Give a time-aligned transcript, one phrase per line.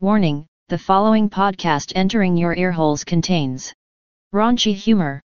[0.00, 3.72] Warning the following podcast entering your earholes contains
[4.34, 5.22] raunchy humor,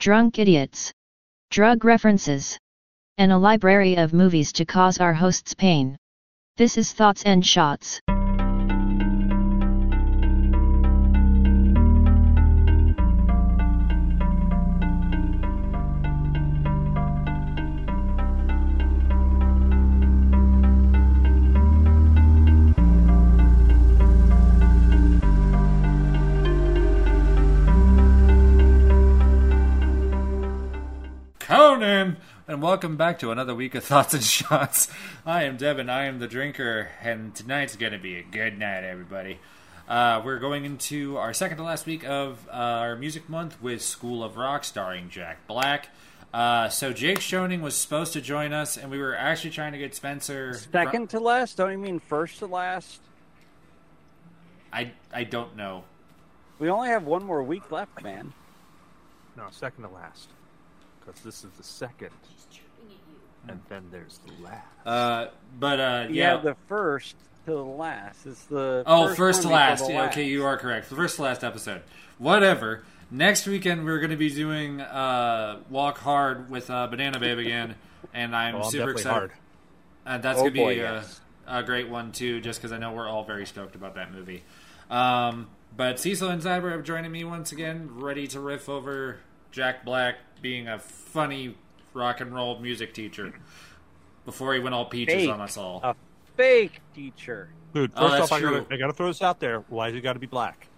[0.00, 0.90] drunk idiots,
[1.50, 2.58] drug references,
[3.18, 5.98] and a library of movies to cause our hosts pain.
[6.56, 8.00] This is Thoughts and Shots.
[31.86, 32.16] Conan,
[32.48, 34.88] and welcome back to another week of Thoughts and Shots.
[35.24, 38.82] I am Devin, I am the drinker, and tonight's going to be a good night,
[38.82, 39.38] everybody.
[39.88, 43.82] Uh, we're going into our second to last week of uh, our music month with
[43.82, 45.90] School of Rock, starring Jack Black.
[46.34, 49.78] Uh, so Jake Schoening was supposed to join us, and we were actually trying to
[49.78, 50.54] get Spencer.
[50.54, 51.56] Second to last?
[51.56, 53.00] Don't you mean first to last?
[54.72, 55.84] I I don't know.
[56.58, 58.32] We only have one more week left, man.
[59.36, 60.30] No, second to last.
[61.06, 62.10] Because this is the second.
[63.48, 64.66] And then there's the last.
[64.84, 65.26] Uh,
[65.58, 66.36] but uh, You yeah.
[66.38, 68.26] the first to the last.
[68.26, 69.90] It's the Oh, first, first to one before last.
[69.90, 70.88] Yeah, Okay, you are correct.
[70.90, 71.82] The first to last episode.
[72.18, 72.82] Whatever.
[73.08, 77.76] Next weekend we're going to be doing uh, Walk Hard with uh, Banana Babe again,
[78.12, 79.12] and I'm Oh, I'm super excited.
[79.12, 79.32] hard.
[80.04, 81.20] Uh, that's Oh, going to boy, be a, yes.
[81.46, 84.42] a great one too, just because I know we're all very stoked about that movie.
[84.90, 85.46] Um,
[85.76, 89.18] but Cecil and Zyber are joining me once again, ready to riff over
[89.56, 91.56] Jack Black being a funny
[91.94, 93.32] rock and roll music teacher
[94.26, 95.30] before he went all peaches Fake.
[95.30, 95.80] on us all.
[95.82, 95.96] A
[96.36, 97.48] fake teacher.
[97.72, 99.60] Dude, Oh, first that's off, I gotta, I gotta throw this out there.
[99.70, 100.68] Why has he got to be black?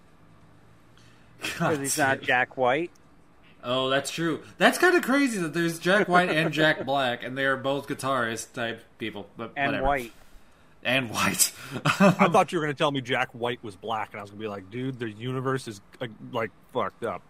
[1.41, 2.91] Because he's not Jack White.
[3.61, 4.43] Oh, that's true.
[4.57, 7.85] That's kind of crazy that there's Jack White and Jack Black, and they are both
[7.89, 9.27] guitarist type people.
[9.35, 9.87] But And whatever.
[9.87, 10.13] White.
[10.83, 11.51] and White.
[11.85, 14.39] I thought you were gonna tell me Jack White was black, and I was gonna
[14.39, 17.21] be like, dude, the universe is like, like fucked up.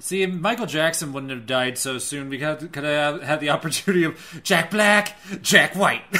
[0.00, 4.04] See, Michael Jackson wouldn't have died so soon because could I have had the opportunity
[4.04, 6.02] of Jack Black, Jack White.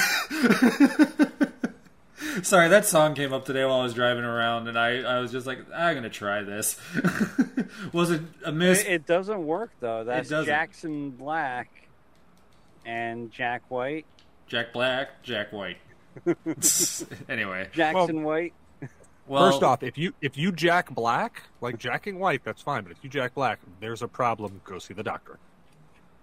[2.43, 5.33] Sorry, that song came up today while I was driving around, and I, I was
[5.33, 6.79] just like, I'm gonna try this.
[7.93, 8.83] was it a miss?
[8.83, 10.05] It, it doesn't work though.
[10.05, 10.47] That's doesn't.
[10.47, 11.89] Jackson Black
[12.85, 14.05] and Jack White.
[14.47, 15.79] Jack Black, Jack White.
[17.29, 18.53] anyway, Jackson White.
[19.31, 22.83] Well, First off, if you if you Jack Black, like jacking white, that's fine.
[22.83, 24.61] But if you Jack Black, there's a problem.
[24.65, 25.39] Go see the doctor.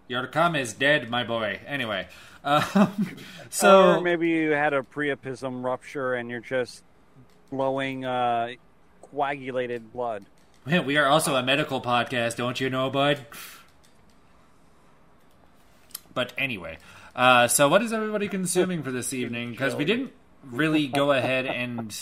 [0.09, 1.61] Your Kama is dead, my boy.
[1.65, 2.09] Anyway,
[2.43, 3.15] um,
[3.49, 6.83] so or maybe you had a priapism rupture and you're just
[7.49, 8.49] blowing uh,
[9.01, 10.25] coagulated blood.
[10.65, 13.25] Man, we are also a medical podcast, don't you know, bud?
[16.13, 16.77] But anyway,
[17.15, 19.51] uh, so what is everybody consuming for this evening?
[19.51, 20.11] Because we didn't
[20.43, 21.97] really go ahead and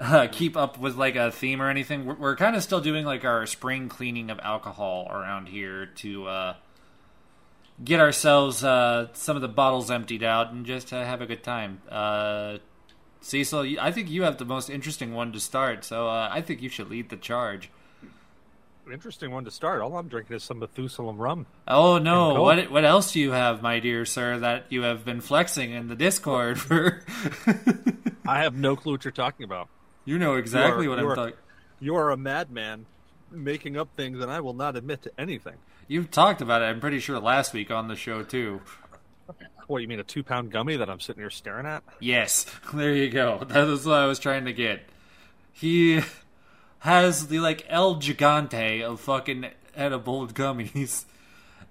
[0.00, 2.06] uh, keep up with like a theme or anything.
[2.06, 6.26] We're, we're kind of still doing like our spring cleaning of alcohol around here to
[6.26, 6.54] uh,
[7.84, 11.42] get ourselves uh, some of the bottles emptied out and just uh, have a good
[11.42, 11.82] time.
[11.88, 12.58] Uh,
[13.20, 16.62] Cecil, I think you have the most interesting one to start, so uh, I think
[16.62, 17.70] you should lead the charge.
[18.90, 19.82] Interesting one to start.
[19.82, 21.46] All I'm drinking is some Methuselah rum.
[21.68, 22.42] Oh no!
[22.42, 25.86] What what else do you have, my dear sir, that you have been flexing in
[25.86, 27.04] the Discord for?
[28.26, 29.68] I have no clue what you're talking about.
[30.04, 31.38] You know exactly You are- what I'm talking.
[31.80, 32.86] You are a madman,
[33.30, 35.54] making up things, and I will not admit to anything.
[35.88, 36.66] You've talked about it.
[36.66, 38.60] I'm pretty sure last week on the show too.
[39.66, 41.82] What you mean, a two pound gummy that I'm sitting here staring at?
[42.00, 42.44] Yes,
[42.74, 43.44] there you go.
[43.46, 44.82] That is what I was trying to get.
[45.52, 46.00] He
[46.80, 49.46] has the like El Gigante of fucking
[49.76, 51.04] edible gummies,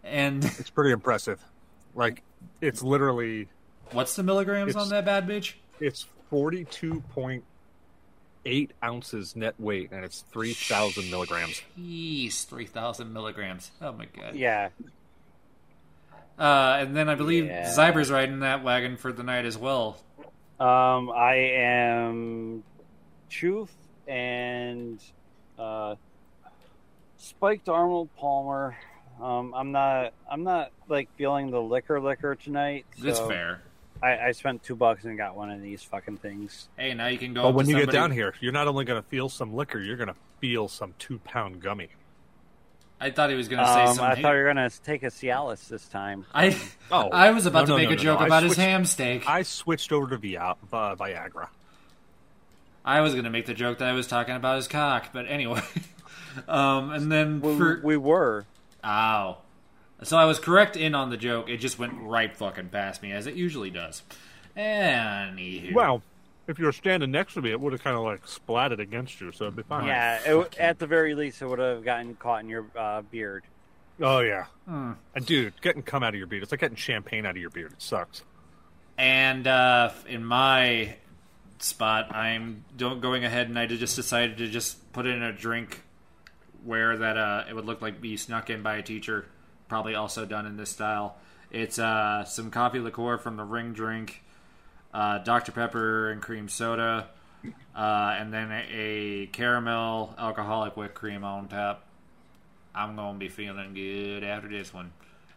[0.03, 1.39] and It's pretty impressive.
[1.93, 2.23] Like,
[2.61, 3.47] it's literally
[3.91, 5.53] what's the milligrams on that bad bitch?
[5.79, 6.05] it's
[8.45, 11.61] 42.8 ounces net weight, and it's 3,000 milligrams.
[11.79, 13.71] Jeez, three thousand milligrams.
[13.81, 14.35] Oh my god.
[14.35, 14.69] Yeah.
[16.37, 17.73] Uh, and then I believe Yeah.
[17.75, 19.97] Zyber's riding that wagon for the night as well.
[20.59, 22.63] Um, I am
[23.29, 23.75] Truth
[24.07, 25.01] and
[25.57, 25.95] uh,
[27.17, 28.77] Spiked Arnold Palmer.
[29.21, 30.13] Um, I'm not.
[30.31, 32.85] I'm not like feeling the liquor liquor tonight.
[33.01, 33.61] That's fair.
[34.01, 36.69] I, I spent two bucks and got one of these fucking things.
[36.77, 37.43] Hey, now you can go.
[37.43, 39.53] But up when to you get down here, you're not only going to feel some
[39.53, 41.89] liquor, you're going to feel some two pound gummy.
[43.01, 44.05] I thought he was going to say Um, something.
[44.05, 46.25] I thought you were gonna take a Cialis this time.
[46.33, 46.57] I,
[46.91, 48.23] Oh, I was about no, to no, make no, a joke no.
[48.25, 49.27] I about his ham steak.
[49.27, 51.47] I, I switched over to Via- uh, Viagra.
[52.83, 55.27] I was going to make the joke that I was talking about his cock, but
[55.27, 55.61] anyway.
[56.47, 58.45] um, and then We, for we were.
[58.83, 59.37] ow,
[60.03, 61.49] so I was correct in on the joke.
[61.49, 64.03] It just went right fucking past me as it usually does.
[64.55, 66.01] Anywho, Well,
[66.47, 69.21] if you were standing next to me, it would have kind of like splatted against
[69.21, 69.85] you, so it'd be fine.
[69.87, 73.01] Yeah, it, w- at the very least, it would have gotten caught in your uh,
[73.01, 73.43] beard.
[74.01, 74.45] Oh yeah.
[74.65, 74.93] Hmm.
[75.15, 77.49] And dude, getting cum out of your beard, it's like getting champagne out of your
[77.49, 77.73] beard.
[77.73, 78.23] It sucks.
[78.97, 80.95] And uh, in my
[81.59, 85.81] spot, I'm don't going ahead and I just decided to just put in a drink
[86.65, 89.25] where that uh, it would look like be snuck in by a teacher,
[89.69, 91.15] probably also done in this style.
[91.51, 94.21] It's uh, some coffee liqueur from the Ring Drink,
[94.93, 97.07] uh, Dr Pepper and cream soda,
[97.75, 101.85] uh, and then a, a caramel alcoholic whipped cream on top.
[102.75, 104.91] I'm gonna be feeling good after this one.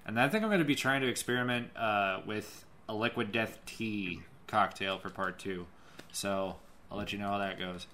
[0.05, 3.59] And I think I'm going to be trying to experiment uh, with a liquid death
[3.67, 5.67] tea cocktail for part two.
[6.13, 6.57] So
[6.91, 7.87] I'll let you know how that goes.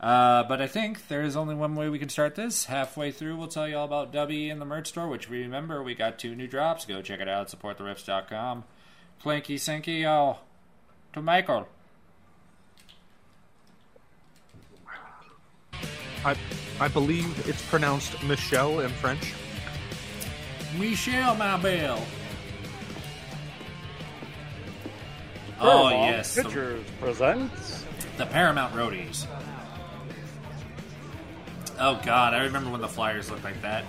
[0.00, 2.66] Uh, but I think there is only one way we can start this.
[2.66, 5.94] Halfway through, we'll tell you all about Dubby and the merch store, which remember we
[5.94, 6.84] got two new drops.
[6.84, 7.52] Go check it out.
[7.52, 8.64] At supporttherips.com.
[9.22, 10.38] Planky Sinky, oh,
[11.14, 11.68] to Michael.
[16.24, 16.36] I
[16.80, 19.34] I believe it's pronounced Michelle in French.
[20.78, 22.04] Michelle, my belle.
[25.60, 27.84] Oh Paramount yes, the, Pictures presents.
[28.16, 29.26] the Paramount Roadies.
[31.78, 33.84] Oh god, I remember when the flyers looked like that.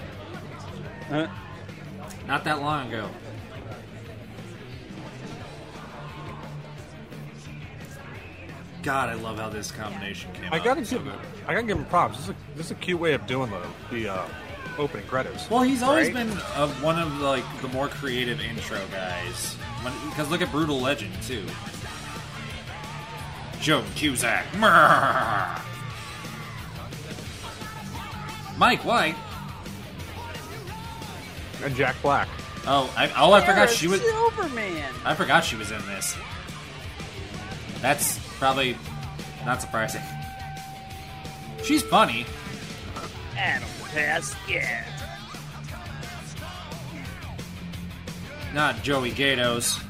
[1.11, 1.27] Uh,
[2.27, 3.09] Not that long ago.
[8.83, 10.63] God, I love how this combination came I out.
[10.63, 11.19] gotta It's so give good.
[11.47, 12.17] I gotta give him props.
[12.17, 13.61] This is a, this is a cute way of doing the
[13.91, 14.27] the uh,
[14.77, 15.49] opening credits.
[15.49, 16.27] Well, he's always Right?
[16.27, 19.55] been uh, one of like the more creative intro guys.
[20.09, 21.45] Because look at Brutal Legend too.
[23.59, 24.45] Joan Cusack.
[24.53, 25.61] Mrrr.
[28.57, 29.15] Mike White.
[31.63, 32.27] And Jack Black.
[32.67, 34.01] Oh, I, oh, I forgot she was.
[34.01, 34.93] Silverman.
[35.03, 36.15] I forgot she was in this.
[37.81, 38.75] That's probably
[39.45, 40.01] not surprising.
[41.63, 42.25] She's funny.
[43.35, 44.83] Adam Pascal.
[48.53, 49.84] Not Joey Gaydos.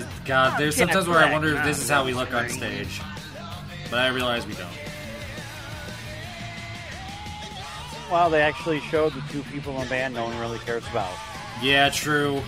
[0.00, 2.48] Is, God, there's Jack sometimes where I wonder if this is how we look on
[2.48, 3.00] stage.
[3.90, 4.68] But I realize we don't.
[8.10, 11.12] Well, they actually showed the two people in the band no one really cares about.
[11.62, 12.42] Yeah, true.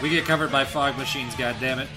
[0.00, 1.88] We get covered by fog machines, God damn it.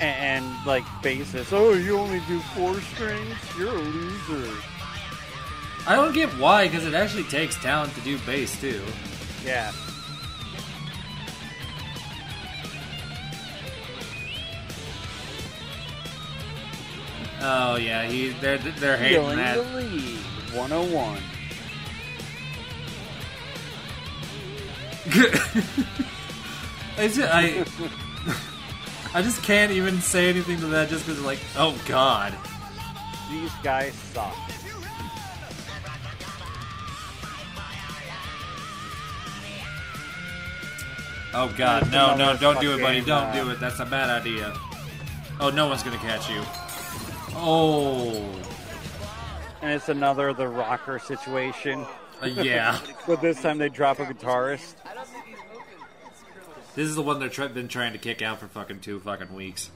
[0.00, 3.36] And, and like basis, oh, you only do four strings?
[3.58, 4.52] You're a loser.
[5.86, 8.82] I don't get why, because it actually takes talent to do bass, too.
[9.44, 9.70] Yeah.
[17.46, 19.56] Oh, yeah, he they're, they're hating that.
[19.56, 20.16] the lead.
[20.54, 21.18] 101.
[26.96, 27.64] I just, I,
[29.12, 32.32] I just can't even say anything to that just because, like, oh god.
[33.30, 34.34] These guys suck.
[41.36, 43.02] Oh god, no, no, don't do it, buddy.
[43.02, 43.60] Don't uh, do it.
[43.60, 44.56] That's a bad idea.
[45.40, 46.42] Oh, no one's gonna catch you.
[47.36, 48.12] Oh,
[49.62, 51.86] And it's another the rocker situation.
[52.22, 52.78] uh, yeah.
[53.06, 54.74] But this time they drop a guitarist.
[56.74, 59.32] This is the one they've try- been trying to kick out for fucking two fucking
[59.34, 59.70] weeks.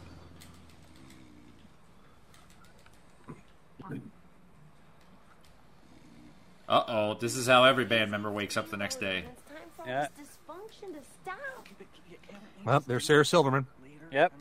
[6.69, 9.25] Uh oh, this is how every band member wakes up the next day.
[9.33, 10.09] It's time for Yeah.
[10.19, 11.69] this dysfunction to stop.
[12.65, 13.67] Well, there's Sarah Silverman.
[14.13, 14.33] Yep.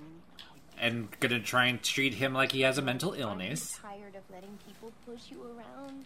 [0.79, 3.79] And gonna try and treat him like he has a mental illness.
[3.81, 6.05] Tired of letting people push you around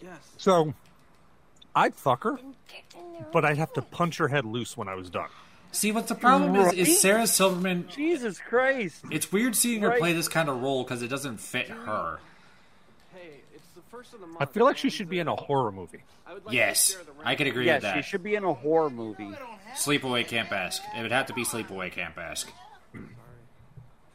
[0.00, 0.18] Yes.
[0.36, 0.74] So,
[1.76, 4.76] I'd fuck her, and get in their but I'd have to punch her head loose
[4.76, 5.28] when I was done.
[5.70, 7.88] See, what the problem is, is Sarah Silverman.
[7.88, 9.04] Jesus Christ.
[9.10, 12.18] It's weird seeing her play this kind of role because it doesn't fit her.
[13.14, 14.42] Hey, it's the first of the month.
[14.42, 16.02] I feel like she should be in a horror movie.
[16.26, 18.04] I would like Yes, to share the I could agree Yes, with that.
[18.04, 19.30] she should be in a horror movie.
[19.74, 20.82] Sleepaway Camp Ask.
[20.96, 22.50] It would have to be Sleepaway Camp Ask.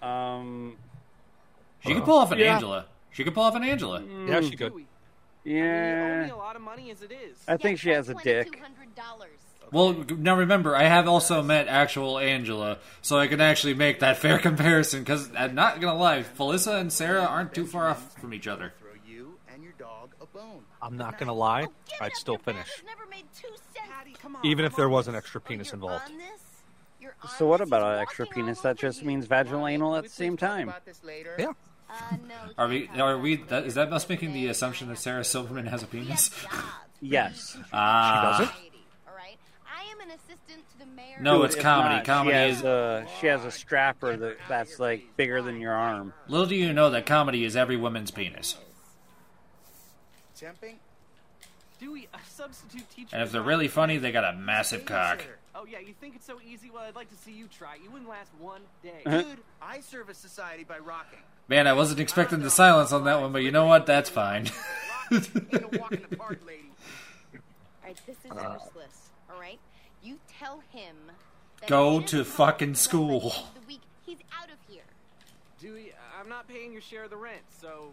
[0.01, 0.77] Um,
[1.85, 2.55] She could pull off an Yeah.
[2.55, 2.85] Angela.
[3.11, 4.01] She could pull off an Angela.
[4.27, 4.73] Yeah, she could.
[4.73, 4.85] You owe me
[5.59, 6.33] yeah.
[6.33, 7.37] a lot of money as it is.
[7.47, 8.51] I think she has a dick.
[8.51, 9.27] $2,200.
[9.71, 14.17] Well, now remember, I have also met actual Angela, so I can actually make that
[14.23, 15.01] fair comparison.
[15.01, 18.73] Because I'm not gonna lie, Felissa and Sarah aren't too far off from each other.
[18.79, 20.63] throw you and your dog a bone.
[20.81, 22.67] I'm not gonna lie, Oh, I'd up, still finish.
[22.85, 23.87] never made two cents.
[23.89, 24.45] Patty, come on.
[24.45, 26.09] Even if there was an extra penis you're involved.
[26.11, 26.96] on this, you're on
[27.37, 28.61] So what about an extra penis?
[28.61, 30.73] That just means vaginal anal at the same time.
[31.03, 31.35] Later.
[31.37, 31.51] Yeah.
[31.89, 31.93] Uh.
[32.57, 32.87] Are we?
[32.87, 33.37] can't Are we?
[33.37, 33.49] that.
[33.49, 36.29] That, is that us making the assumption that Sarah Silverman has a penis?
[36.29, 36.45] jobs.
[36.99, 37.55] Yes.
[37.71, 38.47] Ah, doesn't?
[39.07, 39.37] All right.
[39.71, 41.17] I am an assistant to the mayor.
[41.21, 41.95] No, it's If comedy.
[41.97, 45.61] not, Comedy she has is- A, she has a strapper that that's like bigger than
[45.61, 46.13] your arm.
[46.27, 48.57] little do you know that comedy is every woman's penis.
[50.39, 50.75] Temping?
[51.79, 53.09] Dewey, a substitute teacher.
[53.13, 55.23] And if they're really funny, they got a massive cock.
[55.59, 56.69] Oh yeah, you think it's so easy?
[56.69, 57.77] Well, I'd like to see you try.
[57.83, 59.01] You wouldn't last one day.
[59.07, 59.23] Uh-huh.
[59.23, 61.17] Dude, I service society by rocking.
[61.47, 63.87] Man, I wasn't expecting the silence on that one, but you know what?
[63.87, 64.51] That's fine.
[65.09, 66.05] Rocking a walk in
[66.45, 66.69] lady.
[67.33, 67.39] All
[67.83, 69.09] right, this is useless.
[69.31, 69.59] All right,
[70.03, 70.95] you tell him.
[71.65, 73.19] Go to fucking school.
[73.19, 73.81] the end of the week.
[74.05, 74.83] He's out of here.
[75.59, 77.91] Dewey, I'm not paying your share of the rent, so I don't know.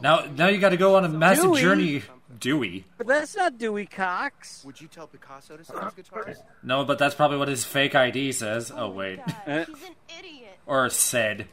[0.00, 1.60] Now, now you got to go on a massive Dewey.
[1.60, 2.02] journey.
[2.38, 2.84] Dewey.
[2.96, 4.62] But that's not Dewey Cox.
[4.64, 6.36] Would you tell Picasso to sell his guitars?
[6.62, 8.72] No, but that's probably what his fake ID says.
[8.74, 9.64] Oh wait, God, Eh.
[9.66, 10.58] he's an idiot.
[10.66, 11.48] or said.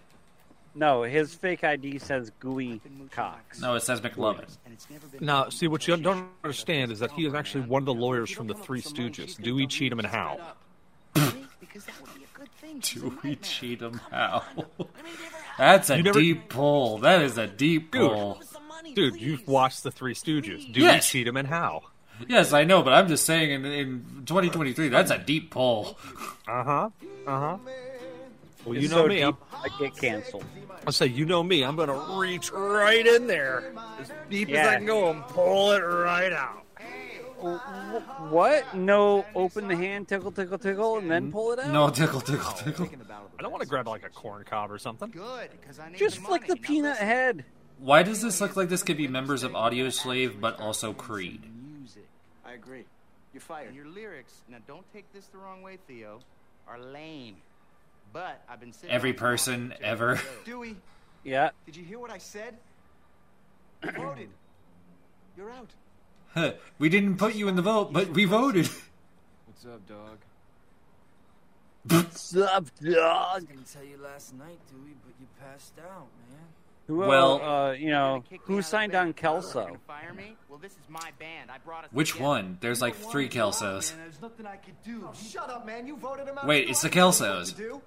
[0.76, 3.60] No, his fake ID says Gooey Cox.
[3.60, 4.46] No, it says McLovin.
[4.64, 7.62] And it's never been Now, see, what you don't understand is that he is actually
[7.66, 10.40] one of the lawyers from the Three Stooges, Dewey, Cheatham, and Howe.
[11.60, 12.78] because that would be a good thing.
[12.80, 14.44] Dewey Cheatham Howe.
[15.58, 17.00] That's a You never- deep pull.
[17.00, 18.02] That is a deep Dude.
[18.12, 18.42] pull.
[18.96, 21.10] Dude, you've watched the Three Stooges, Dewey, Yes.
[21.10, 21.84] Cheatham, and how?
[22.28, 25.98] Yes, I know, but I'm just saying in, in 2023, that's a deep pull.
[26.48, 26.90] Uh huh.
[27.28, 27.58] Uh huh.
[28.66, 29.16] Well, you know so me.
[29.18, 30.44] deep, I'm, get canceled.
[30.86, 31.64] I'll say, you know me.
[31.64, 35.72] I'm going to reach right in there as deep as I can go and pull
[35.74, 36.64] it right out.
[37.40, 38.76] What?
[38.76, 41.32] No, open the hand, tickle, tickle, tickle, and then mm-hmm.
[41.32, 41.72] pull it out.
[41.72, 42.90] No, tickle, tickle, tickle.
[43.38, 45.10] I don't want to grab like a corn cob or something.
[45.12, 47.46] Good, because I need Just flick the peanut head.
[47.80, 51.44] Why does this look like this could be members of Audioslave, but also Creed?
[51.80, 52.08] Music.
[52.46, 52.86] I agree.
[53.34, 53.68] You're fired.
[53.68, 56.20] And your lyrics, now don't take this the wrong way, Theo,
[56.68, 57.36] are lame.
[58.14, 60.22] But I've been sitting Every person top of ever.
[60.46, 60.76] Dewey,
[61.24, 61.52] Yeah.
[61.66, 62.56] did you hear what I said?
[63.84, 64.30] You voted.
[65.38, 65.70] You're out.
[66.34, 68.68] Huh, we didn't put you in the vote, but we voted.
[69.46, 70.18] What's up, dog?
[71.90, 72.96] What's up, dog?
[72.96, 76.40] I didn't tell you last night, Dewey, but you passed out, man.
[76.88, 79.78] Who, Well- uh, you know, Gonna kick me who out of the signed on Kelso?
[79.88, 80.36] Fire me?
[80.50, 81.50] Well, this is my band.
[81.50, 82.26] I brought us Which together.
[82.30, 82.58] one?
[82.62, 83.96] There's like three Kelsos.
[83.96, 85.10] There's nothing I could do.
[85.14, 85.88] shut up, man.
[85.88, 86.46] You voted him out.
[86.46, 87.56] Wait, it's the Kelsos.
[87.56, 87.82] Do?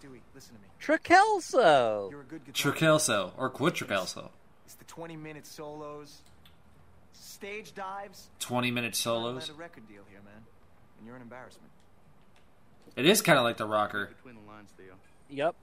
[0.00, 0.68] Dewey, listen to me.
[0.80, 2.10] Trakelso.
[2.10, 2.72] You're a good guitar.
[2.72, 4.30] Trikelso or Quadrikelso.
[4.66, 6.22] It's the 20 minute solos,
[7.40, 8.28] stage dives.
[8.40, 9.48] 20 minute solos.
[9.48, 10.42] a record deal here, man.
[10.98, 11.70] And you're an embarrassment.
[12.96, 14.10] It is kind of like the rocker.
[14.16, 14.92] Between the lines, Theo.
[15.30, 15.54] Yep.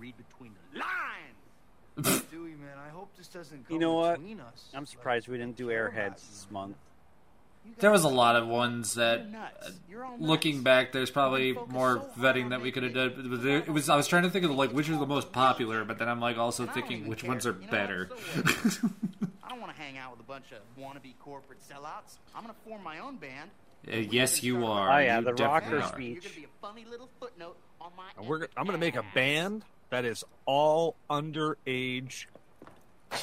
[0.00, 2.22] Read between the lines.
[2.30, 4.18] Dewey, man, I hope this doesn't go You know what?
[4.18, 4.64] us.
[4.74, 6.76] I'm surprised we didn't do Airheads this month.
[7.78, 9.68] There was a lot of ones that, uh,
[10.18, 13.28] looking back, there's probably more vetting that we could have done.
[13.30, 15.30] But there, it was I was trying to think of like which are the most
[15.30, 17.62] popular, but then I'm like also And I don't thinking which ones are You know
[17.62, 17.70] what?
[17.70, 18.10] better.
[19.52, 19.64] So what?
[19.64, 22.18] I don't want to hang out with a bunch of wannabe corporate sellouts.
[22.34, 23.50] I'm going to form my own band.
[23.86, 24.90] Uh, yes, you are.
[24.90, 25.88] Oh, yeah, You the rocker are.
[25.88, 26.14] speech.
[26.14, 28.10] You're going to be a funny little footnote on my.
[28.16, 32.26] And we're, epic I'm going to make a band that is all underage.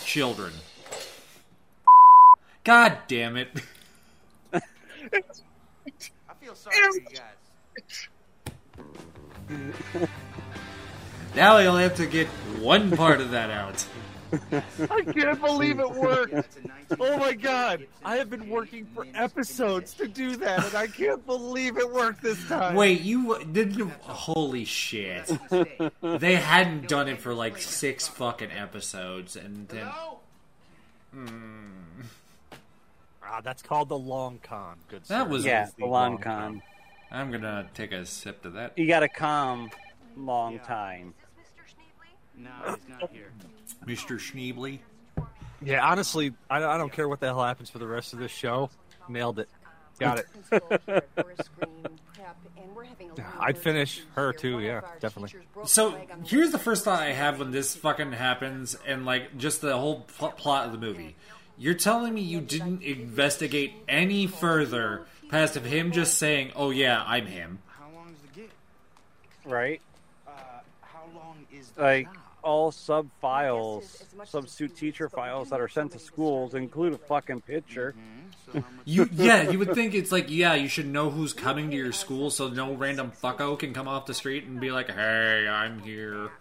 [0.06, 0.54] Children.
[2.64, 3.50] God damn it!
[4.54, 4.60] I
[6.40, 7.08] feel sorry for you
[9.50, 10.10] guys.
[11.36, 12.28] Now I only have to get
[12.60, 13.86] one part of that out.
[14.92, 16.34] I can't believe it worked.
[16.34, 17.86] That's a 19 Oh my god!
[18.04, 22.22] I have been working for episodes to do that, and I can't believe it worked
[22.22, 22.76] this time.
[22.76, 23.90] Wait, you didn't?
[24.02, 25.32] Holy shit!
[26.02, 29.88] They hadn't done it for like six fucking episodes, and then
[33.24, 34.78] Ah, that's called the long con.
[34.88, 35.04] Good.
[35.06, 36.62] That was- Yeah, the long con.
[37.12, 38.78] I'm gonna take a sip to that.
[38.78, 39.70] You got to calm
[40.16, 41.14] long time.
[42.36, 43.32] No, he's not here.
[43.90, 44.18] Mr.
[44.20, 44.80] Schneebly.
[45.62, 48.32] Yeah, honestly, I, I don't care what the hell happens for the rest of this
[48.32, 48.70] show.
[49.10, 49.50] Nailed it.
[50.00, 51.06] Got it.
[53.40, 55.40] I'd finish her too, yeah, definitely.
[55.66, 59.78] So here's the first thought I have when this fucking happens, and like just the
[59.78, 61.16] whole pl- plot of the movie.
[61.58, 67.04] You're telling me you didn't investigate any further past of him just saying, "Oh yeah,
[67.06, 68.50] I'm him." How long is the gig?
[69.44, 69.82] Right?
[70.26, 70.32] Uh,
[70.82, 72.16] how long is the Like, job?
[72.44, 77.94] All sub files, substitute teacher files that are sent to schools include a fucking picture.
[77.94, 81.70] Hmm, so You yeah, you would think it's like yeah, you should know who's coming
[81.72, 84.90] to your school, so no random fucko can come off the street and be like,
[84.90, 86.32] "Hey, I'm here."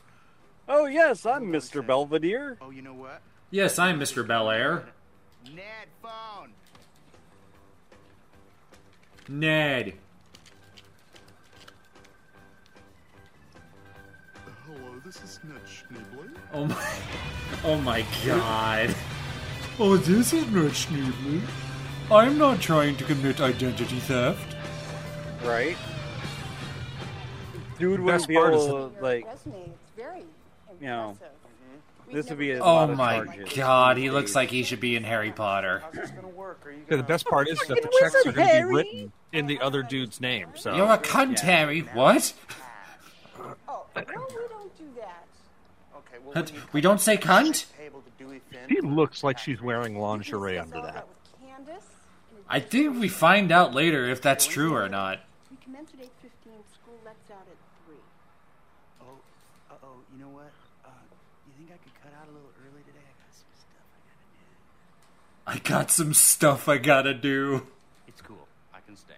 [0.70, 1.84] Oh, yes, I'm Mr.
[1.84, 2.58] Belvedere.
[2.60, 3.22] Oh, you know what?
[3.50, 4.26] Yes, I'm Mr.
[4.26, 4.84] Bel Air.
[5.46, 6.52] Ned phone.
[9.28, 9.94] Ned.
[15.08, 16.28] This is not Schneebly.
[16.52, 16.98] Oh my,
[17.64, 18.94] oh my god.
[19.80, 21.40] Oh, this is not Schneebly.
[22.10, 24.56] I'm not trying to commit identity theft.
[25.44, 25.76] Right?
[27.78, 30.18] Dude best wouldn't be is able to, like, resume, it's very
[30.80, 31.34] you know, impressive.
[32.12, 33.52] this would be a Oh lot of my charges.
[33.56, 35.78] god, he looks like he should be in Harry Potter.
[35.84, 36.58] How's this gonna work?
[36.66, 37.02] Are you Yeah, the gonna...
[37.04, 40.20] best part is that the checks are going to be written in the other dude's
[40.20, 40.48] name.
[40.56, 41.82] So You're a cunt, Harry.
[41.94, 42.32] What?
[43.68, 44.57] Oh, no, we don't do that.
[46.30, 47.66] Okay, well, Cunt- when you We don't say to cunt?
[47.76, 51.06] the Table to Dewey Finn, she looks like she's wearing lingerie under that.
[51.08, 51.84] with Candace.
[52.32, 55.20] in I think we find out later if that's true or not.
[55.50, 56.08] We commence at 8.15,
[56.74, 57.96] school lets out at 3.
[59.02, 59.04] oh,
[59.70, 60.50] uh oh, you know what?
[60.84, 60.88] Uh,
[61.46, 62.98] you think I could cut out a little early today?
[65.46, 67.16] I got some stuff I gotta do.
[67.16, 67.66] I got some stuff I gotta do.
[68.06, 68.46] It's cool.
[68.74, 69.14] I can stay.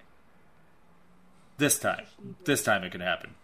[1.59, 2.05] This time.
[2.45, 3.35] This time it can happen.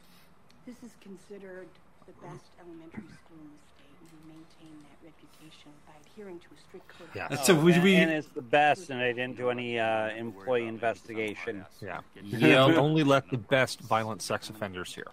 [0.66, 1.68] This is considered
[2.06, 6.46] the best elementary school in the state, and we maintain that reputation by adhering to
[6.46, 7.08] a strict code.
[7.14, 7.28] Yeah.
[7.28, 7.46] conduct.
[7.46, 10.66] So we, and, we and it's the best, and I didn't do any uh, employee
[10.66, 12.00] investigation, Yeah.
[12.22, 12.40] Yep.
[12.68, 15.06] We only let the best violent sex offenders here.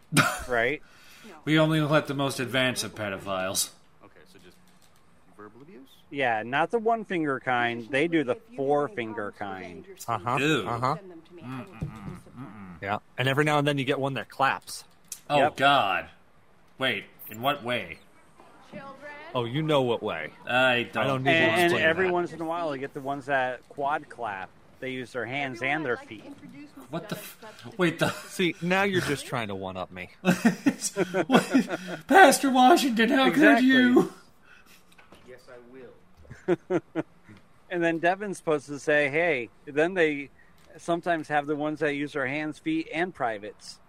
[0.48, 0.82] right?
[1.46, 3.70] we only let the most advanced of pedophiles.
[4.04, 4.56] Okay, so just
[5.38, 5.82] verbal abuse?
[6.10, 7.88] Yeah, not the one finger kind.
[7.90, 9.86] They do the four finger kind.
[10.08, 10.30] Uh huh.
[10.36, 10.96] Uh huh.
[10.98, 11.42] send them to me.
[11.46, 12.78] I will take the discipline.
[12.82, 12.98] Yeah.
[13.18, 14.84] And every now and then you get one that claps.
[15.30, 15.58] Oh Yep.
[15.58, 16.10] god.
[16.78, 18.00] Wait, in what way?
[19.36, 20.30] Oh, you know what way?
[20.48, 22.14] I don't, I don't need And, to and every that.
[22.14, 24.50] once in a while, you get the ones that quad clap.
[24.80, 26.26] They use their hands and their feet.
[26.90, 27.38] What the f-
[27.78, 30.10] Wait, the See, now you're just trying to one up me.
[32.08, 34.14] Pastor Washington, how could you?
[35.28, 35.58] Yes, I
[36.76, 36.82] will.
[37.72, 40.30] And then Devin's supposed to say, "Hey." Then they
[40.78, 43.80] sometimes have the ones that use their hands, feet, and privates.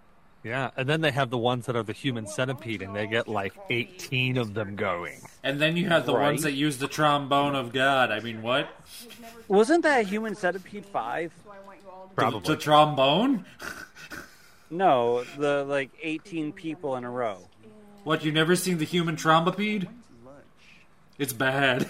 [0.45, 3.27] Yeah, and then they have the ones that are the human centipede, and they get
[3.29, 5.21] like 18 of them going.
[5.43, 6.25] And then you have the Right.
[6.33, 8.11] ones that use the trombone of God.
[8.13, 8.69] I mean, what?
[9.49, 11.33] Wasn't that Human Centipede five?
[11.45, 12.55] The, Probably.
[12.55, 13.45] the trombone?
[14.71, 17.47] No, the like eighteen people in a row.
[18.03, 18.25] What?
[18.25, 19.87] You never seen the human trombopede?
[21.17, 21.89] It's bad.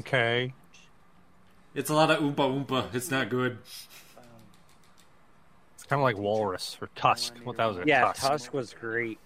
[0.00, 0.52] Okay.
[1.76, 2.92] It's a lot of oompa oompa.
[2.94, 3.58] It's not good.
[5.86, 7.32] It's kind of like Walrus or Tusk.
[7.44, 7.86] What that was it?
[7.86, 8.20] Yeah, Tusk.
[8.22, 9.20] Tusk was great.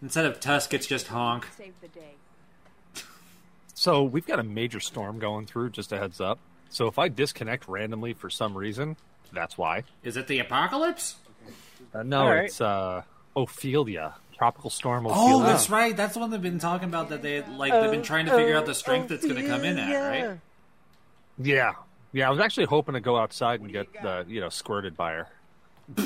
[0.00, 1.48] Instead of Tusk, it's just honk.
[1.56, 2.14] Save the day.
[3.74, 5.70] So we've got a major storm going through.
[5.70, 6.38] Just a heads up.
[6.68, 8.96] So if I disconnect randomly for some reason,
[9.32, 9.82] that's why.
[10.04, 11.16] Is it the apocalypse?
[11.92, 12.44] Uh, no, All right.
[12.44, 13.02] it's uh,
[13.34, 15.34] Ophelia, tropical storm Ophelia.
[15.34, 15.96] Oh, that's right.
[15.96, 17.08] That's the one they've been talking about.
[17.08, 19.64] That they like they've been trying to figure out the strength that's going to come
[19.64, 20.38] in at, right?
[21.38, 21.72] Yeah,
[22.12, 22.28] yeah.
[22.28, 25.28] I was actually hoping to go outside and get the you know squirted by her.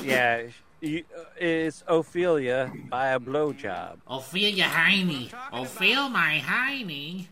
[0.03, 0.43] Yeah,
[0.81, 3.99] you, uh, it's Ophelia by a blowjob.
[4.07, 5.33] I'll feel your hiney.
[5.53, 7.27] I'll feel my hiney.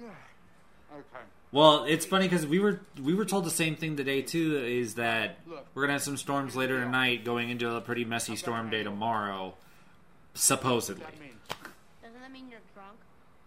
[0.00, 1.24] Okay.
[1.50, 4.56] Well, it's funny because we were we were told the same thing today too.
[4.56, 5.38] Is that
[5.74, 9.54] we're gonna have some storms later tonight, going into a pretty messy storm day tomorrow,
[10.34, 11.04] supposedly.
[12.02, 12.98] Doesn't that mean you're drunk?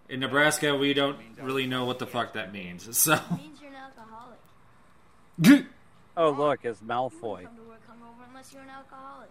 [0.10, 2.98] In Nebraska, we don't really know what the fuck that means.
[2.98, 5.66] So, It means you're an alcoholic.
[6.18, 7.44] Oh, look, it's Malfoy.
[7.44, 9.30] Come to work hungover unless you're an alcoholic.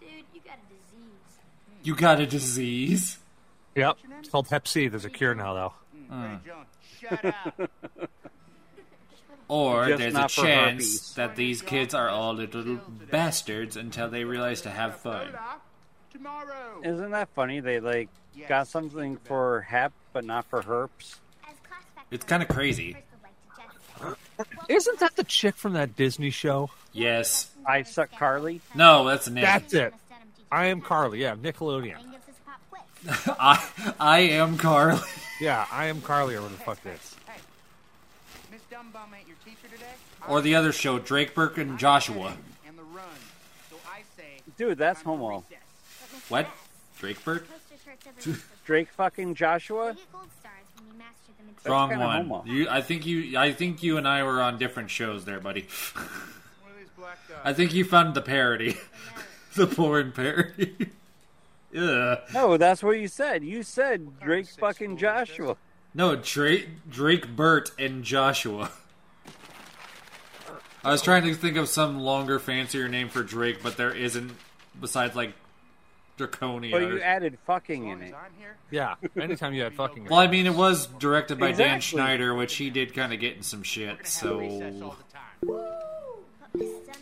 [0.00, 1.38] Dude, you got a disease.
[1.82, 3.18] you got a disease.
[3.74, 4.88] Yep, it's called Hep C.
[4.88, 5.74] There's a cure now though.
[5.92, 6.34] Hey, hmm.
[6.46, 6.66] John,
[7.00, 7.70] shut up.
[9.46, 11.14] Or Just there's a chance herpes.
[11.16, 15.28] that these kids are all little bastards until they realize to have fun.
[16.10, 16.80] Tomorrow.
[16.82, 17.60] Isn't that funny?
[17.60, 18.08] They like
[18.48, 21.20] got something for hep, but not for herpes.
[22.10, 22.96] It's kind of crazy.
[24.68, 26.70] Isn't that the chick from that Disney show?
[26.92, 27.50] Yes.
[27.66, 28.60] I suck Carly.
[28.74, 29.44] No, that's Nick.
[29.44, 29.94] That's it.
[30.50, 31.20] I am Carly.
[31.20, 31.96] Yeah, Nickelodeon.
[33.38, 35.00] I I am Carly.
[35.40, 37.16] Yeah, I am Carly, or what the fuck it is.
[37.26, 37.40] hey,
[38.52, 39.84] Miss Dumbum ain't your teacher today?
[40.28, 42.36] Or the other show, Drake Burke and Joshua.
[42.66, 43.04] And the run.
[43.70, 45.44] So I say, Dude, that's homo.
[46.28, 46.48] What?
[46.98, 47.46] Drake Burke?
[48.64, 49.96] Drake fucking Joshua.
[51.66, 52.26] Wrong one.
[52.28, 52.44] homo.
[52.46, 55.66] You, I think you, I think you and I were on different shows there, buddy.
[55.94, 56.04] One
[56.72, 57.38] of these black guys.
[57.44, 58.76] I think you found the parody,
[59.56, 60.74] the porn parody.
[61.72, 62.16] yeah.
[62.32, 63.44] No, that's what you said.
[63.44, 65.56] You said Drake fucking Joshua.
[65.94, 68.70] No, Drake, Drake Burt and Joshua.
[70.82, 74.32] I was trying to think of some longer, fancier name for Drake, but there isn't.
[74.78, 75.32] Besides, like
[76.18, 76.70] Draconia.
[76.72, 78.14] But or- you added fucking in it.
[78.70, 80.04] Yeah, anytime you had fucking.
[80.10, 83.36] well, I mean, it was directed by Dan Schneider, which he did kind of get
[83.36, 84.06] in some shit.
[84.06, 84.40] So
[84.82, 84.96] all.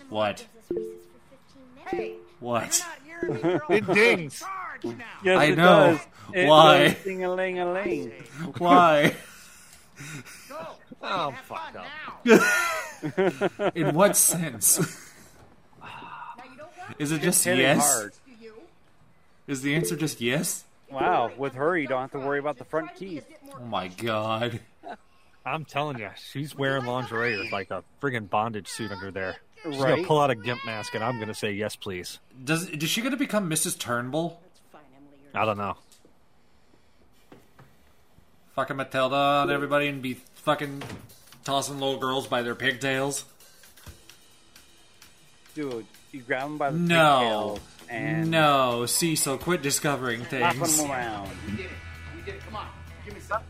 [0.08, 0.46] What?
[1.86, 2.82] Hey, what?
[3.06, 4.42] You're not here It dings.
[5.22, 5.92] Yes, I it know.
[5.92, 6.06] does.
[6.34, 6.88] It Why?
[6.88, 8.12] does Ding-a-ling-a-ling.
[8.58, 9.14] Why?
[11.04, 11.74] Oh, fuck
[12.24, 13.72] up.
[13.74, 14.78] In what sense?
[16.98, 17.80] Is it just yes?
[17.82, 18.12] hard.
[19.46, 20.64] Is the answer just yes?
[20.90, 23.26] Wow, with her, you don't have to worry about the front teeth.
[23.58, 24.60] Oh my god.
[25.44, 29.36] I'm telling you, she's wearing lingerie with like a friggin' bondage suit under there.
[29.64, 29.96] She's Right.
[29.96, 32.18] gonna pull out a gimp mask, and I'm gonna say yes, please.
[32.44, 33.78] Does is she gonna become Mrs.
[33.78, 34.40] Turnbull?
[35.34, 35.76] I don't know.
[38.54, 40.82] Fucking Matilda on everybody and be fucking
[41.44, 43.24] tossing little girls by their pigtails?
[45.54, 47.58] Dude, you grab them by the No.
[47.58, 47.60] pigtails
[47.92, 50.78] and No, Cecil, quit discovering things.
[50.78, 51.30] them around.
[51.46, 51.70] We did it.
[52.16, 52.40] We did it.
[52.46, 52.66] Come on.
[53.04, 53.42] Give me some.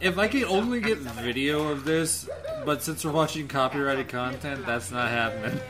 [0.00, 2.28] If I could only get video of this,
[2.64, 5.60] but since we're watching copyrighted content, that's not happening.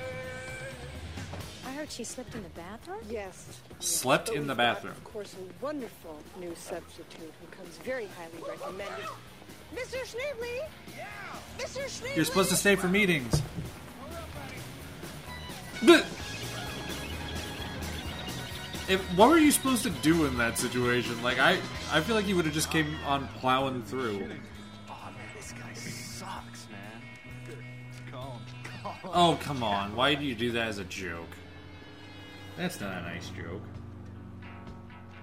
[1.67, 2.99] I heard she slipped in the bathroom?
[3.09, 3.61] Yes.
[3.79, 4.93] Slept in the bathroom.
[4.93, 9.07] Of course, a wonderful new substitute who comes very highly recommended.
[9.75, 9.97] Mr.
[10.05, 10.61] Schneebly!
[10.97, 11.07] Yeah.
[11.59, 11.85] Mr.
[11.87, 12.17] Schneebly!
[12.17, 13.41] You're supposed to stay for meetings.
[18.91, 21.23] But- If, what were you supposed to do in that situation?
[21.23, 21.59] Like I,
[21.93, 24.29] I feel like you would have just came on plowing through.
[24.89, 27.57] Oh man, this guy sucks, man.
[28.11, 28.41] Calm,
[28.83, 28.95] calm.
[29.05, 29.95] Oh come on!
[29.95, 31.29] Why do you do that as a joke?
[32.57, 33.63] That's not a nice joke.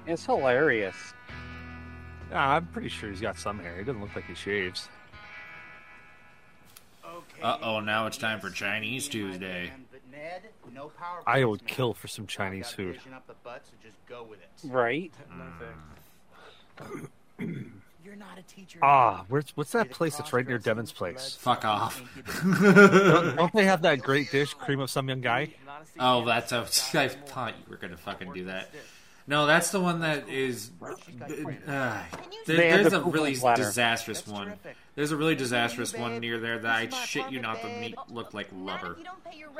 [0.06, 0.96] It's hilarious.
[2.32, 3.78] Ah, I'm pretty sure he's got some hair.
[3.78, 4.88] He doesn't look like he shaves.
[7.06, 7.42] Okay.
[7.42, 7.80] Uh oh!
[7.82, 9.72] Now it's time for Chinese Tuesday.
[10.18, 10.42] But Ned,
[10.74, 13.00] no power I would plants, kill for some Chinese food.
[13.14, 14.50] up the butt, so just go with it.
[14.64, 15.12] Right?
[17.40, 18.80] You're not a teacher.
[18.82, 21.38] Ah, where's what's that place that's right near Devin's place?
[21.40, 22.02] Fuck off.
[22.42, 25.54] don't, don't they have that great dish, cream of some young guy?
[26.00, 26.60] Oh, that's a.
[27.00, 28.70] I thought you were gonna fucking do that.
[29.28, 30.72] No, that's the one that is.
[30.82, 32.02] Uh,
[32.46, 34.54] there, there's a really disastrous one.
[34.98, 38.34] There's a really disastrous one near there that I shit you not, the meat looked
[38.34, 38.98] like rubber.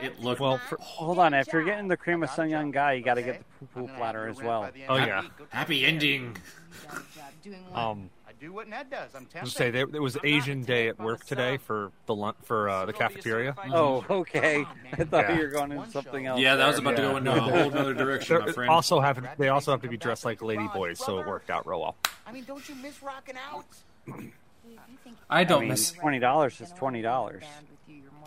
[0.02, 3.04] It looked Well, for, Hold on, after getting the cream of some young guy, you
[3.04, 4.68] gotta get the poo poo platter as well.
[4.90, 5.22] oh yeah.
[5.50, 6.36] happy ending.
[7.76, 9.14] Um, I do what Ned does.
[9.14, 9.52] I'm I tempted.
[9.54, 12.94] say there, there was Asian Day at work today for the lunch for uh, the
[12.94, 13.54] cafeteria.
[13.72, 14.66] Oh, okay.
[14.92, 15.36] I thought Yeah.
[15.36, 16.42] you were going into something else.
[16.42, 16.82] Yeah, that was there.
[16.94, 18.72] about to go into a whole other direction, my friend.
[18.72, 21.68] also have they also have to be dressed like lady boys, so it worked out
[21.68, 21.96] real well.
[22.26, 23.66] I mean, don't you miss rocking out?
[25.30, 25.92] I I don't mean, miss.
[25.92, 27.44] twenty dollars is twenty dollars.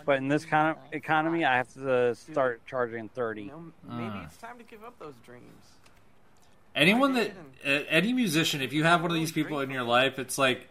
[0.04, 3.42] But in this kind of economy, I have to start charging thirty.
[3.42, 5.44] You know, maybe it's time to give up those dreams.
[6.74, 7.32] Anyone that,
[7.66, 10.68] uh, any musician, if you have one of these people in your life, it's like,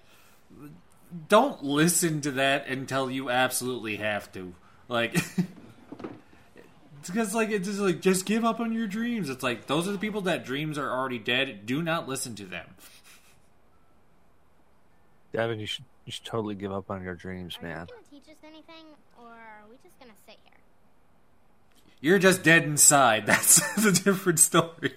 [1.28, 4.54] don't listen to that until you absolutely have to.
[4.88, 5.14] Like,
[7.06, 9.30] because like it's just like just give up on your dreams.
[9.30, 11.66] It's like those are the people that dreams are already dead.
[11.66, 12.66] Do not listen to them.
[15.34, 17.86] Devin, you should you should totally give up on your dreams, man.
[17.88, 18.86] gonna teach us anything,
[19.20, 20.58] or are we just gonna sit here?
[22.02, 23.26] You're just dead inside.
[23.28, 24.94] That's a different story.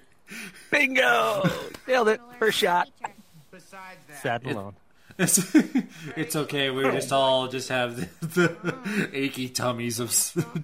[0.71, 1.51] Bingo!
[1.87, 2.21] Nailed it.
[2.39, 2.89] First shot.
[3.51, 4.75] Besides that, Sad and alone.
[5.19, 5.55] It's,
[6.17, 6.71] it's okay.
[6.71, 10.11] We just all just have the, the achy tummies of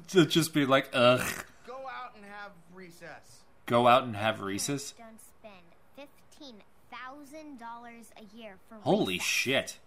[0.09, 1.21] to just be like, ugh.
[1.67, 3.41] go out and have recess.
[3.67, 4.95] Go out and have recess.
[7.33, 9.27] Don't spend fifteen thousand dollars a year for Holy recess.
[9.27, 9.79] shit!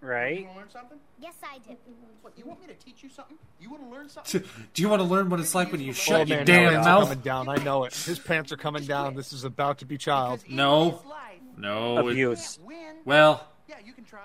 [0.00, 0.40] Right?
[0.40, 0.98] You want to learn something?
[1.20, 1.74] Yes, I do.
[2.22, 3.36] What, you want me to teach you something?
[3.60, 4.44] You want to learn something?
[4.74, 6.72] Do you want to learn what it's like when you shut oh, your man, damn
[6.74, 7.02] now it's mouth?
[7.08, 7.48] coming down.
[7.48, 7.94] I know it.
[7.94, 9.14] His pants are coming down.
[9.14, 10.44] This is about to be child.
[10.48, 11.00] No,
[11.56, 12.06] no.
[12.08, 12.58] Abuse.
[13.04, 14.20] Well, Yeah, you can try.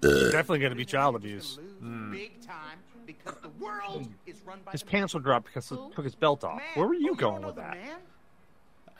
[0.00, 1.58] Definitely going to be child abuse.
[1.80, 5.76] Lose big time because the world is run by His pants will drop because he
[5.94, 6.60] took his belt off.
[6.74, 7.76] Where were you Oh, going with know the that?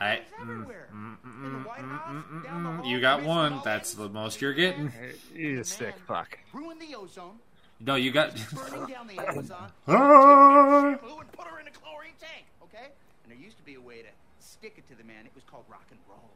[0.03, 0.19] Man?
[0.39, 0.43] I.
[0.43, 3.61] Mm, mm, mm, In the White House, down the hall, You got one.
[3.65, 4.93] That's the most you're getting.
[5.35, 6.39] You a sick fuck.
[6.53, 7.39] Ruin the ozone,
[7.81, 8.35] No, you got.
[8.53, 10.97] burning down the Amazon, Ah.
[11.01, 12.87] put her in a chlorine tank, okay?
[13.25, 14.09] And there used to be a way to
[14.41, 15.27] stick it to the man.
[15.27, 16.31] It was called rock and roll.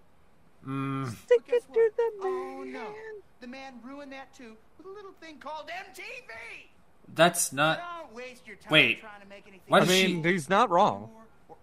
[0.66, 2.33] Mm, Stick it to the man.
[2.59, 2.94] Oh no,
[3.40, 6.66] the man ruined that too with a little thing called MTV.
[7.14, 7.79] that's not.
[8.00, 9.00] Don't waste your time Wait.
[9.00, 9.61] trying to make anything.
[9.68, 10.33] Why I mean, she?
[10.33, 11.11] he's not wrong.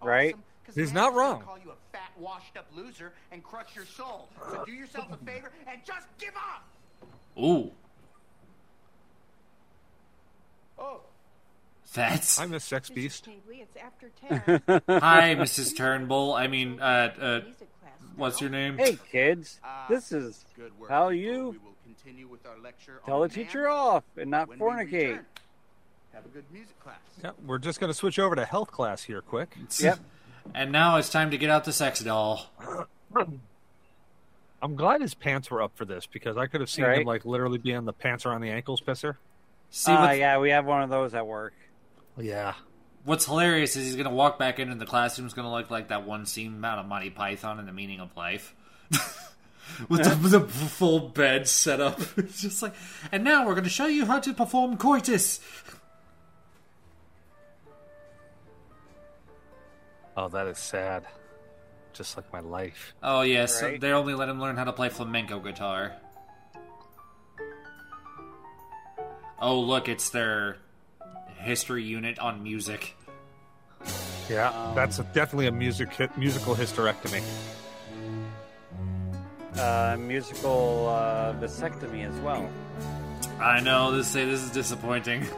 [0.01, 0.35] Right?
[0.75, 1.41] He's not wrong.
[1.41, 4.29] Call you a fat, washed-up loser and crush your soul.
[4.51, 6.63] So do yourself a favor and just give up.
[7.41, 7.71] Ooh,
[10.79, 11.01] Oh,
[11.93, 12.39] that's.
[12.39, 13.27] I'm a sex beast.
[13.49, 14.09] It's after
[14.87, 14.99] 10.
[14.99, 15.77] Hi, Mrs.
[15.77, 16.33] Turnbull.
[16.33, 17.41] I mean, uh, uh,
[18.15, 18.77] what's your name?
[18.77, 19.59] Hey, kids.
[19.63, 20.89] Ah, This is good work.
[20.89, 24.49] how We you will continue with our lecture tell on the teacher off and not
[24.49, 25.19] fornicate.
[26.13, 26.97] Have a good music class.
[27.23, 29.55] Yeah, we're just going to switch over to health class here quick.
[29.79, 29.99] Yep.
[30.53, 32.47] And now it's time to get out the sex doll.
[34.61, 37.25] I'm glad his pants were up for this because I could have seen him like
[37.25, 39.17] literally being the pants around the ankles pisser.
[39.69, 41.53] See Ah, what's, yeah, we have one of those at work.
[42.17, 42.53] Yeah.
[43.03, 45.25] what's hilarious is he's gonna walk back into the classroom.
[45.25, 48.15] It's gonna look like that one scene out of Monty Python and the Meaning of
[48.15, 48.55] Life.
[49.89, 52.73] With the, the full bed set up, it's just like,
[53.11, 55.39] and now we're going to show you how to perform coitus.
[60.15, 61.05] Oh, that is sad.
[61.93, 62.93] Just like my life.
[63.03, 63.79] Oh yes, Right.
[63.79, 65.93] they only let him learn how to play flamenco guitar.
[69.41, 70.57] Oh look, it's their
[71.37, 72.95] history unit on music.
[74.29, 77.21] Yeah, that's a, definitely a music musical hysterectomy.
[79.57, 82.49] Uh, musical uh, vasectomy as well.
[83.39, 85.25] I know this say this is disappointing.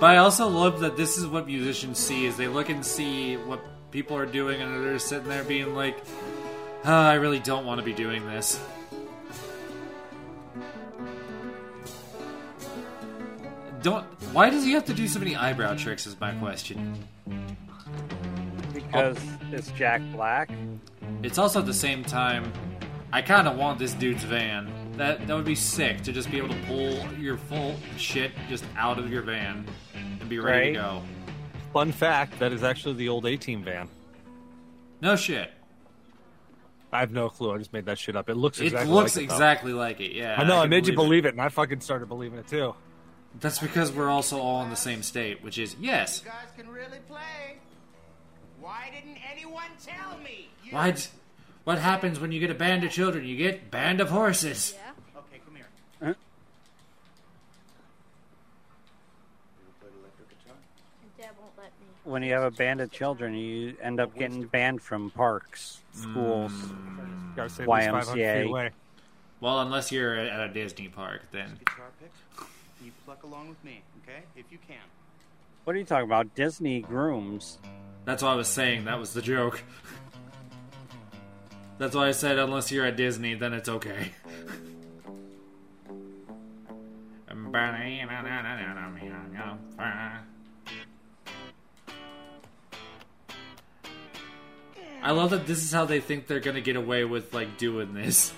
[0.00, 3.36] But I also love that this is what musicians see is they look and see
[3.36, 5.98] what people are doing and they're sitting there being like,
[6.84, 8.60] "Ah, I really don't want to be doing this.
[13.82, 16.96] Don't why does he have to do so many eyebrow tricks is my question.
[18.72, 19.18] Because
[19.50, 20.50] it's Jack Black.
[21.24, 22.52] It's also at the same time
[23.12, 24.70] I kinda want this dude's van.
[24.96, 28.64] That that would be sick to just be able to pull your full shit just
[28.76, 29.66] out of your van
[30.28, 31.02] and be ready to go.
[31.72, 33.88] Fun fact: that is actually the old A Team van.
[35.00, 35.50] No shit.
[36.92, 37.54] I have no clue.
[37.54, 38.30] I just made that shit up.
[38.30, 40.36] It looks It exactly looks like it, exactly like it, yeah.
[40.38, 40.58] I know.
[40.58, 42.74] I, can made you believe believe it, and I fucking started believing it too.
[43.40, 46.22] That's because we're also all in the same state, which is yes.
[46.24, 47.58] You guys can really play.
[48.58, 50.48] Why didn't anyone tell me?
[50.64, 50.72] You...
[50.72, 51.08] What
[51.64, 53.26] what happens when you get a band of children?
[53.26, 54.74] You get band of horses.
[54.74, 55.20] Yeah.
[55.20, 55.68] Okay, come here.
[56.02, 56.14] Huh?
[61.18, 61.86] Dad won't let me.
[62.08, 66.52] When you have a band of children, you end up getting banned from parks, schools.
[66.52, 67.36] Mm.
[67.36, 68.70] Gotta say, at least 500 feet YMCA.
[69.40, 71.58] Well, unless you're at a Disney park, then
[72.82, 74.22] You pluck along with me, okay?
[74.36, 74.78] If you can.
[75.64, 76.34] What are you talking about?
[76.34, 77.58] Disney grooms.
[78.06, 78.86] that's what I was saying.
[78.86, 79.62] That was the joke.
[81.76, 84.12] That's why I said unless you're at Disney, then it's okay.
[95.08, 97.94] I love that this is how they think they're gonna get away with like doing
[97.94, 98.30] this.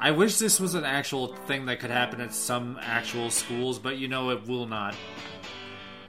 [0.00, 3.98] I wish this was an actual thing that could happen at some actual schools, but
[3.98, 4.96] you know it will not.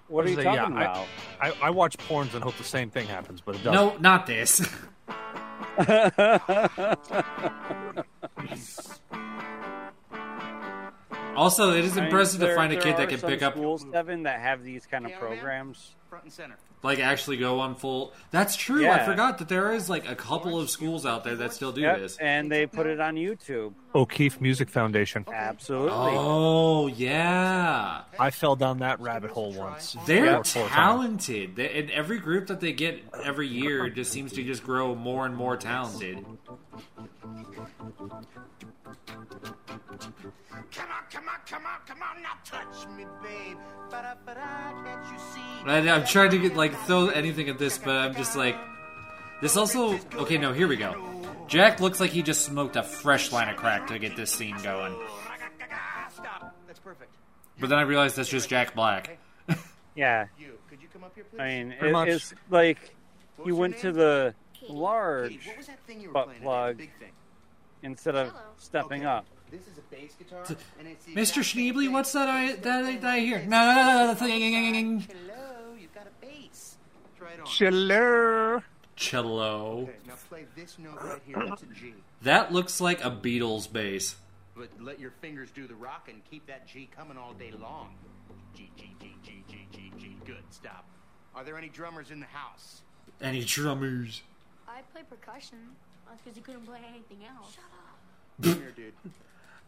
[0.08, 1.06] What are you talking yeah, about?
[1.40, 3.76] I, I, I watch porns and hope the same thing happens, but it doesn't.
[3.76, 4.68] No, not this.
[11.36, 13.84] also, it is I mean, impressive to find a kid that can pick up, schools,
[13.86, 15.96] Devin, that have these kind of Cameraman, programs.
[16.10, 16.58] Front and center.
[16.84, 18.14] like, actually go on full.
[18.30, 18.88] That's true.
[18.88, 21.82] I forgot that there is like a couple of schools out there that still do
[21.82, 22.18] Yep, this.
[22.18, 23.74] and they put it on YouTube.
[23.96, 25.26] O'Keefe Music Foundation.
[25.34, 25.90] Absolutely.
[25.92, 29.98] Oh yeah, I fell down that rabbit hole once.
[30.06, 30.72] they're Three or four times.
[30.76, 31.56] talented.
[31.56, 35.26] They, and every group that they get every year just seems to just grow more
[35.26, 36.24] and more talented.
[41.50, 43.58] Come on, come on, come on, come on, now touch me, babe.
[43.90, 45.70] Ba-da-ba-da, can't you see?
[45.70, 48.56] And I'm trying to get like throw anything at this, but I'm just like,
[49.42, 50.00] this also.
[50.16, 50.96] Okay, no, here we go.
[51.48, 54.56] Jack looks like he just smoked a fresh line of crack to get this scene
[54.64, 54.96] going.
[56.14, 56.56] Stop.
[56.68, 57.12] That's perfect.
[57.60, 59.18] But then I realized that's just Jack Black.
[59.96, 60.26] Yeah.
[60.40, 61.40] You, could you come up here, please?
[61.40, 62.08] I mean, Pretty it, much.
[62.08, 62.96] it's like
[63.36, 66.78] What you went to the Katie, large what was that thing you were butt plug
[66.80, 66.90] thing.
[67.84, 68.40] instead of Hello.
[68.58, 69.06] stepping Okay.
[69.12, 69.26] up.
[69.54, 70.44] This is a bass guitar,
[70.80, 71.38] and it's Mr.
[71.38, 73.38] exact Schneebly, what's that I that I, that I hear?
[73.42, 75.02] No, no, no, no, no, thing.
[75.02, 76.78] Hello, you've got a bass.
[77.20, 77.46] Try it on.
[77.46, 78.64] Chiller.
[78.96, 79.82] Cello.
[79.84, 81.38] Okay, now play this note right here.
[81.48, 81.94] That's a G.
[82.24, 84.16] That looks like a Beatles bass.
[84.56, 87.90] But let your fingers do the rock and keep that G coming all day long.
[88.56, 90.18] G, G, G, G, G, G, G.
[90.26, 90.86] Good, stop.
[91.36, 92.82] Are there any drummers in the house?
[93.22, 94.24] Any drummers?
[94.68, 95.60] I play percussion.
[96.10, 97.54] That's because he couldn't play anything else.
[97.54, 98.00] Shut up.
[98.42, 98.94] Come here, dude.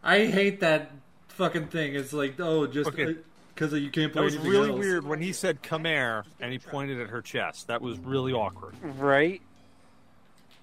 [0.05, 0.91] I hate that
[1.29, 1.95] fucking thing.
[1.95, 3.15] It's like, oh, just Okay.
[3.53, 4.79] because you can't play That was anything really else.
[4.79, 7.67] weird when he said "come here" and he pointed at her chest.
[7.67, 8.75] That was really awkward.
[8.99, 9.41] Right?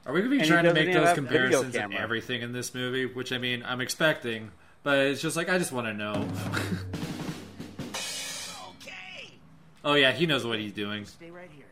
[0.07, 3.07] Are we gonna be And trying to make those comparisons in everything in this movie?
[3.07, 4.51] Which I mean, I'm expecting,
[4.85, 6.29] but it's just like I just want to know.
[8.81, 9.33] Okay.
[9.85, 11.05] oh yeah, he knows what he's doing.
[11.05, 11.67] Stay right here.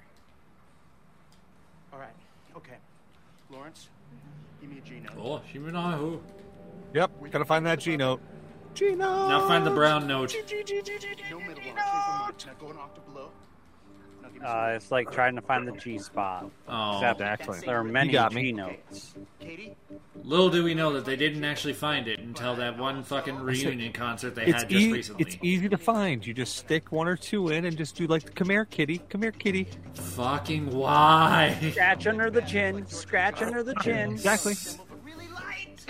[1.92, 2.08] All right.
[2.56, 2.76] Okay.
[3.50, 3.88] Lawrence,
[4.60, 5.12] give me a G note.
[5.18, 5.58] Oh, she
[6.92, 7.24] went on who?
[7.24, 8.20] Yep, gotta find that G note.
[8.72, 9.28] Gino.
[9.28, 10.32] Now find the brown note.
[10.32, 11.00] No middle arch.
[11.02, 12.46] There's no march.
[12.46, 13.30] Now go an octave below.
[14.22, 16.48] Now give me some- Uh, it's like trying to find the G spot.
[16.68, 17.58] Oh, Except Exactly.
[17.66, 18.42] there are many got me.
[18.42, 19.14] G notes.
[19.40, 19.76] Katie,
[20.22, 23.92] little do we know that they didn't actually find it until that one fucking reunion
[23.92, 25.22] concert they It's, had just e- recently.
[25.24, 26.24] it's easy to find.
[26.24, 28.98] You just stick one or two in and just do like the come here, kitty.
[29.08, 29.66] Come here, kitty.
[29.94, 31.58] Fucking why?
[31.72, 32.86] Scratch under the chin.
[32.86, 34.12] Scratch under the chin.
[34.12, 34.54] Exactly.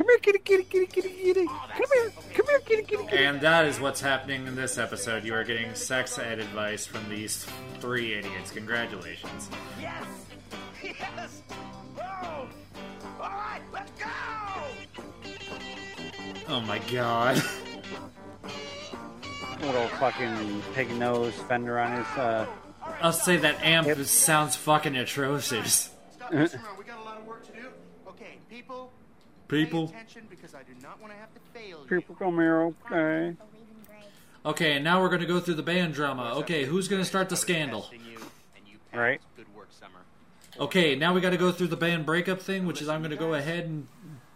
[0.01, 1.47] Come here, kitty, kitty, kitty, kitty, kitty.
[1.47, 3.23] Come here, come here, kitty, kitty, kitty.
[3.23, 5.25] And that is what's happening in this episode.
[5.25, 7.47] You are getting sex ed advice from these
[7.81, 8.51] three idiots.
[8.51, 9.51] Congratulations.
[9.79, 10.05] Yes!
[10.83, 11.43] Yes!
[11.99, 12.03] Oh!
[12.03, 12.49] All
[13.21, 14.07] right, let's go!
[16.49, 17.43] Oh my god.
[19.61, 22.07] Little fucking pig nose fender on his.
[22.17, 22.47] Uh,
[23.03, 25.91] I'll say that amp sounds fucking atrocious.
[26.11, 26.79] stop messing around.
[26.79, 27.69] We got a lot of work to do.
[28.09, 28.95] Okay, people.
[29.51, 29.89] People.
[29.89, 31.87] Pay attention because I do not want to have to fail you.
[32.01, 32.77] people come here, okay.
[32.91, 33.37] Believe
[33.69, 34.05] in Greg.
[34.47, 36.35] Okay, and now we're gonna go through the band drama.
[36.37, 37.83] Okay, who's gonna start the scandal?
[37.83, 38.19] Testing you,
[38.57, 38.99] and you passed.
[38.99, 39.21] Right.
[39.37, 40.01] Good work, Summer.
[40.59, 43.35] Okay, now we gotta go through the band breakup thing, which is I'm gonna go
[43.35, 43.87] ahead and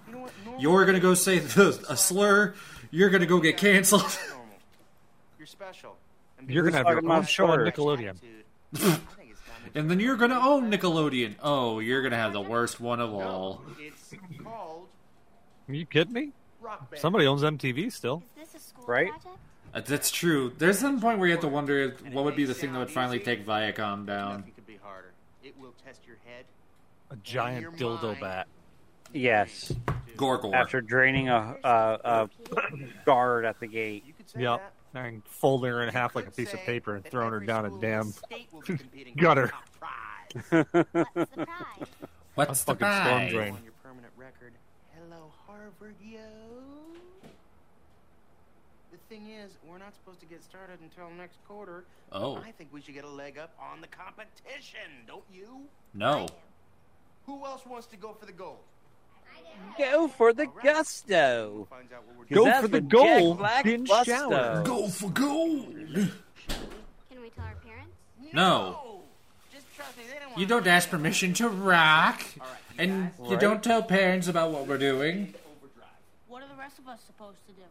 [0.08, 0.32] You know what?
[0.44, 2.54] Normal you're gonna go say the, a slur.
[2.90, 4.18] You're gonna go get canceled.
[5.38, 5.96] You're special.
[6.46, 7.60] You're gonna have your own show on?
[7.60, 8.10] Nickelodeon.
[8.10, 11.36] attitude, I think it's time to And then you're gonna own Nickelodeon.
[11.42, 13.62] Oh, you're gonna have the worst one of No, all.
[15.66, 16.32] It's called Are you kidding me?
[16.96, 18.22] Somebody owns MTV still.
[18.40, 19.10] Is this a Right?
[19.10, 19.38] project?
[19.74, 20.52] Uh, That's true.
[20.56, 22.90] There's some point where you have to wonder what would be the thing that would
[22.90, 24.36] finally take Viacom down.
[24.38, 25.12] Nothing could be harder.
[25.42, 26.44] It will test your head.
[27.10, 28.46] A giant dildo bat.
[29.12, 29.72] Yes.
[30.16, 30.54] Gorgor.
[30.54, 32.30] After draining a, a, a
[33.04, 34.04] guard at the gate.
[34.06, 34.60] You could say Yep.
[34.60, 34.72] that.
[35.06, 37.68] And folding her in half like a piece of paper and throwing her down a
[37.68, 39.48] school in the damn state will be competing gutter.
[39.48, 40.66] for top prize.
[40.92, 41.88] What's the prize?
[42.36, 43.32] What's A the fucking storm prize?
[43.32, 43.54] drain.
[43.56, 44.52] on your permanent record.
[45.78, 46.20] Hello, yo.
[48.92, 51.84] The thing is, we're not supposed to get started until next quarter.
[52.12, 55.62] Oh I think we should get a leg up on the competition, don't you?
[55.94, 56.26] no!
[57.26, 58.58] Who else wants to go for the gold?
[59.78, 61.66] Go for the gusto.
[61.70, 64.62] Finds out what we're 'Cause Go for the what gold, Black binge shower.
[64.62, 65.74] Go for gold.
[65.74, 67.92] Can we tell our parents?
[68.32, 69.00] No,
[69.52, 72.22] Just trust me, they don't want you don't ask permission to rock,
[72.78, 73.40] and you Right.
[73.40, 75.34] don't tell parents about what we're doing.
[76.34, 77.62] What are the rest of us supposed to do?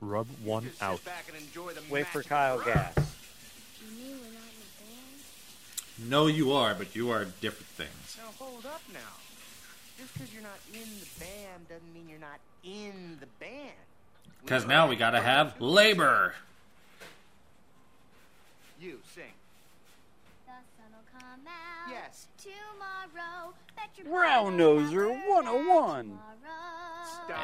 [0.00, 1.04] Rub one out.
[1.04, 2.94] back and enjoy the Wait for Kyle of Gas.
[2.96, 6.08] You mean we're not in a band?
[6.08, 8.16] No, you are, but you are different things.
[8.16, 9.00] Now hold up now.
[9.98, 13.74] Just because you're not in the band doesn't mean you're not in the band.
[14.44, 16.34] Because now we gotta have labor.
[18.80, 19.24] You sing.
[20.46, 21.19] The sun will come out
[21.90, 22.28] Yes.
[22.38, 23.54] tomorrow.
[23.76, 26.18] Bet your Brown Noser 101.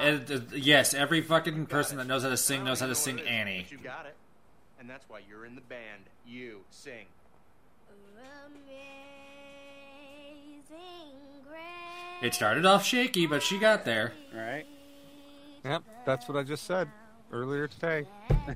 [0.00, 3.16] And, uh, yes, every fucking person that knows how to sing knows how to sing
[3.16, 3.62] know what Annie.
[3.62, 4.14] but You got it.
[4.80, 6.04] And that's why you're in the band.
[6.26, 7.06] You sing.
[10.56, 10.62] Amazing
[11.48, 11.60] grace.
[12.22, 14.12] It started off shaky, but she got there.
[14.34, 14.64] Right?
[15.64, 16.88] Yep, that's what I just said
[17.32, 18.06] earlier today.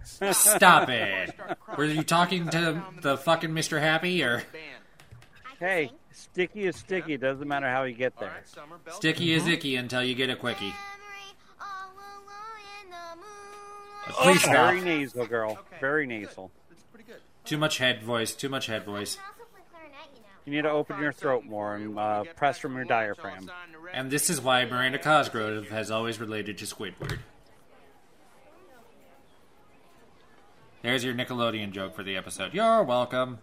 [0.05, 1.35] Stop it.
[1.77, 3.81] Were you talking to the fucking Mr.
[3.81, 4.49] Happy or Band.
[4.49, 4.80] I can
[5.61, 7.19] Hey, sticky is sticky.
[7.19, 8.31] Doesn't matter how you get there.
[8.31, 10.65] right, sticky is icky until you get a quickie?
[10.65, 10.75] Memory
[11.61, 13.17] all alone in the
[14.17, 14.23] moonlight.
[14.23, 14.55] Please stop.
[14.55, 15.51] Very nasal, girl.
[15.53, 16.51] Okay, Very nasal.
[16.71, 17.21] That's pretty good.
[17.45, 18.35] Too much head voice.
[18.35, 19.17] Too much head voice.
[19.17, 20.23] can also play clarinet, you.
[20.47, 23.51] You need to open your throat more and uh, press from your diaphragm.
[23.93, 27.19] And this is why Miranda Cosgrove has always related to Squidward.
[30.83, 32.55] There's your Nickelodeon joke for the episode.
[32.55, 33.41] You're welcome.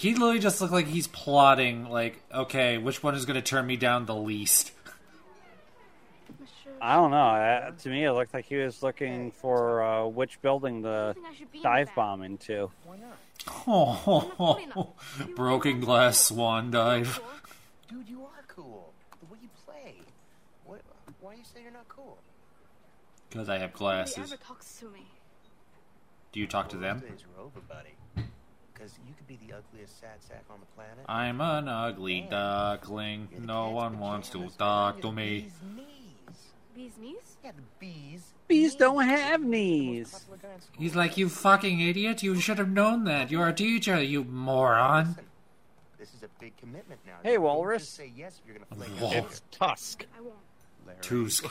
[0.00, 3.66] He literally just looked like he's plotting, like, okay, which one is going to turn
[3.66, 4.72] me down the least?
[6.80, 7.18] I don't know.
[7.18, 11.26] Uh, to me, it looked like he was looking for uh, which building to think
[11.26, 12.70] I should be in dive the bomb into.
[13.66, 14.94] Oh,
[15.36, 17.20] broken glass swan dive.
[17.90, 18.94] Dude, you are cool.
[19.20, 19.96] The way you play.
[20.64, 20.80] What,
[21.20, 22.16] why you say you're not cool?
[23.28, 24.32] Because I have Nobody glasses.
[24.32, 25.04] ever talks to me.
[26.32, 27.02] Do you talk to them?
[28.80, 31.04] Because you could be the ugliest sad sack on the planet.
[31.06, 33.28] I'm an ugly duckling.
[33.44, 35.50] No one wants to talk to me.
[35.50, 36.38] bee's knees.
[36.74, 37.36] Bees knees?
[37.44, 38.32] Yeah, the bees.
[38.48, 40.10] Bees don't have knees.
[40.12, 40.76] popular guy in school.
[40.78, 42.22] He's like, you fucking idiot.
[42.22, 43.30] You should have known that.
[43.30, 45.16] You're a teacher, you moron.
[45.98, 47.16] This is a big commitment now.
[47.22, 47.86] Hey, Walrus.
[47.86, 49.30] Say yes if you're gonna flake Wal- out.
[49.30, 50.06] It's Tusk.
[50.16, 50.34] I won't.
[50.86, 51.44] Larry, Tusk.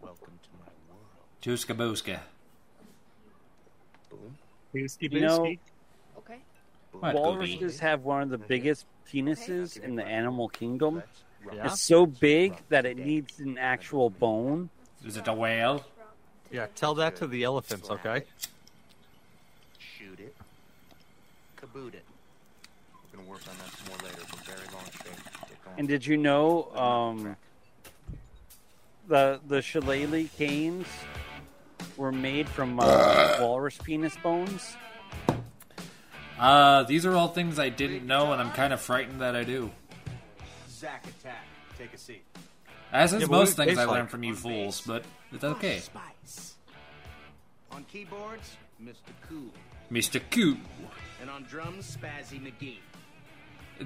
[0.00, 1.04] welcome to my world.
[1.42, 2.20] Tuska booska.
[4.08, 4.34] Boom,
[4.72, 5.56] You know, Okay.
[5.56, 5.73] boom.
[7.00, 11.02] What, walruses have one of the biggest penises in the animal kingdom.
[11.44, 11.66] Let's Yeah?
[11.66, 14.70] is so big that it needs an actual bone.
[15.04, 15.84] Is it a whale?
[16.50, 18.22] Yeah, tell that to the elephants, okay?
[19.78, 20.34] Shoot it.
[21.60, 22.04] Kaboot it.
[23.12, 24.22] We're gonna work on that some more later.
[24.22, 25.20] It's a very long shape.
[25.76, 27.36] And did you know um,
[29.08, 30.86] the the shillelagh canes
[31.96, 34.76] were made from uh, walrus penis bones?
[36.38, 39.44] Uh, these are all things I didn't know, and I'm kind of frightened that I
[39.44, 39.70] do.
[40.68, 41.44] Zack attack.
[41.78, 42.24] Take a seat.
[42.92, 44.10] As is Yeah, but most what it things I tastes learned like.
[44.10, 45.78] from you fools, but it's okay.
[45.80, 46.54] Spice.
[47.72, 48.94] On keyboards, Mr.
[49.28, 49.50] Cool.
[49.90, 50.20] Mr.
[50.30, 50.58] Coop.
[51.20, 52.78] And on drums, Spazzy McGee.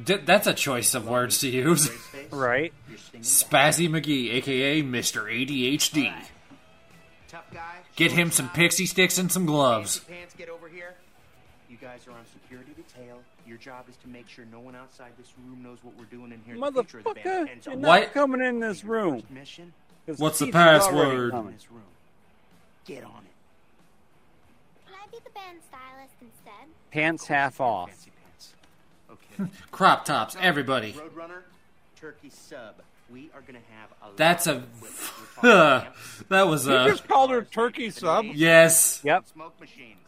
[0.04, 1.90] D- that's a choice of words to use.
[2.30, 2.74] Right.
[2.88, 5.22] You're stinging Spazzy McGee, aka Mr.
[5.24, 6.12] ADHD.
[7.28, 7.76] Tough guy.
[7.96, 9.98] Get short him some size, pixie sticks and some gloves.
[10.00, 10.94] fancy Pants, get over here.
[11.80, 13.18] You guys are on security detail.
[13.46, 16.32] Your job is to make sure no one outside this room knows what we're doing
[16.32, 16.54] in here.
[16.54, 17.48] in the future of the band.
[17.48, 18.12] Motherfucker, you're so- not What?
[18.12, 19.22] coming in this room.
[19.30, 19.72] Mission?
[20.06, 21.30] 'Cause What's the teacher's password?
[21.32, 21.48] coming.
[21.48, 21.82] In this room.
[22.86, 24.86] Get on it.
[24.86, 26.68] Can I be the band stylist instead?
[26.90, 27.90] Pants half off.
[27.90, 28.54] Fancy pants.
[29.10, 29.50] Okay.
[29.70, 30.94] Crop tops, everybody.
[30.94, 31.42] Roadrunner,
[31.96, 32.76] turkey sub.
[33.10, 34.16] We are gonna have a.
[34.16, 34.56] That's a.
[34.56, 34.94] of equipment.
[35.42, 36.88] We're talking amps, that was You a.
[36.88, 38.24] just called her turkey sub.
[38.24, 39.26] Yes, Yep.
[39.28, 39.98] Smoke machines.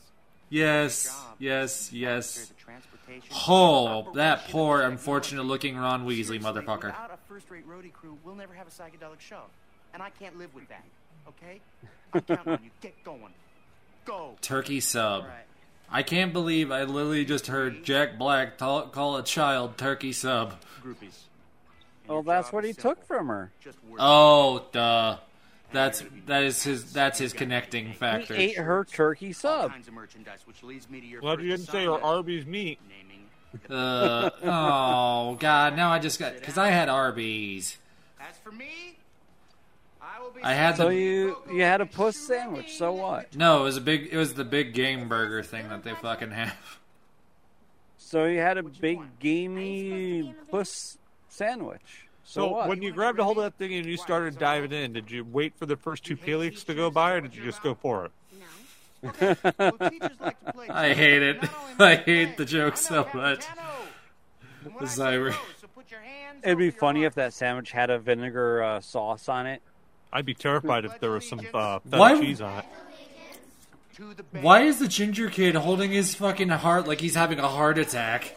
[0.51, 2.37] Yes, yes, yes.
[2.37, 6.85] monitor the transportation, Oh, that poor, unfortunate looking Ron Weasley motherfucker.
[6.85, 9.43] Without a first-rate roadie crew, we'll never have a psychedelic show,
[9.95, 10.85] and I can't live with that.
[11.29, 11.61] Okay?
[12.13, 12.71] I'm counting on you.
[12.81, 13.33] Get going.
[14.05, 14.37] Go.
[14.41, 15.23] Turkey sub.
[15.23, 15.47] All right.
[15.93, 20.55] I can't believe I literally just heard Jack Black ta- call a child turkey sub.
[20.85, 21.19] Groupies.
[22.07, 23.51] Well, that's what what is he took from her.
[23.61, 23.79] Just.
[23.99, 25.19] Oh, duh.
[25.73, 28.35] That's that is his that's his connecting factor.
[28.35, 28.61] He factor.
[28.61, 29.71] ate her turkey sub.
[29.71, 32.47] kinds of merchandise, which leads me to your Glad you didn't say her assignment, Arby's
[32.47, 32.79] meat.
[33.69, 35.75] Uh, oh God!
[35.77, 37.79] Now I just got because I had Arby's.
[38.21, 38.99] As for me,
[40.01, 40.43] I will be.
[40.43, 42.77] I had So the you you had a puss sandwich.
[42.77, 43.35] So what?
[43.37, 43.61] no.
[43.61, 44.09] It was a big.
[44.13, 46.79] It was the big game burger thing that they fucking have.
[47.97, 50.99] So you had a big gamey puss
[51.29, 52.09] sandwich.
[52.31, 52.69] So, So what?
[52.69, 55.25] when you grabbed a hold of that thing and you started diving in, did you
[55.25, 58.05] wait for the first two Palix to go by, or did you just go for
[58.07, 58.13] it?
[59.03, 59.37] No.
[59.59, 61.39] Well, teachers like to play I hate it.
[61.81, 63.41] I hate the joke so know how to much.
[63.47, 63.71] piano.
[64.65, 65.31] And when The I Zyber.
[65.33, 68.81] go, so put your hands It'd be funny if that sandwich had a vinegar uh,
[68.81, 69.61] sauce on it.
[70.13, 72.65] I'd be terrified if there was some uh, feta Why- cheese on it.
[73.97, 77.41] To the band, Why is the ginger kid holding his fucking heart like he's having
[77.41, 78.37] a heart attack?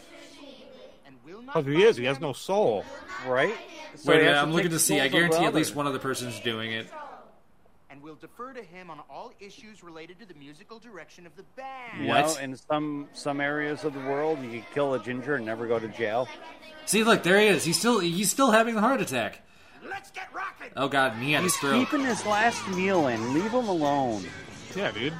[1.06, 2.84] and will not Because he is, he has no soul.
[3.26, 3.54] Right?
[3.96, 5.00] So Wait a minute, I'm looking to see.
[5.00, 6.88] I control of guarantee at least one other person's doing it.
[7.90, 11.44] and we'll defer to him on all issues related to the musical direction of the
[11.56, 12.02] band.
[12.02, 12.26] You What?
[12.26, 15.66] know, in some some areas of the world, you could kill a ginger and never
[15.66, 16.28] go to jail.
[16.86, 17.64] See, look, there he is.
[17.64, 19.40] He's still he's still having the heart attack.
[19.88, 20.70] Let's get rocking.
[20.76, 21.74] Oh God, and he had He's stroke.
[21.88, 23.34] keeping his last meal in.
[23.34, 24.24] Leave him alone.
[24.74, 25.12] Yeah, dude.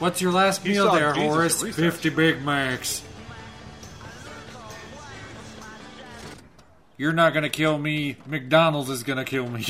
[0.00, 1.62] What's your last He meal there, Jesus Horace?
[1.62, 1.76] recess.
[1.80, 3.02] Fifty Big Macs.
[7.00, 8.16] You're not gonna kill me.
[8.26, 9.64] McDonald's is gonna kill me.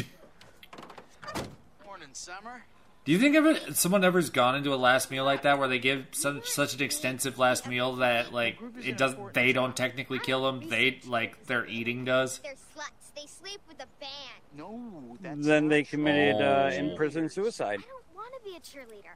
[1.87, 2.65] Morning, Summer.
[3.05, 5.79] Do you think ever someone ever's gone into a last meal like that, where they
[5.79, 10.43] give such such an extensive last meal that like it does they don't technically kill
[10.43, 12.41] them, they like their eating does?
[12.41, 13.15] They're sluts.
[13.15, 14.11] They sleep with the band.
[14.57, 16.77] No, that's Then they committed uh, Oh.
[16.77, 17.79] in prison suicide.
[17.79, 19.15] I don't want to be a cheerleader.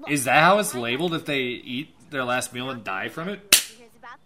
[0.00, 3.28] Look, Is that how it's labeled if they eat their last meal and die from
[3.28, 3.64] it?
[3.78, 4.18] Here's about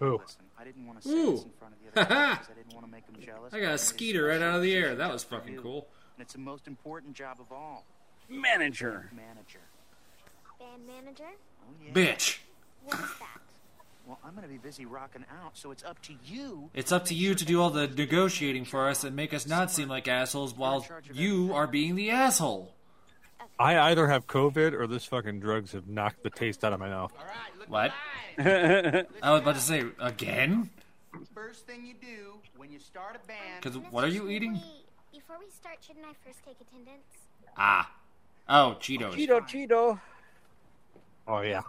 [0.00, 0.18] Who?
[0.18, 1.30] Listen, I didn't want to say Ooh.
[1.32, 3.54] this in front of the other guys I didn't want to make them jealous.
[3.54, 4.94] I got a skeeter right out of the air.
[4.94, 5.86] That was fucking cool.
[6.16, 7.84] And it's the most important job of all.
[8.28, 9.10] Manager.
[9.14, 9.60] Manager.
[10.58, 11.24] band manager.
[11.62, 11.92] Oh, yeah.
[11.92, 12.38] Bitch.
[12.84, 13.40] What is that?
[14.06, 16.70] Well, I'm going to be busy rocking out, so it's up to you.
[16.74, 19.72] It's up to you to do all the negotiating for us and make us not
[19.72, 22.75] seem like assholes while you are being the asshole.
[23.58, 26.88] I either have COVID or this fucking drugs have knocked the taste out of my
[26.88, 27.12] mouth.
[27.68, 27.92] What?
[28.38, 30.70] I was about to say again.
[31.34, 33.62] First thing you do when you start a band.
[33.62, 34.52] Because what are you eating?
[34.54, 37.06] Wait, before we start, shouldn't I first take attendance?
[37.56, 37.90] Ah.
[38.48, 39.14] Oh, Cheetos.
[39.14, 40.00] Cheeto, Cheeto.
[41.26, 41.62] Oh yeah.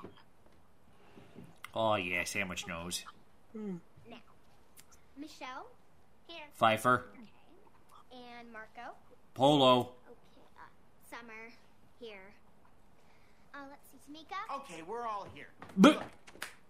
[1.74, 3.04] Oh yeah, sandwich nose.
[3.56, 4.18] Now,
[5.18, 5.68] Michelle,
[6.28, 7.06] here, Pfeiffer.
[7.14, 8.22] Okay.
[8.40, 8.96] and Marco.
[9.34, 9.80] Polo.
[9.80, 9.92] Okay,
[10.58, 10.70] uh,
[11.10, 11.52] Summer,
[12.00, 12.34] here.
[13.54, 14.58] Uh, let's see, Tamika.
[14.58, 15.48] Okay, we're all here.
[15.78, 16.04] But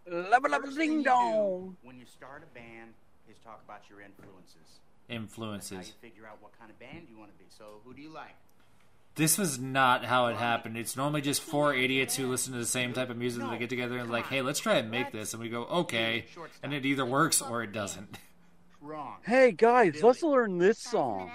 [0.10, 1.78] Lubba lubba First thing ding you do dong.
[1.84, 2.94] When you start a band,
[3.30, 4.56] is talk about your influences.
[4.56, 4.78] That's
[5.10, 5.94] how you influences.
[6.02, 7.46] figure out what kind of band you want to be.
[7.50, 8.36] So, who do you like?
[9.16, 10.78] This was not how it happened.
[10.78, 13.58] It's normally just four idiots who listen to the same type of music that they
[13.58, 16.26] get together and like, hey, let's try and make this, and we go, okay,
[16.62, 18.18] and it either works or it doesn't.
[18.82, 19.18] Wrong.
[19.26, 21.32] Hey guys, let's learn this song.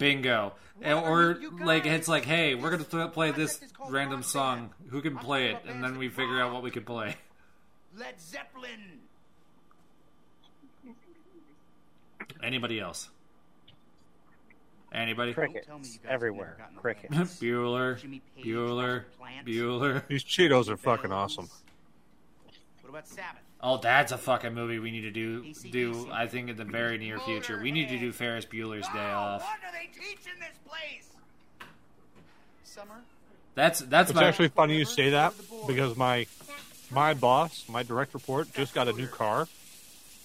[0.00, 0.54] Bingo.
[0.82, 4.70] And- Or like it's like, hey, we're gonna th- play this random song.
[4.88, 5.58] Who can play it?
[5.68, 7.16] And then we figure out what we can play.
[7.96, 8.98] Led Zeppelin.
[12.42, 13.10] Anybody else?
[14.92, 15.34] Anybody?
[15.34, 15.68] Crickets
[16.08, 16.56] everywhere.
[16.76, 17.14] Crickets.
[17.40, 17.98] Bueller.
[18.42, 19.04] Bueller.
[19.46, 20.06] Bueller.
[20.08, 21.48] These Cheetos are fucking awesome.
[22.80, 23.42] What about Sabbath?
[23.62, 25.52] Oh, that's a fucking movie we need to do.
[25.70, 27.60] Do I think in the very near future?
[27.60, 29.42] We need to do Ferris Bueller's Day Off.
[29.42, 31.08] What do they teach in this place?
[32.64, 33.02] Summer?
[33.54, 34.24] That's that's It's my.
[34.26, 35.34] actually funny you say that
[35.66, 36.26] because my
[36.90, 39.46] my boss, my direct report, just got a new car,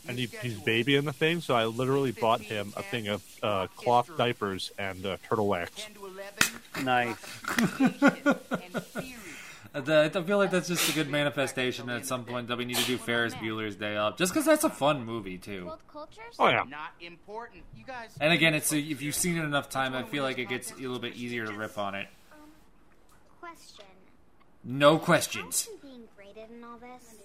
[0.08, 1.42] and he, he's babying the thing.
[1.42, 5.86] So I literally bought him a thing of uh, cloth diapers and uh, turtle wax.
[6.84, 7.18] Nice.
[9.84, 12.78] The- I feel like that's just a good manifestation at some point that we need
[12.78, 15.72] to do Ferris Bueller's Day Off, just because that's a fun movie too.
[16.40, 16.64] Oh yeah.
[16.68, 17.64] Not important.
[17.76, 18.16] You guys.
[18.22, 20.76] And again, it's if you've seen it enough time, I feel like it gets a
[20.76, 22.08] little bit easier to rip on it.
[23.40, 23.86] Question.
[24.64, 25.68] No questions.
[25.82, 27.16] Being graded in all this?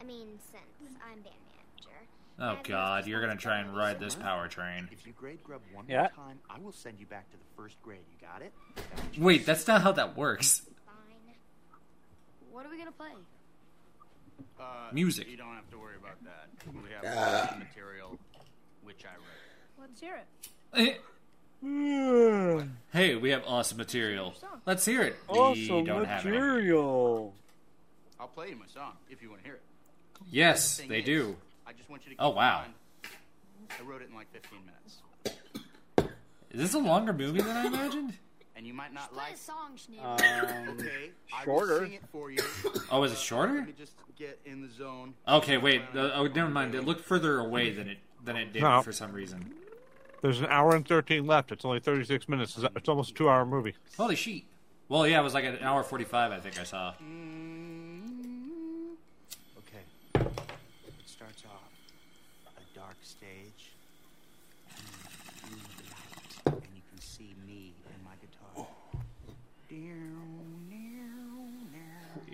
[0.00, 1.34] I mean, since I'm band
[1.78, 2.06] manager.
[2.40, 4.88] Oh God, you're gonna try and ride this power train.
[4.92, 6.08] If you grade grub one Yeah.
[6.16, 8.00] more time, I will send you back to the first grade.
[8.20, 8.52] You got it?
[9.18, 10.62] Wait, that's not how that works.
[12.54, 13.10] What are we gonna play?
[14.60, 15.28] Uh, Music.
[15.28, 16.48] You don't have to worry about that.
[16.72, 18.16] We have uh, material,
[18.84, 19.88] which I wrote.
[19.88, 20.20] Let's hear
[20.72, 21.00] it.
[22.92, 24.34] Hey, we have awesome material.
[24.66, 25.16] Let's hear it.
[25.28, 26.36] we Awesome don't have any.
[26.36, 27.34] material.
[28.20, 29.62] I'll play you my song if you want to hear it.
[30.30, 31.36] Yes, The they is, do.
[31.66, 32.22] I just want you to.
[32.22, 32.64] Oh, keep in wow.
[33.80, 36.12] I wrote it in like 15 minutes,
[36.52, 38.12] Is this a longer movie than I imagined?
[38.56, 39.36] And you might not like.
[39.36, 40.14] song, Um,
[40.80, 41.10] okay,
[41.44, 41.80] shorter.
[41.80, 42.38] will it for you.
[42.90, 43.54] Oh, is it shorter?
[43.54, 45.14] Let me just get in the zone.
[45.26, 45.82] Okay, wait.
[45.94, 46.74] Uh, oh, never mind.
[46.74, 48.80] It looked further away than it than it did No.
[48.82, 49.54] for some reason.
[50.22, 51.52] There's an hour and thirteen left.
[51.52, 52.56] It's only thirty six minutes.
[52.56, 53.74] It's it's almost a two hour movie.
[53.96, 54.46] Holy sheet!
[54.88, 56.32] Well, yeah, it was like an hour forty-five.
[56.32, 56.94] I think I saw.
[59.58, 59.84] Okay.
[60.14, 61.68] It starts off
[62.56, 63.72] a dark stage.
[66.46, 68.66] And you can see me and my guitar.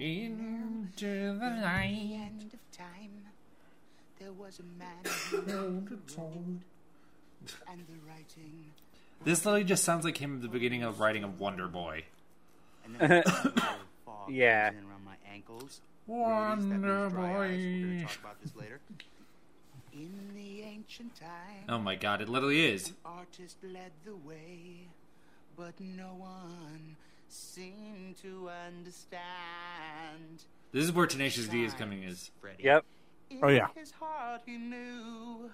[0.00, 2.10] Into the night.
[2.14, 3.10] end of time,
[4.18, 4.88] there was a man
[5.30, 5.86] who wrote,
[7.70, 8.64] and the writing.
[9.24, 12.04] This literally just sounds like him at the beginning of writing of Wonder Boy.
[12.86, 13.30] And then a
[14.06, 14.68] fog Yeah.
[14.70, 15.82] around my ankles.
[16.06, 17.50] Wonder Roadies, that means dry eyes.
[17.50, 17.88] We're Boy.
[17.90, 18.80] gonna talk about this later.
[19.92, 22.88] In the ancient time, Oh my god, it literally is.
[22.88, 24.86] an artist led the way,
[25.58, 26.96] but no one
[27.32, 30.44] seemed to understand.
[30.72, 32.02] This is where Tenacious D is coming.
[32.02, 32.84] Is Yep.
[33.42, 33.68] Oh yeah.
[33.74, 35.50] His heart he knew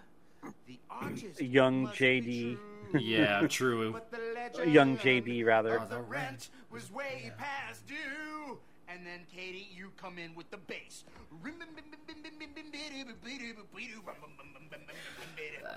[0.67, 2.59] the Young JD.
[2.99, 3.93] yeah, true.
[3.93, 5.77] But the legend Young JB, rather.
[5.79, 8.59] of the rent was way past due.
[8.89, 11.05] And then Katie, you come in with the bass.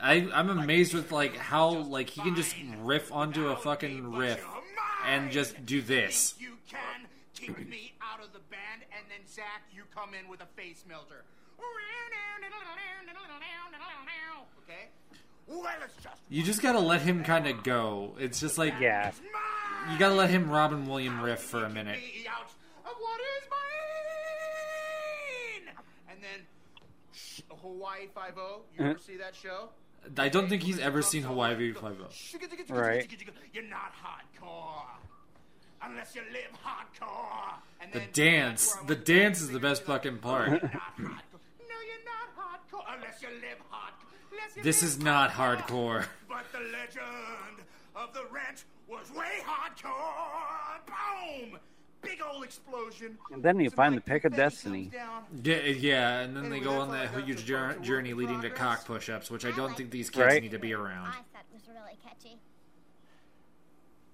[0.02, 4.46] I I'm amazed with like how like he can just riff onto a fucking riff
[5.06, 6.36] and just do this.
[6.40, 10.42] You can kick me out of the band, and then Zach, you come in with
[10.42, 11.24] a face melter.
[14.70, 14.88] Okay.
[15.48, 18.14] Well, it's just You just gotta let him kind of go.
[18.20, 19.12] It's just like Yeah.
[19.92, 21.98] you gotta let him Robin Williams riff for a minute.
[21.98, 22.52] me out
[22.86, 23.50] of what is
[25.66, 25.76] mine.
[26.10, 26.46] And then
[27.62, 28.62] Hawaii Five O.
[28.78, 29.00] You ever uh-huh.
[29.00, 29.70] see that show?
[30.18, 32.74] I don't think he's ever seen Hawaii Five O.
[32.74, 33.10] Right.
[33.54, 34.86] You're not hardcore
[35.82, 37.56] unless you live hardcore.
[37.82, 40.50] And The dance, that's where I'm the dance is the best fucking part.
[40.50, 44.64] No, you're not hardcore unless you live hardcore.
[44.64, 46.06] This is not hardcore.
[46.28, 50.80] But the legend of the rent was way hardcore.
[50.88, 51.60] Boom!
[52.10, 53.18] Big old explosion.
[53.32, 54.90] And then you Some, find the pick of destiny.
[55.44, 59.30] Yeah, yeah, and then they go on that huge jour- journey leading to cock push-ups,
[59.30, 60.42] which I don't think these kids Right.
[60.42, 61.08] need to be around.
[61.08, 62.40] I thought was really catchy.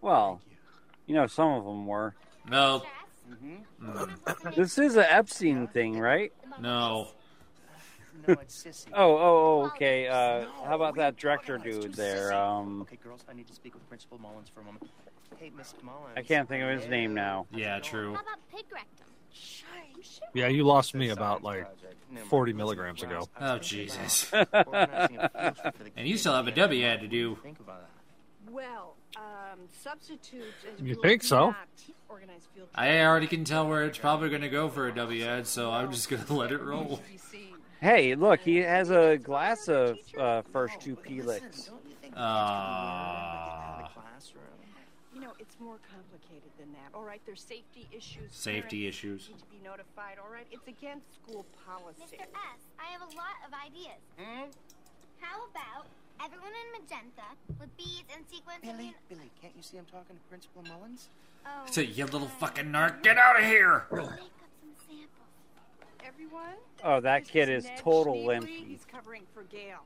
[0.01, 0.41] Well,
[1.05, 2.15] you know, some of them were.
[2.49, 2.83] No,
[4.55, 6.33] This is an Epstein thing, right?
[6.59, 7.09] no.
[8.27, 8.87] No, it's sissy.
[8.93, 10.07] Oh, oh, oh, okay.
[10.07, 12.33] Uh, how about that director dude there?
[12.33, 14.89] Um, Okay, girls, I need to speak with Principal Mullins for a moment.
[15.37, 16.13] Hey, Miss Mullins.
[16.15, 17.45] I can't think of his name now.
[17.53, 18.13] Yeah, true.
[18.15, 19.05] How about pig rectum?
[20.33, 21.67] Yeah, you lost me about like
[22.25, 23.27] forty milligrams ago.
[23.39, 24.31] Oh Jesus!
[24.33, 27.37] Organizing a field trip for the And you still have a W ad to do.
[27.43, 27.57] Think.
[28.49, 30.45] Well, um, substitutes
[30.81, 31.47] You think so?
[31.47, 31.67] not
[32.07, 35.25] organize field I already can tell where it's probably going to go for a W
[35.25, 36.85] ad, so I'm just going to let it roll.
[36.97, 37.55] trips to be seen.
[37.81, 41.71] Hey, look, he has a glass of uh, first two P licks.
[42.15, 43.64] Ah.
[45.65, 46.93] You know, it's more complicated than that.
[46.93, 48.29] All right, there's safety issues.
[48.31, 49.29] Safety parents issues.
[49.29, 50.17] Need to be notified.
[50.21, 52.01] All right, it's against school policy.
[52.05, 52.21] Mr.
[52.21, 53.97] S, I have a lot of ideas.
[54.17, 54.53] Hmm?
[55.19, 55.87] How about
[56.23, 60.15] everyone in magenta with beads and sequins Billy, uni- Billy, can't you see I'm talking
[60.15, 61.09] to Principal Mullins?
[61.45, 63.85] Oh, So you little fucking narc, get out of here!
[66.05, 66.53] Everyone?
[66.83, 68.25] Oh, that This kid is Ned total Schneebly.
[68.27, 68.63] limpy.
[68.67, 69.79] He's covering for Gail.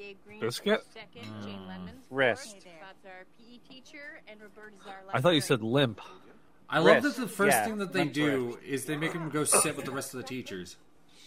[0.00, 0.40] This Green.
[0.40, 0.82] Biscuit?
[0.94, 1.44] Second, Mm.
[1.44, 2.52] Jane Wrist.
[2.52, 6.00] fourth, Bob's our PE teacher, and Robert is our I thought you said limp.
[6.68, 9.28] I love that the first Yeah, thing that they limp do is they make him
[9.28, 10.76] go sit with the rest of the teachers.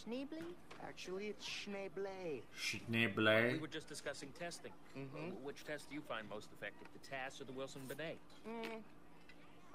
[0.07, 0.41] Schneebly?
[0.81, 2.41] Actually, it's Schneebley.
[2.41, 3.59] We Schneeble.
[3.61, 4.73] were just discussing testing.
[4.97, 5.41] Mhm.
[5.41, 8.17] Which test do you find most effective, the TAS or the Wilson Binet?
[8.47, 8.81] Mm.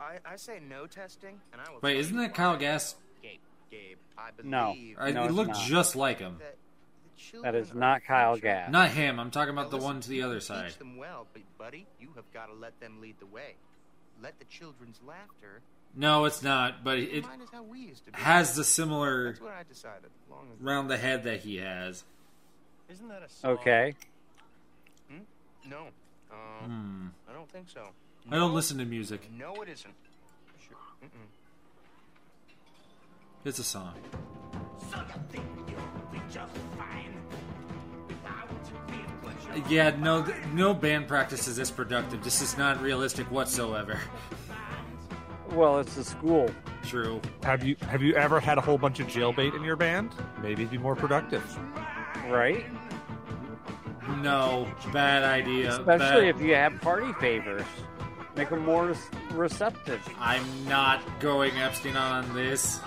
[0.00, 2.36] I, I say no testing, and I will Wait, isn't that why.
[2.36, 2.96] Kyle Gass?
[3.22, 3.40] Gabe,
[3.70, 4.72] Gabe, I No.
[4.72, 5.66] believe I, No, he it's looked not.
[5.66, 6.38] just like him.
[6.38, 6.67] that the children
[7.42, 8.46] That is not Kyle future.
[8.48, 8.70] Gass.
[8.72, 9.18] Not him.
[9.20, 10.68] I'm talking about the one to the other side.
[10.68, 13.54] Teach them well, but buddy, you have got to let them lead the way.
[14.22, 15.60] Let the children's laughter.
[15.94, 16.84] No, it's not.
[16.84, 18.18] But it Mine is how we used to be.
[18.18, 20.10] has the similar That's what I decided.
[20.30, 20.54] Long ago.
[20.60, 22.04] round the head that he has.
[22.90, 23.50] Isn't that a song?
[23.52, 23.94] Okay.
[25.10, 25.18] Hmm?
[25.68, 25.88] No.
[26.30, 27.06] Uh, Hmm.
[27.28, 27.88] I don't think so.
[28.26, 28.54] I don't No.
[28.54, 29.28] listen to music.
[29.32, 29.94] No, it isn't.
[30.68, 30.76] Sure.
[31.02, 31.08] Mm-mm.
[33.48, 33.94] It's a song.
[39.70, 42.22] Yeah, no, no band practice is this productive.
[42.22, 43.98] This is not realistic whatsoever.
[45.52, 46.50] Well, it's a school.
[46.84, 47.22] True.
[47.42, 50.12] Have you have you ever had a whole bunch of jailbait in your band?
[50.42, 51.42] Maybe it'd be more productive.
[52.28, 52.66] Right?
[54.20, 55.70] No, bad idea.
[55.70, 57.64] Especially bad- if you have party favors.
[58.38, 58.94] Make them more
[59.32, 60.00] receptive.
[60.20, 62.78] I'm not going Epstein on this.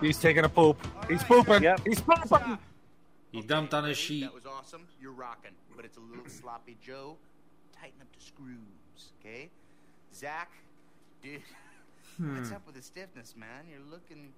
[0.00, 0.76] He's taking a poop.
[1.08, 1.62] He's pooping.
[1.62, 1.80] Yep.
[1.86, 2.58] He's pooping.
[3.30, 4.22] He dumped on his sheet.
[4.24, 4.86] That was awesome.
[5.00, 7.16] You're rocking, but it's a little sloppy, Joe.
[7.78, 9.48] Tighten up the screws, okay?
[10.14, 10.50] Zach,
[11.22, 11.40] dude,
[12.18, 12.54] what's Hmm.
[12.56, 13.64] up with the stiffness, man?
[13.70, 14.32] You're looking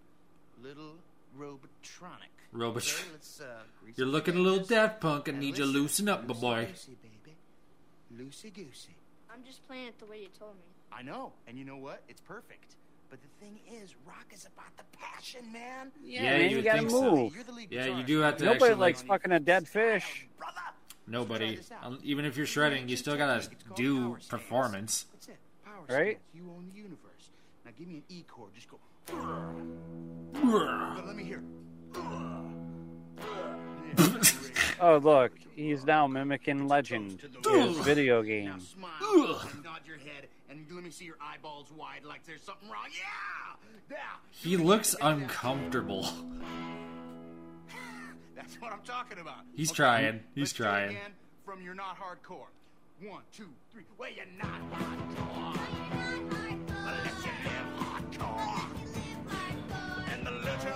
[0.63, 0.95] little
[1.37, 2.31] robotronic.
[2.53, 3.63] Robot- Okay, uh,
[3.97, 4.69] You're looking a little edges.
[4.69, 5.29] Daft Punk.
[5.29, 6.67] I need you to loosen up, my boy.
[6.67, 7.37] Loosey-goosey, baby.
[8.17, 8.95] Loosey-goosey.
[9.29, 10.63] I'm just playing it the way you told me.
[10.93, 12.03] I know, and you know what?
[12.09, 12.77] It's perfect.
[13.15, 15.93] But the thing is, rock is about the passion, man.
[16.05, 17.15] Yeah, man, you you gotta think so.
[17.15, 17.35] move.
[17.35, 19.69] You're the lead Yeah, you do have to Nobody actually likes like fucking a dead
[19.69, 20.27] fish.
[21.07, 21.61] nobody.
[21.83, 25.07] Um, Even if you're shredding, you still gotta do performance.
[25.13, 25.39] That's it.
[25.65, 26.19] Power Right?
[26.19, 26.25] stance.
[26.35, 27.31] You own the universe.
[27.65, 28.51] Now give me an E chord.
[28.55, 28.79] Just go.
[30.33, 31.43] But let me hear.
[34.81, 35.33] Oh, look.
[35.55, 38.61] He's now mimicking Legend, his video Now game.
[38.61, 42.69] smile and nod your head and let me see your eyeballs wide like there's something
[42.69, 42.87] wrong.
[42.93, 43.57] Yeah!
[43.91, 43.97] Yeah!
[44.31, 46.03] He looks uncomfortable.
[48.37, 49.41] That's what I'm talking about.
[49.55, 50.21] He's Okay, trying.
[50.35, 50.91] He's trying.
[50.91, 51.13] again
[51.45, 52.47] from you're not hardcore.
[53.03, 53.85] One, two, three.
[53.99, 55.59] Well, you're not hardcore.
[56.69, 58.67] But let you live hardcore.
[60.13, 60.75] And the legend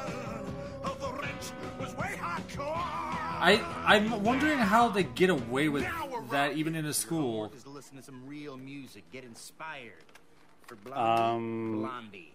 [0.85, 3.28] of the wrench was way hardcore.
[3.41, 5.87] I I'm wondering how they get away with
[6.31, 7.53] that even in a school.
[7.55, 10.05] Is to listen to some real music, get inspired
[10.67, 11.23] for Blondie.
[11.23, 12.33] Um, Blondie.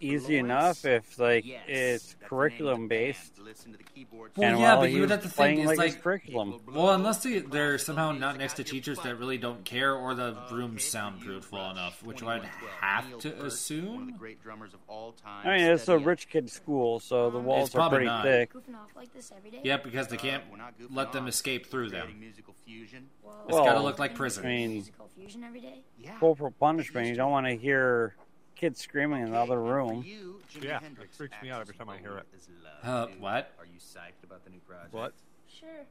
[0.00, 3.14] Easy enough if, like, Yes, it's curriculum name of the band.
[3.14, 3.38] based.
[3.38, 4.30] Listen to the keyboard.
[4.36, 6.60] Well, And yeah, but you would have to think it's like, like curriculum.
[6.66, 10.36] well, unless they, they're somehow not next to teachers that really don't care, or the
[10.36, 12.44] uh, room's soundproofed well enough, which I'd
[12.80, 14.14] have to assume.
[14.18, 15.46] Great drummers of all time.
[15.46, 18.24] I mean, it's a rich kid school, so the um, walls are pretty not.
[18.24, 18.52] thick.
[18.52, 19.60] Goofing off like this every day?
[19.64, 22.02] Yeah, because they uh, can't we're not goofing let them escape through them.
[22.02, 23.08] Creating musical fusion.
[23.48, 24.44] It's gotta look like prison.
[24.44, 25.82] I mean, Musical fusion every day?
[25.98, 26.16] Yeah.
[26.18, 27.06] corporal punishment.
[27.08, 28.14] You don't want to hear
[28.58, 30.02] kids screaming in the other room.
[30.04, 32.26] You, Yeah, Hendrix it freaks me out every time I hear it.
[32.36, 32.48] is
[32.84, 33.52] love, Uh, what?
[33.58, 34.92] Are you psyched about the new project?
[34.92, 35.14] What?
[35.48, 35.86] Sure.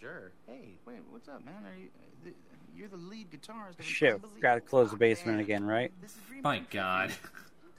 [0.00, 0.32] Sure.
[0.46, 1.54] Hey, wait, what's up, man?
[1.66, 1.88] Are you?
[1.98, 2.32] uh, The,
[2.74, 3.78] you're the lead guitarist.
[3.80, 5.90] of Shit, got to close the basement again, right?
[6.42, 7.12] My God,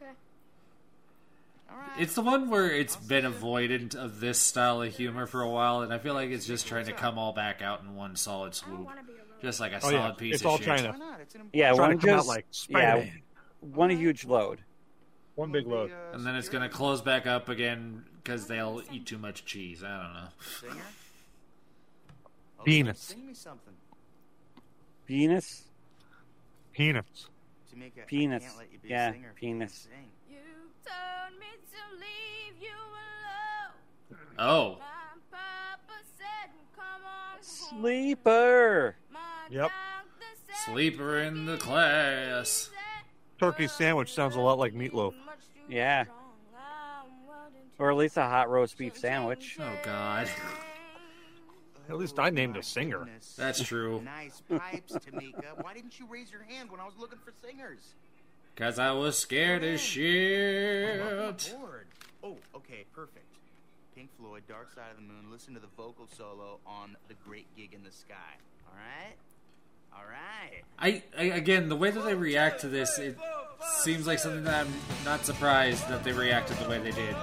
[0.01, 0.11] Okay.
[1.99, 5.81] it's the one where it's been avoided of this style of humor for a while,
[5.81, 8.55] and I feel like it's just trying to come all back out in one solid
[8.55, 8.89] swoop,
[9.41, 10.11] just like a Oh, solid yeah.
[10.13, 10.65] piece It's of all shit.
[10.65, 10.95] trying to
[11.53, 13.21] Yeah, Trying one to come out just like yeah, Spider-Man.
[13.59, 14.61] One huge load.
[15.35, 15.91] one big load.
[16.13, 19.83] and then it's gonna close back up again because they'll eat too much cheese.
[19.83, 20.29] I don't know.
[20.61, 20.83] Singer?
[22.65, 22.99] Penis.
[22.99, 23.73] Sing me something.
[25.05, 25.63] Penis,
[26.73, 27.29] Penis.
[27.71, 28.43] To make a, I penis.
[28.43, 29.87] can't let you be a Yeah, singer if penis.
[30.29, 30.35] You
[30.85, 34.21] told me to leave you alone.
[34.37, 37.41] Oh, My papa said, come on.
[37.41, 38.95] Sleeper.
[39.49, 39.71] Yep.
[40.65, 42.69] sleeper in the class.
[43.37, 45.13] Turkey sandwich sounds a lot like meatloaf.
[45.69, 46.05] Yeah.
[47.79, 49.57] Or at least a hot roast beef sandwich.
[49.59, 50.29] Oh God.
[51.89, 53.07] At least I named a singer.
[53.37, 54.03] That's true.
[54.17, 55.63] Nice pipes, Tamika.
[55.63, 57.93] Why didn't you raise your hand when I was looking for singers?
[58.55, 61.55] Cause I was scared as oh, shit.
[62.23, 63.25] Oh, okay, perfect.
[63.95, 65.31] Pink Floyd, Dark Side of the Moon.
[65.31, 68.15] Listen to the vocal solo on The Great Gig in the Sky.
[68.67, 69.15] All right?
[69.97, 70.63] All right.
[70.77, 73.17] I, I again, the way that they react to this, it
[73.79, 74.73] seems like something that I'm
[75.03, 77.15] not surprised that they reacted the way they did.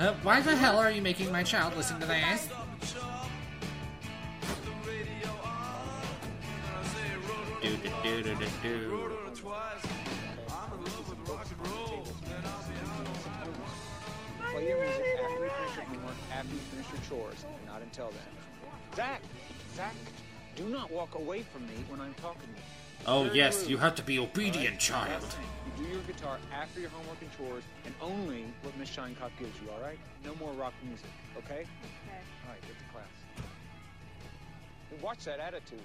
[0.00, 2.48] Uh, why the hell are you making my child listen to this?
[7.62, 9.10] Do, do, do, do, do, do.
[14.52, 18.10] Play your music after you finish your homework, after you finish your chores, not until
[18.10, 18.43] then.
[18.94, 19.22] Zach!
[19.74, 19.94] Zach!
[20.56, 23.06] Do not walk away from me when I'm talking to you.
[23.06, 23.70] Oh Very yes, rude.
[23.70, 25.22] you have to be obedient, child.
[25.78, 29.60] You do your guitar after your homework and chores, and only what Miss Shinecock gives
[29.60, 29.98] you, alright?
[30.24, 31.44] No more rock music, okay?
[31.44, 31.66] Okay.
[32.46, 33.06] Alright, get to class.
[34.90, 35.80] Hey, Watch that attitude.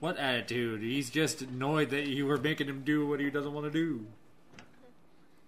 [0.00, 0.82] What attitude?
[0.82, 4.04] He's just annoyed that you were making him do what he doesn't want to do.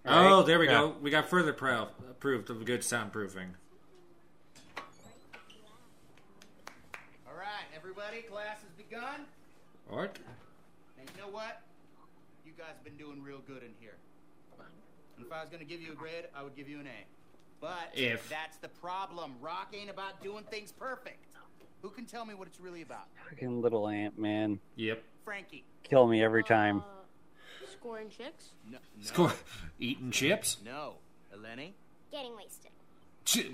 [0.05, 0.31] Right?
[0.31, 0.72] Oh, there we Yeah.
[0.81, 0.97] go.
[1.03, 3.51] We got further proof of good soundproofing.
[7.27, 7.66] All right,
[7.97, 9.20] everybody, class has begun.
[9.88, 10.18] What?
[10.99, 11.62] And you know what?
[12.44, 13.94] You guys have been doing real good in here.
[15.16, 16.86] And if I was going to give you a grade, I would give you an
[16.86, 17.05] A.
[17.61, 18.28] But If.
[18.28, 19.34] that's the problem.
[19.40, 21.24] Rock ain't about doing things perfect.
[21.82, 23.07] Who can tell me what it's really about?
[23.30, 24.59] Fucking little ant, man.
[24.76, 25.03] Yep.
[25.24, 25.64] Frankie.
[25.82, 26.82] Kill me every uh, time.
[27.72, 28.51] Scoring chicks?
[28.70, 28.78] No.
[28.99, 29.05] no.
[29.05, 29.32] Score.
[29.78, 30.59] Eating chips?
[30.64, 30.94] No.
[31.34, 31.72] Eleni?
[32.12, 32.70] Getting wasted.
[33.24, 33.51] Ch-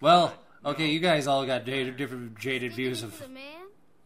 [0.00, 0.34] Well,
[0.64, 3.14] okay, you guys all got jaded, different jaded views of.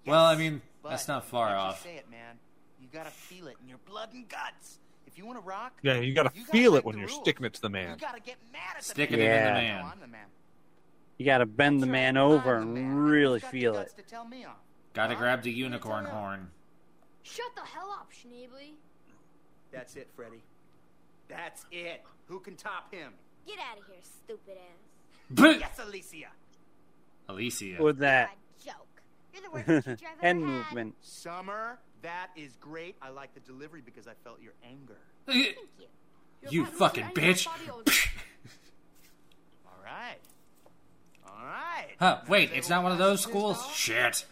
[0.05, 0.11] The?
[0.11, 1.83] Well, I mean, But that's not far can't off.
[1.83, 2.39] Say it, man.
[2.81, 4.79] You gotta feel it in your blood and guts.
[5.07, 7.21] If you want to rock, Yeah, you gotta You gotta feel it when you're rules.
[7.21, 7.83] sticking it to the man.
[7.83, 7.99] you man.
[7.99, 9.29] gotta get mad at the Sticking man.
[9.29, 9.75] it in the Yeah.
[9.77, 9.85] man.
[9.85, 10.27] No, I'm the man.
[11.19, 13.83] You gotta bend the man over and really feel it.
[13.85, 14.57] Guts to tell me off.
[14.95, 16.51] Gotta grab the unicorn horn.
[17.23, 18.73] Shut the hell up, Schneebly.
[19.71, 20.43] That's it, Freddy.
[21.29, 22.03] That's it.
[22.27, 23.13] Who can top him?
[23.47, 25.59] Get out of here, stupid ass.
[25.61, 26.29] Yes, Alicia.
[27.29, 27.83] Alicia.
[27.83, 28.42] With that God, joke.
[29.33, 30.49] You're the worst teacher I've ever hand had.
[30.49, 30.95] movement.
[31.01, 32.97] Summer, that is great.
[33.03, 34.99] I like the delivery because I felt your anger.
[35.27, 35.87] Thank you.
[36.51, 37.47] You fucking bitch.
[39.67, 40.19] All right.
[41.27, 41.89] All right.
[41.99, 43.65] Huh, wait, it's not one of those schools?
[43.73, 44.25] Shit.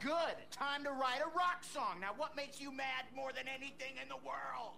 [0.00, 0.12] Good.
[0.52, 1.98] Time to write a rock song.
[2.00, 4.74] Now, what makes you mad more than anything in the world?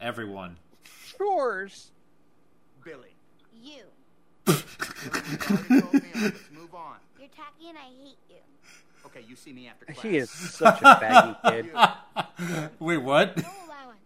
[0.00, 0.56] Everyone.
[1.18, 1.90] Chores.
[2.82, 3.14] Billy.
[3.52, 3.82] You.
[4.44, 4.58] Billy,
[5.30, 6.22] you've already told me off.
[6.22, 6.96] Let's move on.
[7.18, 8.36] You're tacky and I hate you.
[9.06, 10.00] Okay, you see me after class.
[10.02, 12.70] She is such a baggy kid.
[12.78, 13.36] Wait, what?
[13.36, 13.98] No allowance.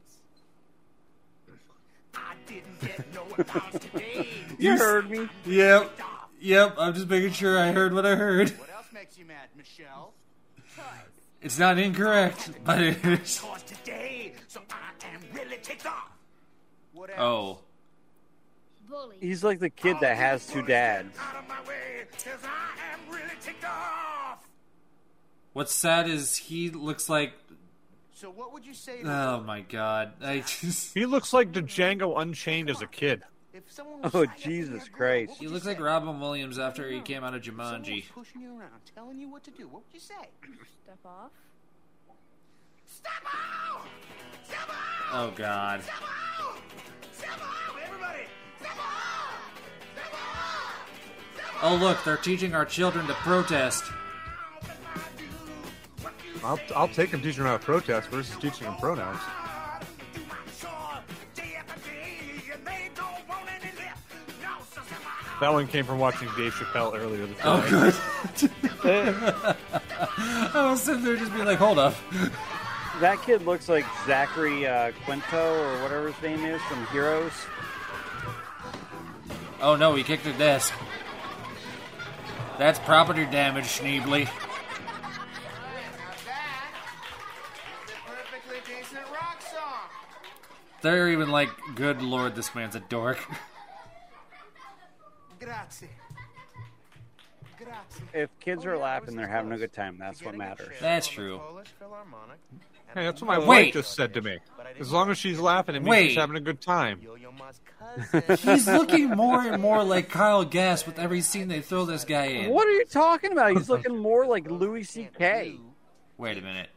[2.14, 4.28] I didn't get no allowance today.
[4.58, 5.28] You heard me.
[5.46, 6.00] Yep.
[6.40, 8.50] Yep, I'm just making sure I heard what I heard.
[8.58, 10.12] What else makes you mad, Michelle?
[11.40, 13.40] It's not incorrect, but it is.
[13.66, 16.10] Today, so I am really ticked off.
[16.92, 17.18] What else?
[17.20, 17.58] Oh.
[18.88, 19.16] Bully.
[19.20, 21.16] He's like the kid that has two dads.
[21.18, 24.46] Out of my way, 'cause I am really ticked off.
[25.52, 27.32] What's sad is he looks like.
[28.14, 30.12] So what would you say to Oh my god.
[30.22, 30.94] I just.
[30.94, 33.22] He looks like the Django Unchained as a kid.
[33.52, 33.84] if was Oh,
[34.20, 35.32] sitting up in Jesus your Christ.
[35.38, 35.80] He looks you like?
[35.80, 38.08] Robin Williams after he came out of Jumanji.
[38.10, 39.66] pushing you around, telling you what to do.
[39.68, 40.14] What would you say?
[40.84, 41.30] Step off.
[42.86, 43.86] Step out!
[44.44, 45.12] Step out!
[45.12, 45.82] Oh god.
[45.82, 46.58] Step out!
[47.12, 47.67] Step out!
[51.60, 53.84] Oh look, they're teaching our children to protest.
[56.44, 59.18] I'll, I'll take them teaching them how to protest versus teaching them pronouns.
[65.40, 67.94] That one came from watching Dave Chappelle earlier this Oh good.
[70.54, 71.94] I was sitting there just being like, hold up.
[73.00, 77.32] That kid looks like Zachary uh, Quinto or whatever his name is from Heroes.
[79.60, 80.72] Oh no, he kicked a desk.
[82.58, 84.28] That's property damage, Schneebly.
[90.80, 93.18] They're even like, good lord, this man's a dork.
[95.40, 95.88] Grazie.
[98.12, 99.96] If kids are laughing, they're having a good time.
[99.98, 100.74] That's what matters.
[100.80, 101.40] That's true.
[102.94, 103.46] Hey, that's what my Wait.
[103.46, 104.38] wife just said to me.
[104.80, 106.08] As long as she's laughing, it means Wait.
[106.08, 107.00] she's having a good time.
[108.40, 112.26] He's looking more and more like Kyle Gass with every scene they throw this guy
[112.26, 112.50] in.
[112.50, 113.56] What are you talking about?
[113.56, 115.56] He's looking more like Louis C.K.
[116.18, 116.68] Wait a minute.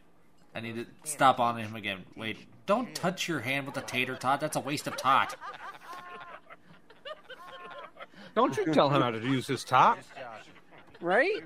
[0.55, 2.05] I need to stop on him again.
[2.15, 4.39] Wait, don't touch your hand with a tater tot.
[4.39, 5.35] That's a waste of tot.
[8.35, 9.99] Don't you tell him how to use his top.
[11.01, 11.41] Right?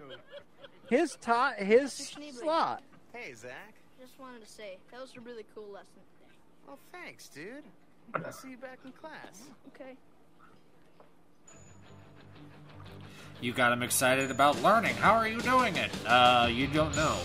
[0.90, 2.84] His tot, his slot.
[3.14, 3.74] Hey, Zach.
[4.00, 5.88] Just wanted to say, that was a really cool lesson
[6.20, 6.36] today.
[6.70, 7.64] Oh, thanks, dude.
[8.14, 9.42] I'll see you back in class.
[9.74, 9.96] Okay.
[13.42, 14.96] You got him excited about learning.
[14.96, 15.92] How are you doing it?
[16.06, 17.18] Uh, you don't know.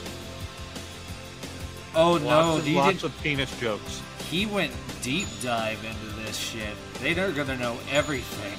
[1.94, 4.00] Oh no, Lots of, he lots did- of penis jokes.
[4.28, 4.72] He went
[5.02, 6.74] deep dive into this shit.
[7.00, 8.56] They're gonna know everything.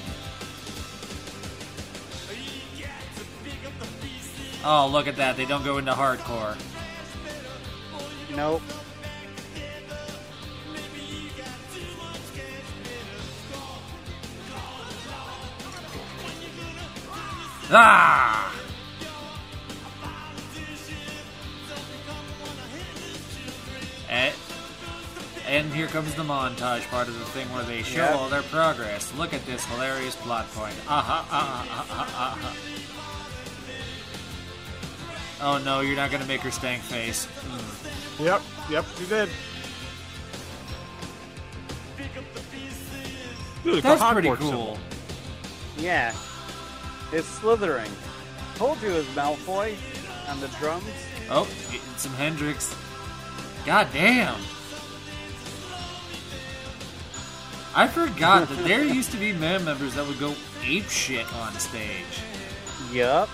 [4.64, 5.36] Oh, look at that.
[5.36, 6.56] They don't go into hardcore.
[8.34, 8.62] Nope.
[17.70, 18.52] Ah!
[24.08, 24.34] And,
[25.46, 28.14] and here comes the montage part of the thing where they show Yep.
[28.16, 29.12] all their progress.
[29.16, 30.74] Look at this hilarious plot point.
[30.86, 32.56] Aha, aha, aha, aha, aha.
[35.42, 37.24] Oh no, you're not gonna make her stank face.
[37.24, 38.24] Hmm.
[38.24, 39.28] Yep, yep, you did.
[43.64, 44.36] Dude, That's pretty cool.
[44.36, 44.78] symbol.
[45.76, 46.14] Yeah.
[47.12, 47.90] It's slithering.
[48.56, 49.76] Told you it was Malfoy
[50.28, 50.84] on the drums.
[51.30, 52.74] Oh, getting some Hendrix.
[53.64, 54.40] God damn.
[57.74, 60.34] I forgot that there used to be band members that would go
[60.64, 62.20] ape shit on stage.
[62.92, 63.28] Yup.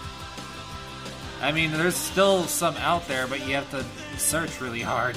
[1.40, 3.84] I mean, there's still some out there, but you have to
[4.18, 5.16] search really hard.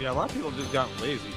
[0.00, 1.30] Yeah, a lot of people just got lazy.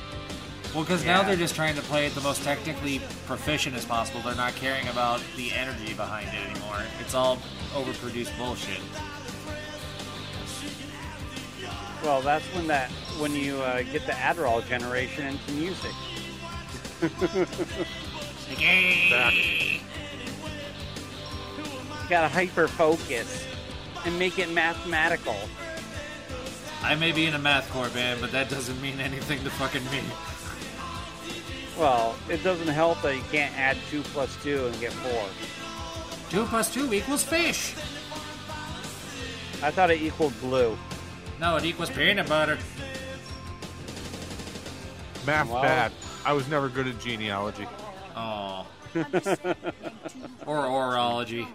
[0.74, 4.22] Well, because now they're just trying to play it the most technically proficient as possible.
[4.22, 6.82] They're not caring about the energy behind it anymore.
[6.99, 7.38] It's all
[7.74, 8.80] overproduced bullshit.
[12.03, 12.89] Well, that's when that
[13.20, 15.91] when you uh, get the Adderall generation into music.
[18.49, 19.80] You
[22.10, 23.45] gotta hyper focus
[24.06, 25.36] and make it mathematical.
[26.82, 30.01] I may be in a mathcore band, but that doesn't mean anything to fucking me.
[31.80, 35.26] Well, it doesn't help that you can't add two plus two and get four.
[36.30, 37.74] Two plus two equals fish.
[39.64, 40.78] I thought it equaled blue.
[41.39, 42.58] No, it equals peanut butter.
[45.26, 45.62] Math Wow.
[45.62, 45.91] bad.
[46.26, 47.68] I was never good at genealogy.
[48.16, 48.66] Oh.
[50.45, 51.47] or orology.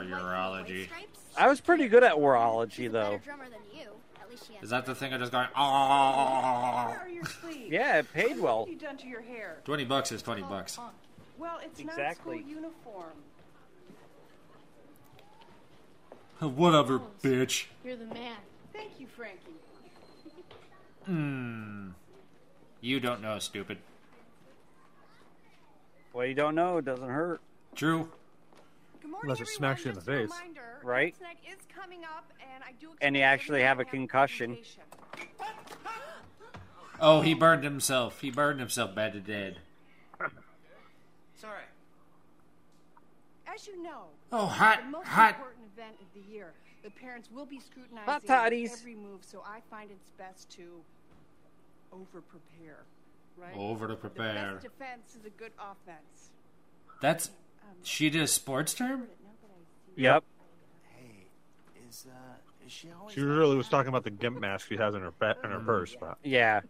[0.00, 0.16] Sheila.
[0.18, 0.88] Or urology.
[1.36, 3.20] I was pretty good at urology though.
[3.24, 3.88] drummer than you.
[4.20, 6.88] At least she has Is that the thing I just going, oh.
[6.88, 7.70] Where are your sleeves?
[7.70, 8.60] Yeah, it paid well.
[8.60, 9.58] What have you done to your hair?
[9.64, 10.78] 20 bucks is 20 bucks.
[11.38, 12.36] Well, it's Exactly.
[12.36, 13.12] not school uniform.
[16.56, 17.66] Whatever, bitch.
[17.84, 18.36] You're the man.
[18.72, 19.38] Thank you, Frankie.
[21.06, 21.88] Hmm.
[22.80, 23.78] You don't know, stupid.
[26.12, 27.40] What you don't know doesn't hurt.
[27.74, 28.08] True.
[29.12, 29.58] Good morning, Unless it everyone.
[29.76, 30.30] smacks you in the face.
[30.40, 31.14] reminder, Right.
[31.46, 34.56] Is coming up, and I do And you actually have a concussion.
[37.04, 38.20] Oh, he burned himself.
[38.20, 39.58] He burned himself bad to dead.
[41.36, 41.64] Sorry.
[43.52, 45.30] As you know, Oh, hot, the most hot.
[45.34, 46.52] important event of the year.
[46.84, 48.72] The parents will be scrutinizing Hot toddies.
[48.78, 50.62] every move, so I find it's best to
[51.92, 52.84] over prepare.
[53.36, 53.52] Right?
[53.56, 54.52] Over to The prepare.
[54.52, 56.30] best defense is a good offense.
[57.00, 57.30] That's.
[57.82, 59.04] She did a sports term?
[59.96, 60.24] Yep.
[60.96, 61.26] Hey,
[61.88, 62.14] is uh,
[62.64, 63.14] is she always?
[63.14, 65.60] She really was talking about the gimp mask she has in her ba- in her
[65.60, 65.96] purse.
[65.98, 66.60] But Yeah.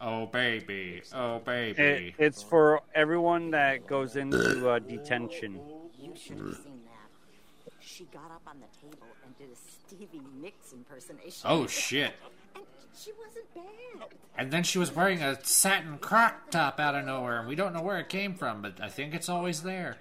[0.00, 1.00] Oh, baby.
[1.14, 1.80] Oh, baby.
[1.82, 5.60] It, it's for everyone that goes into uh, detention.
[5.96, 7.72] You should have seen that.
[7.78, 11.42] She got up on the table and did a Stevie Nicks impersonation.
[11.44, 12.14] Oh, shit.
[12.56, 12.64] And
[12.98, 14.08] she wasn't bad.
[14.36, 17.72] And then she was wearing a satin croc top out of nowhere, and we don't
[17.72, 19.98] know where it came from, but I think it's always there.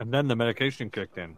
[0.00, 1.36] And then the medication kicked in.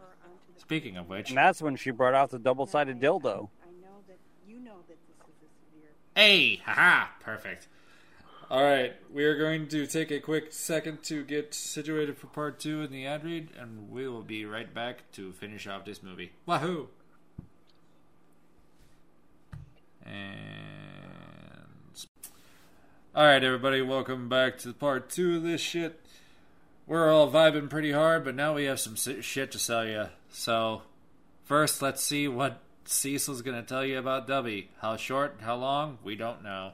[0.57, 3.49] Speaking of which, And that's when she brought out the double-sided dildo.
[3.63, 5.89] I know that you know that this is a severe.
[6.15, 7.67] hey, haha, perfect.
[8.51, 12.59] All right, we are going to take a quick second to get situated for part
[12.59, 16.01] two in the ad read, and we will be right back to finish off this
[16.01, 16.31] movie.
[16.47, 16.89] Wahoo!
[20.03, 20.49] And
[23.15, 26.03] all right, everybody, welcome back to part two of this shit.
[26.89, 30.07] We're all vibing pretty hard, but now we have some shit to sell you.
[30.31, 30.81] So,
[31.45, 34.69] first, let's see what Cecil's going to tell you about Dubby.
[34.81, 36.71] How short, how long, we don't know.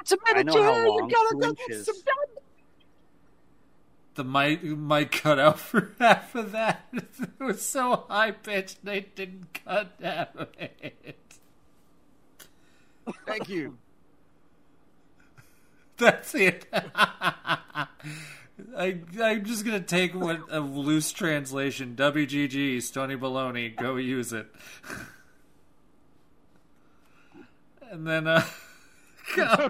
[0.00, 1.08] It's a I know how long.
[1.08, 2.04] Two inches.
[4.16, 6.84] The mic, mic cut out for half of that.
[6.92, 11.16] It was so high pitched, they didn't cut half of it.
[13.26, 13.78] Thank you.
[16.02, 16.66] That's it.
[16.74, 17.86] I,
[19.22, 21.94] I'm just gonna take what a loose translation.
[21.96, 24.48] WGG, Stony Baloney, go use it.
[27.92, 28.42] And then, uh,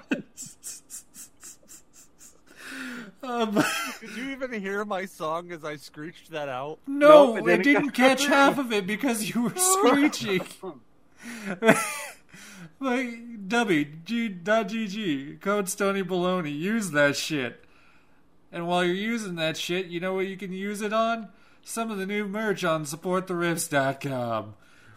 [3.25, 3.65] um,
[4.01, 6.79] Did you even hear my song as I screeched that out?
[6.87, 10.47] no, Nope, I it didn't didn't catch half of it because you were screeching.
[12.81, 16.57] Like W G dot GG code Stony Baloney.
[16.57, 17.65] Use that shit.
[18.51, 21.29] And while you're using that shit, you know what you can use it on?
[21.63, 24.55] Some of the new merch on supporttheriffs.com.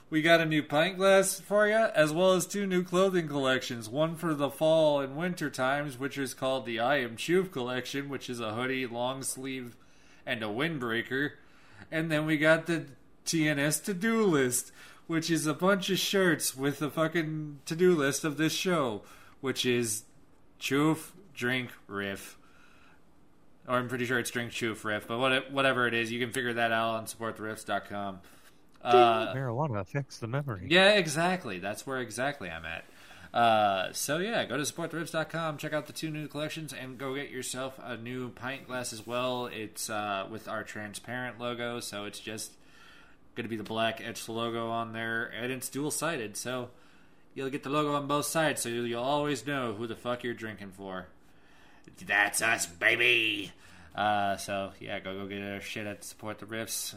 [0.10, 3.90] We got a new pint glass for you, as well as two new clothing collections.
[3.90, 8.08] One for the fall and winter times, which is called the I Am Choof collection,
[8.08, 9.76] which is a hoodie, long sleeve,
[10.26, 11.32] and a windbreaker.
[11.92, 12.86] And then we got the
[13.26, 14.72] TNS to do list,
[15.08, 19.02] which is a bunch of shirts with the fucking to do list of this show,
[19.42, 20.04] which is
[20.60, 22.38] Choof, Drink, Riff.
[23.68, 26.32] Or I'm pretty sure it's Drink, Choof, Riff, but what, whatever it is, you can
[26.32, 28.20] figure that out on supporttheriffs.com.
[28.84, 30.68] Uh, Marijuana affects the memory.
[30.70, 31.58] yeah, exactly.
[31.58, 32.86] That's where exactly I'm at.
[33.34, 37.30] Uh, so yeah, go to supporttheriffs.com, check out the two new collections, and go get
[37.30, 39.48] yourself a new pint glass as well.
[39.48, 42.52] It's uh, with our transparent logo, so it's just
[43.36, 46.70] going to be the black etched logo on there, and it's dual sided, so
[47.34, 50.34] you'll get the logo on both sides, so you'll always know who the fuck you're
[50.34, 51.08] drinking for.
[52.08, 53.52] That's us, baby.
[53.96, 56.96] Uh, so yeah, go go get our shit at support the riffs.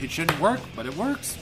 [0.00, 1.38] It shouldn't work, but it works.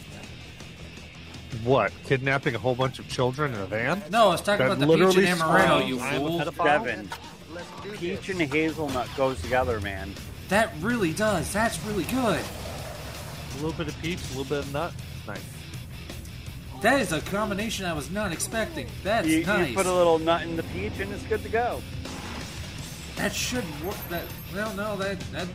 [1.64, 1.92] What?
[2.04, 4.02] Kidnapping a whole bunch of children in a van?
[4.10, 6.40] No, I was talking That about the peach and amaretto, you "I am a fool.
[6.40, 7.08] pedophile." Devin,
[7.98, 10.14] peach and hazelnut goes together, man.
[10.48, 11.52] That really does.
[11.52, 12.40] That's really good.
[12.40, 14.92] A little bit of peach, a little bit of nut.
[15.26, 15.40] Nice.
[16.82, 18.86] That is a combination I was not expecting.
[19.02, 19.70] That's You, nice.
[19.70, 21.82] you put a little nut in the peach, and it's good to go.
[23.16, 23.96] That should work.
[24.10, 24.22] That
[24.54, 25.48] well, no, that that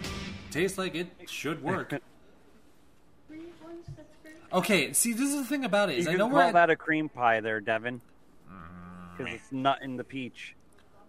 [0.52, 1.94] tastes like it should work.
[4.54, 6.46] Okay, see, this is the thing about it is You I can know call where,
[6.48, 8.02] I- that a cream pie, there, Devin,
[8.50, 9.18] mm.
[9.18, 10.56] because it's nut in the peach.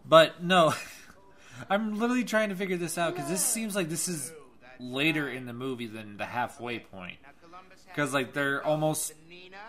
[0.07, 0.75] but no,
[1.71, 4.33] I'm literally trying to figure this out because this seems like this is
[4.81, 7.19] later in the movie than the halfway point.
[7.87, 9.13] Because like they're almost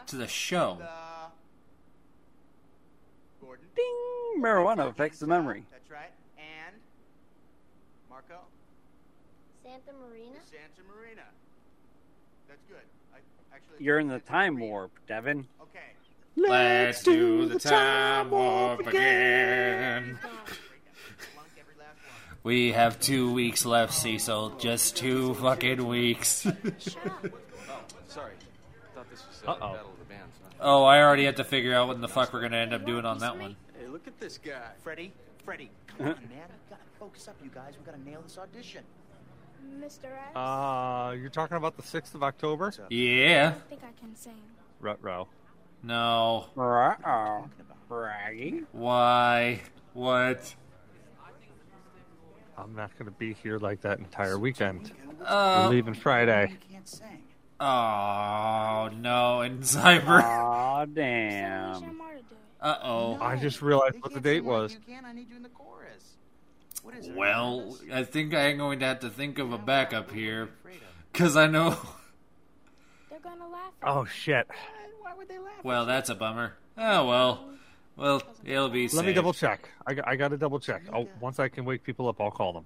[0.07, 0.79] to the show.
[3.75, 4.41] Ding!
[4.41, 5.65] Marijuana affects the memory.
[5.71, 6.11] That's right.
[6.37, 6.75] And
[8.09, 8.39] Marco,
[9.63, 10.39] Santa Marina?
[10.49, 11.23] Santa Marina.
[12.47, 12.81] That's good.
[13.55, 15.47] I actually You're in the time warp, Devin.
[15.61, 15.79] Okay.
[16.35, 20.19] Let's do the time warp again.
[22.43, 24.51] We have two weeks left, Cecil.
[24.59, 26.45] Just two fucking weeks.
[28.07, 28.33] Sorry.
[29.43, 29.73] Thought uh, Uh-oh.
[29.73, 30.35] Battle of the Bands.
[30.43, 30.49] Huh?
[30.59, 33.05] Oh, I already had to figure out what the fuck we're gonna end up doing
[33.05, 33.55] on that one.
[33.79, 34.51] Hey, look at this guy.
[34.83, 35.11] Freddie,
[35.43, 36.19] Freddie, come on, man.
[36.29, 37.73] We gotta focus up, you guys.
[37.79, 38.83] We gotta nail this audition.
[39.79, 40.05] Mr.
[40.05, 40.35] X?
[40.35, 42.73] Uh, you're talking about the 6th of October?
[42.89, 43.53] Yeah.
[43.55, 44.33] I think I can sing.
[44.79, 45.27] Ruh-roh.
[45.83, 46.45] No.
[46.57, 47.49] Uh-oh.
[47.87, 48.65] Bragging.
[48.71, 49.61] Why?
[49.93, 50.55] What?
[52.57, 54.91] I'm not going to be here like that entire weekend.
[55.23, 56.53] Uh, We're leaving Friday.
[57.57, 60.21] Oh no, and Cyber.
[60.21, 62.01] Aw, damn.
[62.59, 63.17] Uh oh.
[63.21, 64.77] I just realized what the date was.
[65.05, 66.14] I need you in the chorus.
[66.85, 67.15] What is it?
[67.15, 70.49] Well, I think I am going to have to think of a backup here,
[71.11, 71.77] because I know.
[73.09, 73.71] They're gonna laugh.
[73.83, 74.47] Oh, shit.
[75.01, 75.63] Why would they laugh?
[75.63, 76.53] Well, that's a bummer.
[76.77, 77.49] Oh well.
[77.97, 78.87] Well, it'll be.
[78.89, 79.69] Let me double check.
[79.87, 80.83] I, got- I got to double check.
[80.93, 82.65] Oh, once I can wake people up, I'll call them.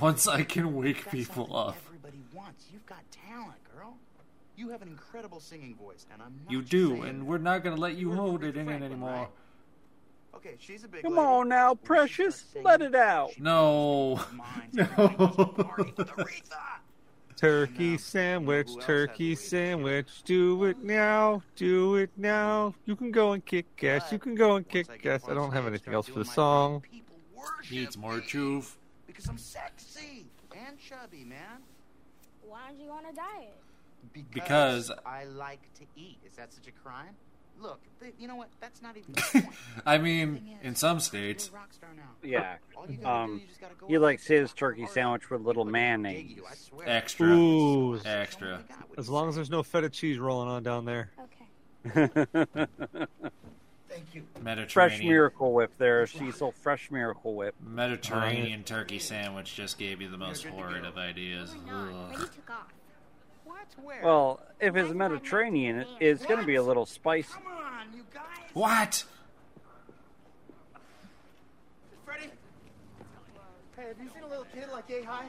[0.00, 1.76] Once I can wake people up.
[1.86, 2.66] Everybody wants.
[2.72, 3.96] You've got talent, girl.
[4.56, 7.24] You have an incredible singing voice, and I'm not You do, and that.
[7.24, 9.10] we're not gonna let you hold it in it anymore.
[9.10, 9.28] right?
[10.38, 11.26] Okay, she's a big Come lady.
[11.26, 12.44] on now, precious.
[12.62, 13.32] Let it out.
[13.40, 14.20] No.
[14.72, 15.74] No.
[17.34, 20.22] Turkey sandwich, turkey sandwich.
[20.24, 22.74] Do it now, do it now.
[22.84, 24.12] You can go and kick ass.
[24.12, 25.22] You can go and kick ass.
[25.28, 26.84] I don't have anything else for the song.
[27.70, 28.76] Needs more truth.
[29.08, 31.62] Because I'm sexy and chubby, man.
[32.46, 33.56] Why aren't you want a diet?
[34.32, 36.18] Because- I like to eat.
[36.24, 37.16] Is that such a crime?
[37.60, 38.48] Look, th- you know what?
[38.60, 39.46] That's not even the point.
[39.84, 41.50] I mean, in some states.
[41.52, 42.02] Rock star now.
[42.22, 42.56] Yeah.
[42.88, 45.64] You gotta do, Um, you just gotta go he likes his turkey sandwich with little
[45.64, 46.38] mayonnaise.
[46.86, 47.26] Extra.
[47.28, 47.98] Ooh.
[48.04, 48.60] Extra.
[48.96, 51.10] As long as there's no feta cheese rolling on down there.
[51.86, 52.06] Okay.
[53.88, 54.22] Thank you.
[54.42, 54.68] Mediterranean.
[54.68, 56.52] fresh Miracle Whip there, Cecil.
[56.52, 57.54] Fresh Miracle Whip.
[57.66, 61.54] Mediterranean turkey sandwich just gave you the most horrid of ideas.
[61.68, 62.12] Ugh.
[62.12, 62.66] took off.
[62.66, 62.66] What?
[62.66, 62.66] Where?
[64.02, 67.32] Well, if it's Mediterranean, it's going to be a little spicy.
[67.32, 68.22] Come on, you guys.
[68.52, 69.04] What?
[72.04, 72.30] Freddie?
[73.76, 75.26] Hey, have you seen a little kid like yay high?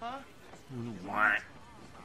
[0.00, 0.18] Huh?
[1.04, 1.40] What?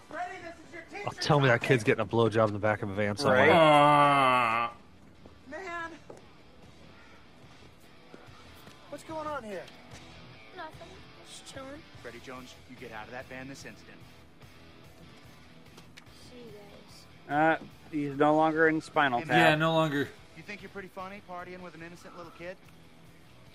[0.10, 1.04] Freddie, this is your teacher.
[1.08, 3.52] Oh, tell me that kid's getting a blowjob in the back of a van somewhere.
[3.52, 4.70] Uh,
[5.50, 5.92] Man.
[8.90, 9.64] What's going on here?
[10.56, 10.88] Nothing.
[11.28, 11.82] Just chilling.
[12.02, 13.98] Freddie Jones, you get out of that van this instant.
[17.32, 17.56] Uh,
[17.92, 19.30] he's no longer in Spinal Tap.
[19.30, 20.10] yeah, no longer.
[20.36, 22.58] You think you're pretty funny partying with an innocent little kid?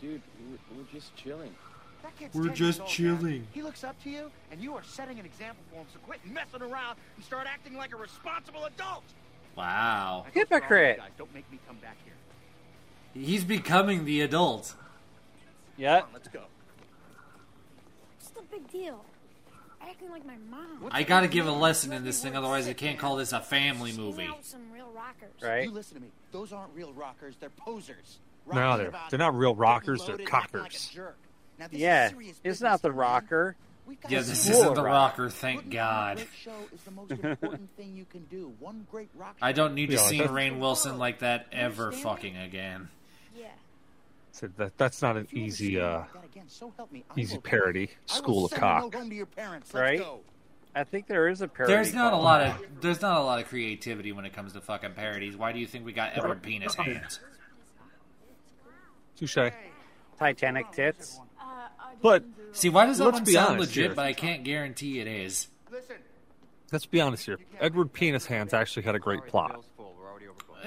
[0.01, 0.23] Dude,
[0.71, 1.55] we're, we're just chilling.
[2.03, 2.89] That kid's We're 10 just years old,
[3.23, 3.23] man.
[3.31, 3.47] chilling.
[3.53, 5.87] He looks up to you, and you are setting an example for him.
[5.93, 9.05] So quit messing around and start acting like a responsible adult.
[9.57, 9.65] Wow.
[9.65, 10.97] Now, go for all you Hypocrite.
[10.99, 11.11] guys.
[11.19, 12.15] Don't make me come back here.
[13.23, 14.75] He's becoming the adult.
[15.77, 16.03] Yeah.
[16.13, 16.43] Let's go.
[18.19, 19.05] What's the big deal?
[19.89, 20.89] Acting like my mom.
[20.91, 23.91] I gotta give a lesson in this thing, otherwise I can't call this a family
[23.93, 24.31] Hang movie.
[24.43, 25.43] some real rockers.
[25.43, 25.65] Right?
[25.65, 26.09] You listen to me.
[26.33, 27.37] Those aren't real rockers.
[27.39, 28.19] They're posers.
[28.53, 30.01] No, they're they're not real rockers.
[30.01, 30.97] They're loaded like cockers.
[31.59, 32.11] Now, this Yeah.
[32.19, 33.57] is It's not the rocker.
[34.09, 36.17] Yeah, this isn't the rocker, thank God.
[36.19, 38.53] on a great show is the most important thing you can do.
[38.59, 42.37] One great rock I don't need to Yeah, see Rainn Wilson like that ever fucking
[42.37, 42.89] again.
[43.37, 43.47] Yeah.
[44.37, 47.39] So that that's not an If you ever easy uh again, so help me, easy
[47.39, 47.89] parody.
[48.05, 49.03] School of send a note cock.
[49.09, 49.73] to your parents.
[49.73, 49.99] Right?
[49.99, 50.21] go.
[50.75, 51.73] I think there is a parody.
[51.73, 54.61] There's not a lot of there's not a lot of creativity when it comes to
[54.61, 55.39] fucking parodies.
[55.39, 57.19] Why do you think we got Edward Penis Hands?
[59.17, 59.39] Touche.
[60.19, 61.19] Titanic tits.
[62.03, 63.95] But See, why does that Let's one sound legit, here.
[63.95, 65.49] but I can't guarantee it is?
[65.73, 65.97] Listen,
[66.71, 67.39] let's be honest here.
[67.59, 69.65] Edward Penis Hands actually had a great plot.
[69.79, 69.85] Uh,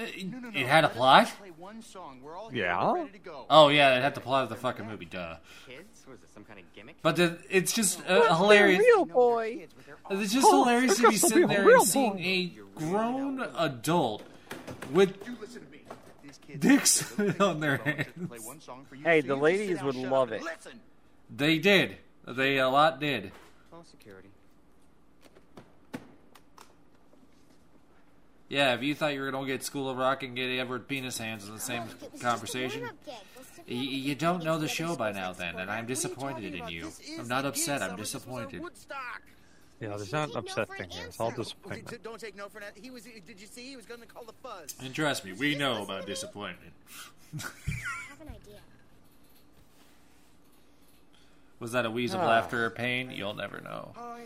[0.08, 1.30] It had a plot?
[1.70, 2.20] Play one song.
[2.22, 2.52] We're all.
[2.52, 2.92] Yeah.
[2.92, 3.46] Ready to go.
[3.48, 5.36] Oh yeah, it had the plot of the fucking movie, duh.
[5.66, 6.04] Kids?
[6.08, 6.96] Was it some kind of gimmick?
[7.02, 8.80] But the, it's just uh, hilarious.
[8.80, 9.66] Real boy.
[10.10, 12.18] It's just Oh, hilarious to be sitting there real and seeing boy.
[12.20, 14.22] a grown adult
[14.92, 15.80] with You listen to me.
[16.22, 18.06] These kids dicks on their things, so I want hands.
[18.20, 20.42] to play one song for you, Hey, the ladies would love it.
[21.34, 21.96] They did.
[22.26, 23.30] They a lot did.
[23.70, 24.28] Call security.
[28.50, 31.16] Yeah, if you thought you were gonna get School of Rock and get Edward Penis
[31.16, 31.84] Hands in the same
[32.20, 35.32] conversation, y- you don't know the show by now.
[35.32, 36.90] Then, and I'm disappointed in you.
[37.18, 37.80] I'm not upset.
[37.80, 38.60] I'm disappointed.
[38.60, 39.22] Woodstock.
[39.80, 41.06] Yeah, there's not an upset thing here.
[41.06, 41.88] It's all Well, disappointment.
[41.90, 42.72] d- don't take no for that.
[42.74, 43.04] He was.
[43.04, 43.68] Did you see?
[43.70, 44.74] He was going to call the fuzz.
[44.82, 46.72] And trust me, we know about disappointment.
[47.38, 47.40] I
[48.08, 48.58] have an idea.
[51.60, 52.26] Was that a wheeze of Ah.
[52.26, 53.10] laughter or pain?
[53.12, 53.92] You'll never know.
[53.96, 54.24] Oh, yeah.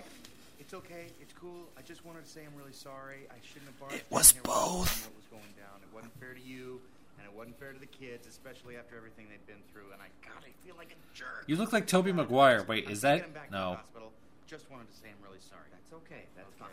[0.61, 1.07] It's okay.
[1.45, 1.69] It's cool.
[1.77, 3.29] I just wanted to say I'm really sorry.
[3.29, 5.05] I shouldn't have barged It was in here both.
[5.05, 5.77] What was going down?
[5.85, 6.81] It wasn't fair to you,
[7.19, 9.93] and it wasn't fair to the kids, especially after everything they'd been through.
[9.93, 11.45] And I, God, I feel like a jerk.
[11.47, 12.65] You look like Tobey Maguire.
[12.65, 13.75] Wait, is that taking him back to the no?
[13.77, 14.13] hospital.
[14.47, 15.69] Just wanted to say I'm really sorry.
[15.73, 16.25] That's okay.
[16.37, 16.69] That's fine.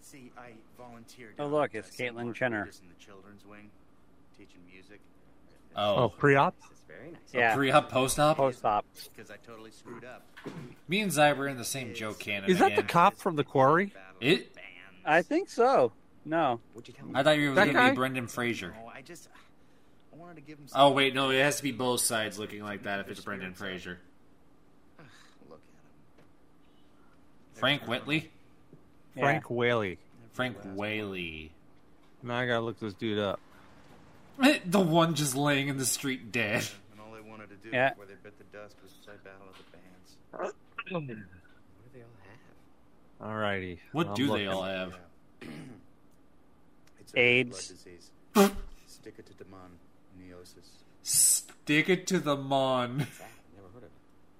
[0.00, 2.14] See, I volunteered volunteer Oh, look, it's St.
[2.16, 2.64] Caitlyn Jenner.
[2.64, 3.68] In the children's wing,
[4.38, 5.00] teaching music.
[5.74, 6.04] Oh.
[6.04, 6.54] Oh, pre-op?
[7.22, 7.50] It's very nice.
[7.50, 7.54] Yeah.
[7.54, 8.36] Pre-op, post-op.
[8.36, 8.84] Post-op.
[9.14, 10.22] Because I totally screwed up.
[10.88, 12.50] Me and Zy were in the same joke cannon.
[12.50, 13.92] Is that the cop from the quarry?
[14.20, 14.56] It?
[15.04, 15.92] I think so.
[16.24, 16.60] No.
[16.72, 17.12] What'd you tell me?
[17.14, 18.74] I thought you were going to be Brendan Fraser.
[18.82, 19.28] Oh, I just
[20.12, 20.66] I wanted to give him.
[20.74, 23.54] Oh wait, no, it has to be both sides looking like that if it's Brendan
[23.54, 23.98] Fraser.
[25.48, 25.60] Look at him.
[27.54, 28.30] Frank Whitley,
[29.18, 29.98] Frank Whaley.
[30.32, 31.52] Frank Whaley,
[32.22, 33.40] Now I gotta look this dude up.
[34.66, 36.66] the one just laying in the street dead.
[37.38, 37.90] Wanted to do Yeah.
[37.90, 40.16] before they bit the dust was play Battle of the Bands.
[40.30, 41.16] What do
[41.92, 42.08] they all
[43.20, 43.30] have?
[43.30, 43.78] Alrighty.
[43.92, 44.98] What I'm do they all have?
[47.00, 47.50] It's a AIDS.
[47.50, 48.10] blood disease.
[48.88, 49.78] Stick it to Demon.
[50.20, 50.68] Neosis.
[51.04, 52.98] Stick it to the mon.
[52.98, 53.06] Never
[53.74, 53.90] heard of it.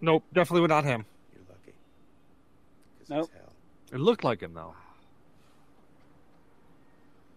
[0.01, 1.05] Nope, definitely without him.
[1.33, 1.73] You're lucky.
[3.09, 3.31] Nope.
[3.33, 3.53] hell.
[3.93, 4.75] It looked like him though.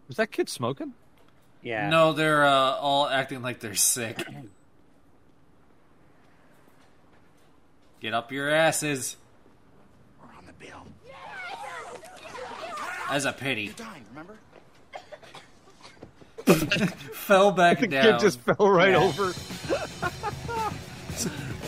[0.08, 0.94] Was that kid smoking?
[1.62, 1.90] Yeah.
[1.90, 4.26] No, they're uh, all acting like they're sick.
[8.00, 9.18] Get up your asses.
[10.22, 10.86] We're on the bill.
[13.10, 13.64] As a pity.
[13.64, 14.38] You're dying, remember?
[17.14, 18.04] Fell back The down.
[18.14, 18.98] kid just fell right Yeah.
[19.04, 19.34] over.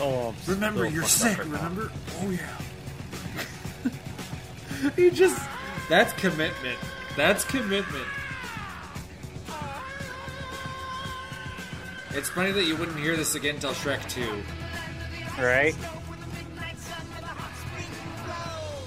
[0.00, 1.32] oh, Remember, you're sick.
[1.32, 1.54] up right now.
[1.68, 1.92] remember?
[2.20, 2.58] Oh yeah.
[4.96, 5.40] he just.
[5.88, 6.78] That's commitment.
[7.16, 8.06] That's commitment.
[12.10, 14.42] It's funny that you wouldn't hear this again until Shrek 2.
[15.42, 15.74] Right?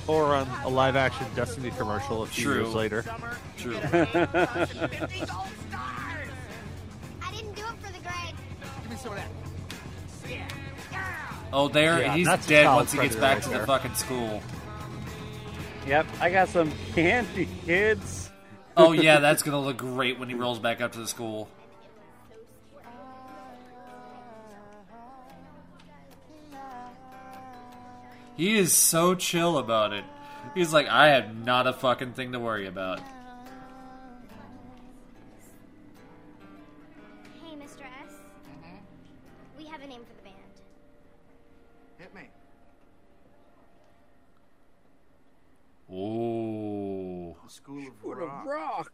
[0.08, 2.64] Or on a live action Destiny commercial a few True.
[2.64, 3.04] years later.
[3.58, 3.78] True.
[3.84, 4.68] I
[7.32, 8.36] didn't do it for the grade.
[8.82, 9.30] Give me some of that.
[11.54, 12.02] Oh, there.
[12.02, 13.60] Yeah, he's dead once he gets back right to there.
[13.60, 14.42] the fucking school.
[15.88, 16.06] Yep.
[16.20, 18.30] I got some candy, kids.
[18.76, 21.48] Oh, yeah, that's gonna look great when he rolls back up to the school.
[28.36, 30.04] He is so chill about it.
[30.54, 33.00] He's like, I have not a fucking thing to worry about.
[37.42, 37.82] Hey, Mr.
[38.04, 38.14] S.
[38.50, 38.78] Mm-hmm.
[39.58, 40.36] We have a name for the band.
[41.98, 42.22] Hit me.
[45.92, 47.36] Oh.
[47.46, 48.46] The School of What Rock.
[48.46, 48.92] a rock.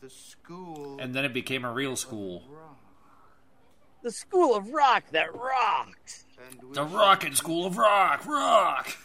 [0.00, 2.42] The School And then it became a real school.
[2.44, 2.77] of Rock.
[4.02, 6.24] The School of Rock that rocks.
[6.50, 8.24] And The shall Rockin' School of Rock!
[8.26, 8.96] Rock!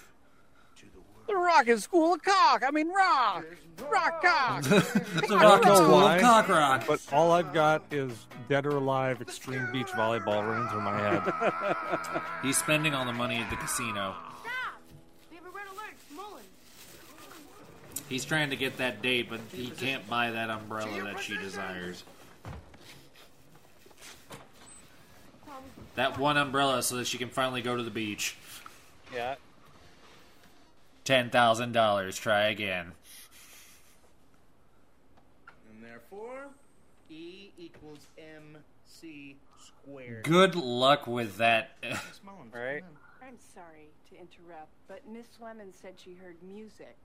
[1.34, 1.46] the world.
[1.46, 2.64] Rockin' School of Cock.
[2.66, 3.46] I mean, rock.
[3.92, 4.64] Rock cock.
[4.64, 6.84] the I Rockin' School why, of Cock Rock!
[6.88, 8.14] But all I've got is
[8.50, 12.22] Dead or Alive Xtreme Beach Volleyball rings through my head.
[12.44, 14.16] He's spending all the money at the casino.
[14.42, 14.82] Stop!
[15.32, 15.96] We have a red alert.
[16.16, 16.44] Mullen.
[18.10, 22.04] He's trying to get that date, but he can't buy that umbrella that she desires.
[25.96, 28.36] That one umbrella so that she can finally go to the beach.
[29.14, 29.36] Yeah.
[31.06, 32.16] $10,000.
[32.16, 32.94] Try again.
[35.70, 36.48] And therefore,
[37.10, 40.24] E equals MC squared.
[40.24, 41.76] Good luck with that.
[41.84, 42.84] Miss Mullins, come Right.
[43.22, 46.98] I'm sorry to interrupt, but Miss Lemon said she heard music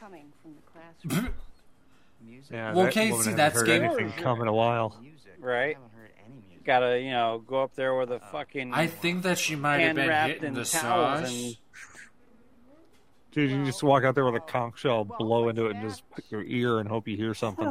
[0.00, 1.34] coming from the classroom.
[2.24, 2.50] Music.
[2.52, 5.00] Yeah, Well, that okay, woman see, that's heard game- anything come in a while.
[5.38, 5.76] Right.
[5.76, 6.64] I haven't heard any music.
[6.64, 9.96] Gotta, you know, go up there with a fucking I think that she might have
[9.96, 11.32] been wrapped hitting in the towels sauce.
[11.32, 11.56] and
[13.30, 16.08] Dude, you just walk out there with a conch shell, blow into it, and just
[16.10, 17.64] put your ear and hope you hear something.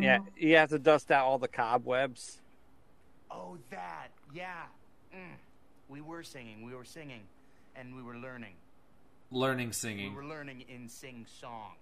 [0.00, 2.38] yeah, you have to dust out all the cobwebs.
[3.30, 4.08] Oh, that.
[4.34, 4.62] Yeah.
[5.14, 5.18] Mm.
[5.88, 6.62] We were singing.
[6.64, 7.20] We were singing.
[7.76, 8.54] And we were learning.
[9.30, 10.10] Learning singing.
[10.10, 11.72] We were learning in sing song.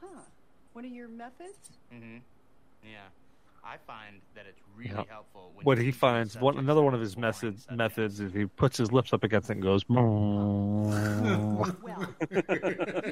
[0.00, 0.06] Huh.
[0.72, 1.70] What are your methods?
[1.92, 2.18] Mm-hmm.
[2.84, 2.98] Yeah.
[3.64, 5.02] I find that it's really Yeah.
[5.10, 7.76] helpful when What he finds, one, another one of his boring method, subjects.
[7.76, 9.82] methods is he puts his lips up against it and goes.
[9.88, 10.06] Well,
[12.30, 12.62] if you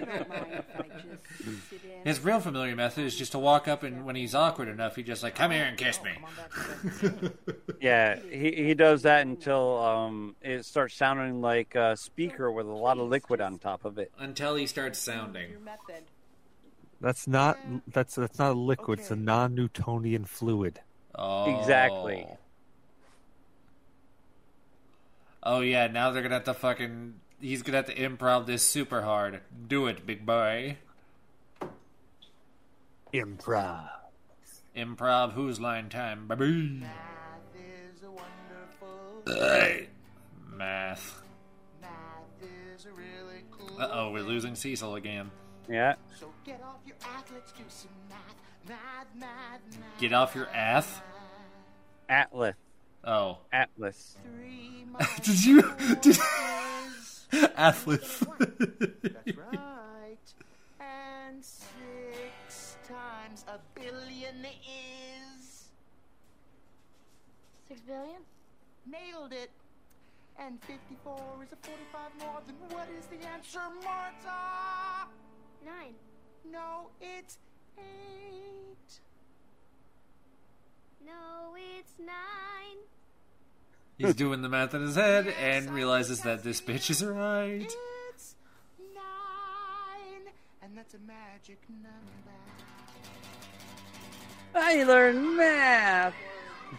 [0.07, 1.91] don't mind if I just sit in.
[2.05, 5.03] His real familiar method is just to walk up and when he's awkward enough, he
[5.03, 6.13] just like, come here and kiss me.
[7.79, 12.71] Yeah, he he does that until um it starts sounding like a speaker with a
[12.73, 14.11] lot of liquid on top of it.
[14.19, 15.51] Until he starts sounding.
[15.51, 16.05] Your method.
[17.01, 17.59] That's not
[17.89, 19.01] that's that's not a liquid.
[19.01, 20.81] It's a non-Newtonian fluid.
[21.15, 21.59] Oh.
[21.59, 22.27] Exactly.
[25.43, 27.15] Oh yeah, now they're gonna have to fucking.
[27.41, 29.41] He's gonna have to improv this super hard.
[29.69, 30.79] Do it, big boy.
[33.13, 33.89] Improv.
[34.77, 35.33] Improv.
[35.33, 36.81] Whose Line time, baby?
[36.81, 36.91] Math
[37.55, 39.23] is a wonderful
[40.57, 41.23] Math.
[41.81, 41.93] Math
[42.43, 45.31] is a really cool Uh oh, we're losing Cecil again.
[45.69, 45.95] Yeah.
[46.19, 48.37] So get off your ass, let's do some math.
[48.69, 50.01] Math, math, math.
[50.01, 51.01] Get off your ass.
[52.09, 52.55] Atlas.
[53.05, 53.39] Oh.
[53.53, 54.17] Atlas.
[55.23, 55.63] did you?
[56.01, 56.19] Did...
[57.57, 58.25] Atlas.
[58.39, 60.27] That's right.
[60.79, 65.65] And six times a billion is.
[67.67, 68.23] Six billion?
[68.89, 69.51] Nailed it.
[70.39, 75.09] And 54 is a 45 more than what is the answer, Marta?
[75.65, 75.95] Nine.
[76.53, 77.39] No, it's
[77.79, 79.01] eight.
[81.05, 82.79] No, it's nine.
[83.99, 87.73] He's doing the math in his head and realizes that this bitch is right.
[88.11, 88.35] It's
[88.95, 90.33] nine.
[90.63, 92.37] And that's a magic number.
[94.55, 96.15] I learned math.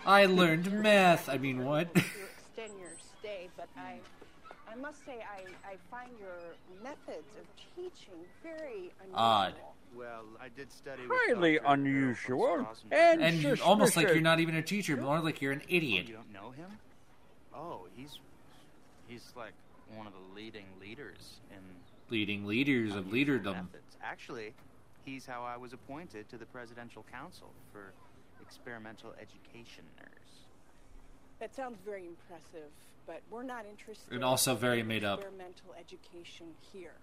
[0.05, 1.29] I learned math.
[1.29, 1.89] I mean, what?
[2.57, 2.89] extend your
[3.19, 4.16] stay, but I, I
[4.81, 6.37] must say I, I find your
[6.83, 7.45] methods of
[7.75, 9.15] teaching very unusual.
[9.15, 9.53] Odd.
[9.95, 14.61] Well, I did study Highly unusual and, And you- almost like you're not even a
[14.61, 16.07] teacher, more like you're an Oh, idiot.
[16.07, 16.69] you don't know him?
[17.53, 18.19] Oh, he's
[19.07, 19.53] he's like
[19.95, 21.57] one of the leading leaders in
[22.09, 23.53] Leading leaders of leaderdom.
[23.55, 23.97] methods.
[24.03, 24.53] Actually,
[25.05, 27.91] he's how I was appointed to the Presidential Council for
[28.41, 30.46] Experimental Educationers.
[31.39, 32.69] That sounds very impressive,
[33.05, 34.13] but we're not interested.
[34.13, 35.19] And also very in made up.
[35.19, 36.95] Experimental education here.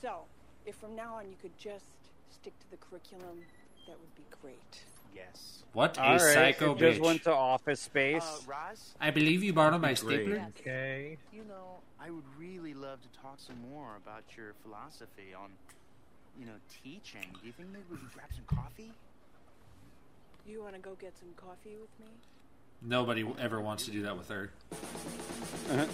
[0.00, 0.20] So,
[0.66, 1.84] if from now on you could just
[2.30, 3.38] stick to the curriculum,
[3.86, 4.84] that would be great.
[5.14, 5.62] Yes.
[5.72, 7.04] What a All right, psycho it just bitch.
[7.04, 8.22] went to Office Space.
[8.22, 8.94] Uh, Roz?
[9.00, 9.98] I believe you borrowed my Great.
[9.98, 10.46] stapler.
[10.58, 11.18] Okay.
[11.32, 15.50] You know, I would really love to talk some more about your philosophy on,
[16.38, 17.26] you know, teaching.
[17.40, 18.92] Do you think maybe we could grab some coffee?
[20.46, 22.12] You want to go get some coffee with me?
[22.84, 24.50] Nobody ever wants to do that with her.
[25.70, 25.88] And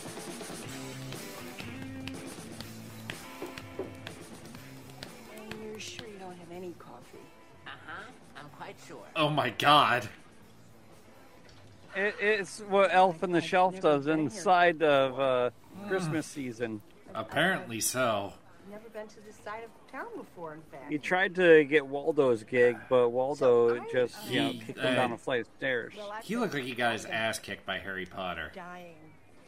[5.62, 7.18] you're sure you don't have any coffee?
[7.66, 8.04] Uh huh.
[8.38, 9.04] I'm quite sure.
[9.14, 10.08] Oh my god.
[11.94, 15.50] It, it's what Elf on the Shelf does inside of uh,
[15.88, 16.80] Christmas season.
[17.14, 18.32] Apparently so.
[18.70, 20.90] Never been to this side of town before, in fact.
[20.90, 25.12] He tried to get Waldo's gig, but Waldo just you know He, kicked him down
[25.12, 25.94] uh, a flight of stairs.
[26.22, 28.52] He looked like he got his ass kicked by Harry Potter.
[28.54, 28.94] dying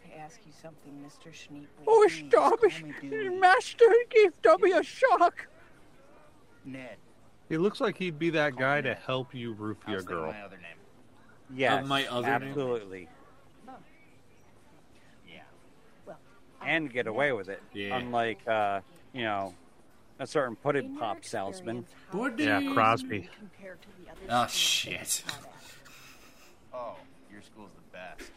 [0.08, 1.30] to ask you something, Mr.
[1.32, 1.66] Schneebly.
[1.86, 2.70] Oh, Please, stop call
[3.12, 3.38] it!
[3.40, 5.46] Master gave Dobby a shock.
[6.64, 6.96] Ned.
[7.48, 10.16] He looks like he'd be that guy to help you roofie I a was thinking
[10.16, 10.32] girl.
[10.32, 10.76] my other name.
[11.52, 12.48] Yes, Of my other name?
[12.50, 13.08] absolutely,
[15.28, 15.40] Yeah.
[16.06, 16.18] Well
[16.62, 17.60] And get away with it.
[17.74, 17.96] Yeah.
[17.96, 18.80] Unlike uh,
[19.12, 19.54] you know
[20.18, 21.84] a certain pudding pop salesman.
[22.36, 23.28] Yeah, Cosby.
[23.38, 25.00] Compared to the other Oh shit.
[25.00, 26.74] that you've taught at.
[26.74, 26.96] Oh,
[27.32, 28.30] your school's the best.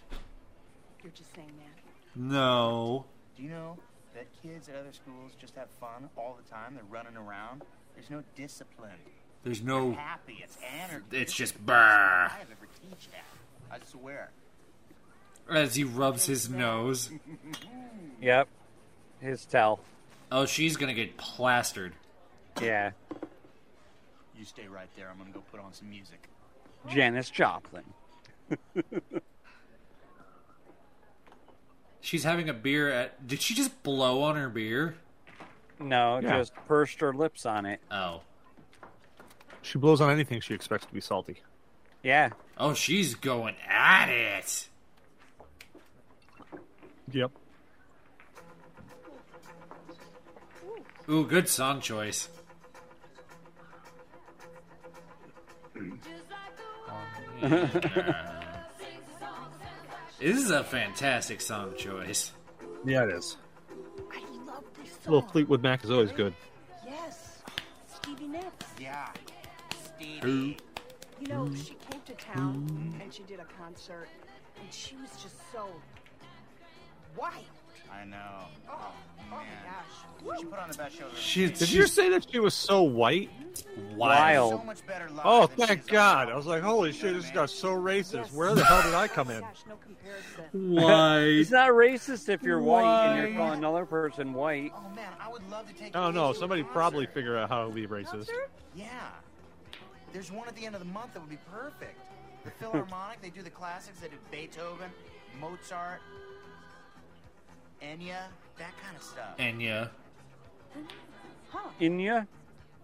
[1.04, 2.20] You're just saying that.
[2.20, 3.06] No.
[3.36, 3.78] Do you know
[4.16, 6.76] that kids at other schools just have fun all the time?
[6.76, 7.64] They're running around.
[7.96, 8.92] There's no discipline.
[9.44, 9.92] There's They're no.
[9.94, 10.40] happy.
[10.42, 11.18] It's anarchy.
[11.18, 11.74] It's just is brr.
[11.74, 13.26] I've ever teach at.
[13.82, 14.30] I swear.
[15.52, 17.12] As he rubs his nose.
[18.22, 18.48] Yep,
[19.20, 19.82] his tell.
[20.36, 21.94] Oh, she's gonna get plastered.
[22.60, 22.92] Yeah,
[24.38, 25.10] You stay right there.
[25.12, 26.28] I'm gonna go put on some music.
[26.90, 27.84] Janis Joplin.
[32.02, 33.26] She's having a beer at.
[33.28, 34.96] Did she just blow on her beer?
[35.80, 36.38] No, Yeah.
[36.40, 37.80] just pursed her lips on it.
[37.90, 38.22] Oh.
[39.62, 41.42] She blows on anything she expects to be salty.
[42.04, 44.68] Yeah, Oh, she's going at it.
[47.12, 47.32] Yep.
[51.10, 52.30] Ooh, good song choice.
[60.24, 62.32] This is a fantastic song choice.
[62.86, 63.36] Yeah, it is.
[64.10, 65.30] I love this A little.
[65.30, 66.34] Fleetwood Mac is always good.
[66.88, 67.42] Yes,
[67.94, 68.66] Stevie Nicks.
[68.80, 69.10] Yeah.
[70.22, 70.56] Who?
[71.20, 74.08] You know, she came to town and she did a concert,
[74.62, 75.68] and she was just so
[77.18, 77.44] wild.
[78.02, 78.18] I know.
[78.70, 78.92] Oh,
[79.32, 80.40] Oh my gosh.
[80.40, 81.06] She put on the best show.
[81.16, 83.30] She, Did you say that she was so white?
[83.96, 84.52] wild.
[84.60, 86.30] So much better Oh, thank God.
[86.30, 88.34] I was like, holy shit, this got so racist.
[88.34, 89.42] Where the hell did I come in?
[89.42, 89.76] Gosh, no.
[90.52, 91.20] Why?
[91.22, 94.72] it's not racist if you're white and you're calling another person white.
[94.76, 95.96] Oh man, I would love to take.
[95.96, 96.28] I don't know.
[96.28, 98.30] kids to a Somebody probably figure out how to be racist.
[98.76, 98.88] Yeah.
[100.14, 101.98] There's one at the end of the month that would be perfect.
[102.44, 104.00] The Philharmonic, they do the classics.
[104.00, 104.92] They do Beethoven,
[105.40, 106.02] Mozart,
[107.84, 108.28] Enya,
[108.58, 109.38] that kind of stuff.
[109.38, 109.90] Enya.
[111.82, 112.28] Inya?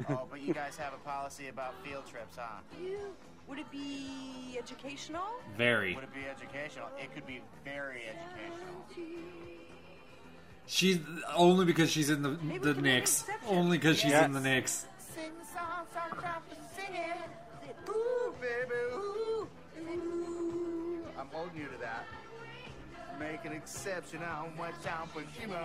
[0.10, 2.60] oh, but you guys have a policy about field trips, huh?
[2.84, 3.00] You,
[3.48, 5.24] would it be educational?
[5.58, 5.96] Very.
[5.96, 6.88] Would it be educational?
[7.02, 8.86] It could be very educational.
[10.68, 11.00] She's
[11.36, 13.26] only because she's in the the Knicks.
[13.48, 14.44] Only because she's in the Yes.
[14.44, 14.86] Knicks.
[15.16, 17.90] Sing the song, start dropping, sing it.
[17.90, 19.48] Ooh, baby, ooh,
[19.80, 21.04] ooh.
[21.20, 22.06] I'm holding you to that.
[23.20, 25.60] Make an exception on what John Pacino.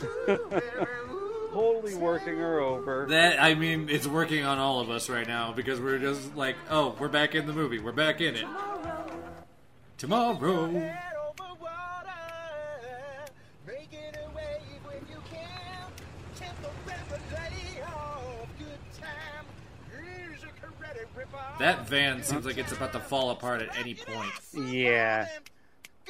[1.52, 3.06] Totally working her over.
[3.08, 6.54] That I mean, it's working on all of us right now because we're just like,
[6.70, 7.80] oh, we're back in the movie.
[7.80, 8.46] We're back in it.
[9.98, 10.70] Tomorrow.
[13.66, 15.90] Making a wave when you can.
[16.36, 18.46] Temporarily off.
[18.58, 19.44] Good time.
[19.90, 21.58] Here's a karate rip-off.
[21.58, 24.32] That van seems like it's about to fall apart at any point.
[24.54, 25.26] Yeah.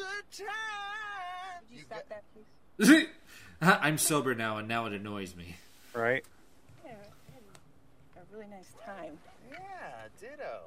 [0.01, 1.62] Good time.
[1.68, 3.06] Would you stop that, please?
[3.62, 5.56] I'm sober now, and now it annoys me.
[5.94, 6.24] Right?
[6.85, 6.93] Yeah,
[7.35, 9.18] had a really nice time.
[9.51, 9.59] Yeah,
[10.20, 10.60] ditto.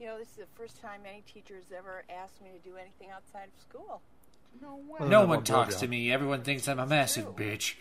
[0.00, 3.10] You know, this is the first time any teacher's ever asked me to do anything
[3.14, 4.00] outside of school.
[4.60, 4.82] No way.
[5.00, 6.10] Well, No then one talks to me.
[6.12, 7.74] Everyone thinks I'm a massive bitch.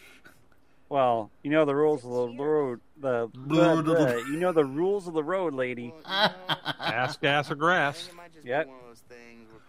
[0.89, 2.81] Well, you know the rules of the road.
[2.99, 5.93] The, the, the- you know the rules of the road, lady.
[6.05, 6.35] Ask
[6.79, 8.09] ass, gas, or grass.
[8.43, 8.69] Yep.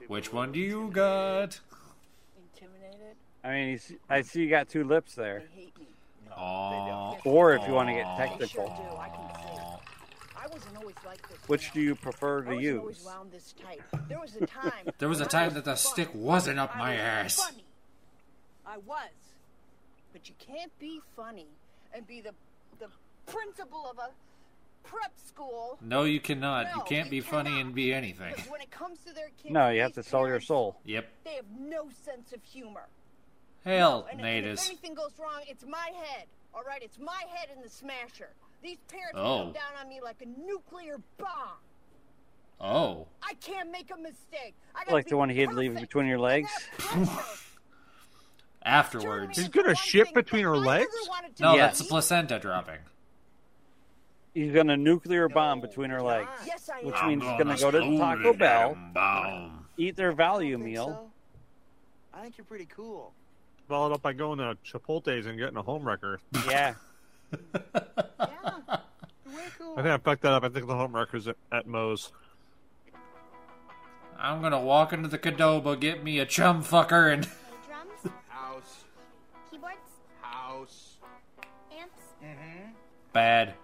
[0.08, 1.60] Which one do you got?
[2.54, 3.16] Intimidated?
[3.44, 5.42] I mean, you see, I see you got two lips there.
[6.36, 7.16] Aw.
[7.24, 9.50] Or if you want to get They sure technical, do, I can see.
[10.36, 11.38] I wasn't always like this.
[11.48, 13.04] which do you prefer I to wasn't always use?
[13.06, 13.80] wound this tight.
[14.08, 14.72] There was a time.
[14.98, 17.36] There was a when I time that the stick wasn't up my ass.
[17.36, 17.64] Funny.
[18.66, 19.10] I was.
[20.12, 21.46] But you can't be funny
[21.94, 22.32] and be the
[22.78, 22.86] the
[23.26, 24.10] principal of a
[24.82, 25.78] prep school.
[25.80, 26.66] No, you cannot.
[26.74, 28.32] You can't you be funny and be anything.
[28.34, 30.78] Because when it comes to their kids, No, you have to these sell your soul.
[30.84, 31.08] Yep.
[31.24, 32.88] They have no sense of humor.
[33.64, 34.66] Hell, And, and if Natus.
[34.68, 36.26] anything goes wrong, it's my head.
[36.54, 38.30] All right, it's my head in the smasher.
[38.62, 39.44] These parents Oh.
[39.44, 41.58] come down on me like a nuclear bomb.
[42.60, 43.06] Oh.
[43.22, 44.54] I can't make a mistake.
[44.74, 46.50] I Like the one he had leave between your legs?
[48.62, 49.38] Afterwards.
[49.38, 50.90] He's gonna shit between her legs?
[51.38, 51.60] No, Yes.
[51.60, 52.78] that's the placenta dropping.
[54.34, 57.08] He's gonna nuclear bomb between her legs, Yes, I which am.
[57.08, 61.10] means he's gonna go to the Taco Bell, eat their value meal.
[62.14, 63.12] I think you're pretty cool.
[63.68, 66.20] Followed up by going to Chipotle's and getting a home wrecker.
[66.48, 66.74] Yeah.
[67.32, 67.38] Yeah.
[69.76, 70.42] I think I fucked that up.
[70.44, 72.10] I think the home wrecker's at, at Moe's.
[74.18, 77.22] I'm gonna walk into the Qdoba, get me a chum fucker, and
[77.68, 78.84] Drums, House.
[79.50, 79.76] keyboards,
[80.20, 80.96] House.
[81.72, 82.70] amps, Mm-hmm.
[83.14, 83.54] bad,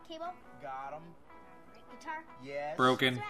[2.47, 2.77] Yes.
[2.77, 3.16] broken.
[3.16, 3.23] Strats.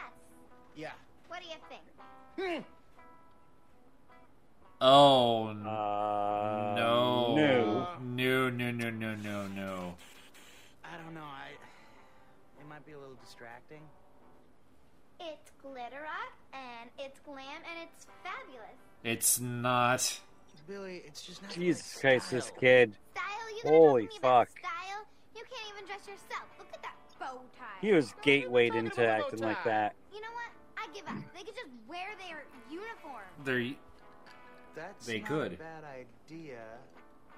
[0.76, 0.90] Yeah.
[1.28, 2.64] What do you think?
[4.80, 5.52] Oh Uh,
[6.76, 7.34] no.
[7.34, 7.96] no.
[8.02, 9.94] No, no, no, no, no, no.
[10.84, 11.22] I don't know.
[11.22, 11.50] I.
[12.60, 13.80] It might be a little distracting.
[15.18, 18.76] It's glitter rock, and it's glam, and it's fabulous.
[19.02, 20.20] It's not.
[20.68, 21.52] Billy, it's just not.
[21.52, 22.96] Jesus Christ, this kid.
[23.12, 23.24] Style?
[23.56, 24.58] You gonna Holy talk to me about fuck.
[24.58, 25.06] style?
[25.36, 26.48] You can't even dress yourself.
[26.58, 27.64] Look at that bow tie.
[27.80, 29.94] He was gatewayed into acting like that.
[30.12, 30.50] You know what?
[30.78, 31.16] I give up.
[31.34, 33.24] They could just wear their uniform.
[33.44, 33.74] They're.
[34.74, 35.52] That's They not could.
[35.54, 36.58] a bad idea.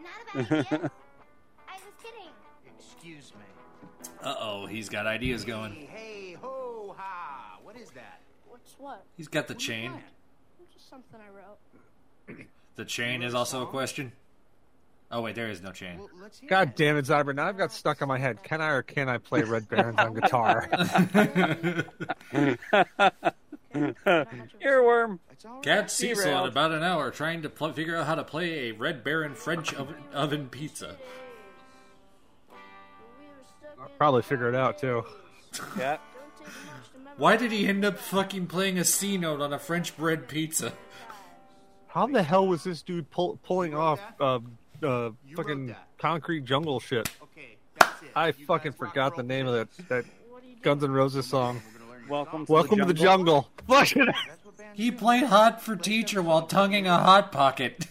[0.01, 0.91] Not a bad idea.
[1.69, 2.33] I was kidding.
[2.79, 4.09] Excuse me.
[4.23, 5.73] Uh oh, he's got ideas going.
[5.73, 7.59] Hey, hey, ho, ha!
[7.63, 8.21] What is that?
[8.49, 9.05] What's what?
[9.17, 9.93] He's got the chain.
[10.73, 12.47] Just something I wrote.
[12.77, 14.13] The chain is also a question.
[15.11, 16.01] Oh wait, there is no chain.
[16.49, 17.35] God damn it, Zyber.
[17.35, 18.43] Now I've got stuck in my head.
[18.43, 20.69] Can I or can I play Red Barons on guitar?
[23.75, 25.19] Earworm.
[25.63, 28.73] Cat Cecil in about an hour trying to pl- figure out how to play a
[28.73, 30.97] Red Baron French oven, oven pizza.
[33.81, 35.05] I'll probably figure it out too.
[35.79, 35.99] Yeah.
[37.17, 40.73] Why did he end up fucking playing a C note on a French bread pizza?
[41.89, 47.09] How the hell was this dude pull, pulling off um, uh, fucking concrete jungle shit?
[47.23, 47.57] okay
[48.15, 50.05] I fucking forgot the name of that that
[50.63, 51.61] Guns N' Roses song.
[52.09, 53.49] Welcome to Welcome the to the jungle.
[53.69, 54.07] Fucking
[54.75, 57.87] He played hot for teacher while tonguing a hot pocket.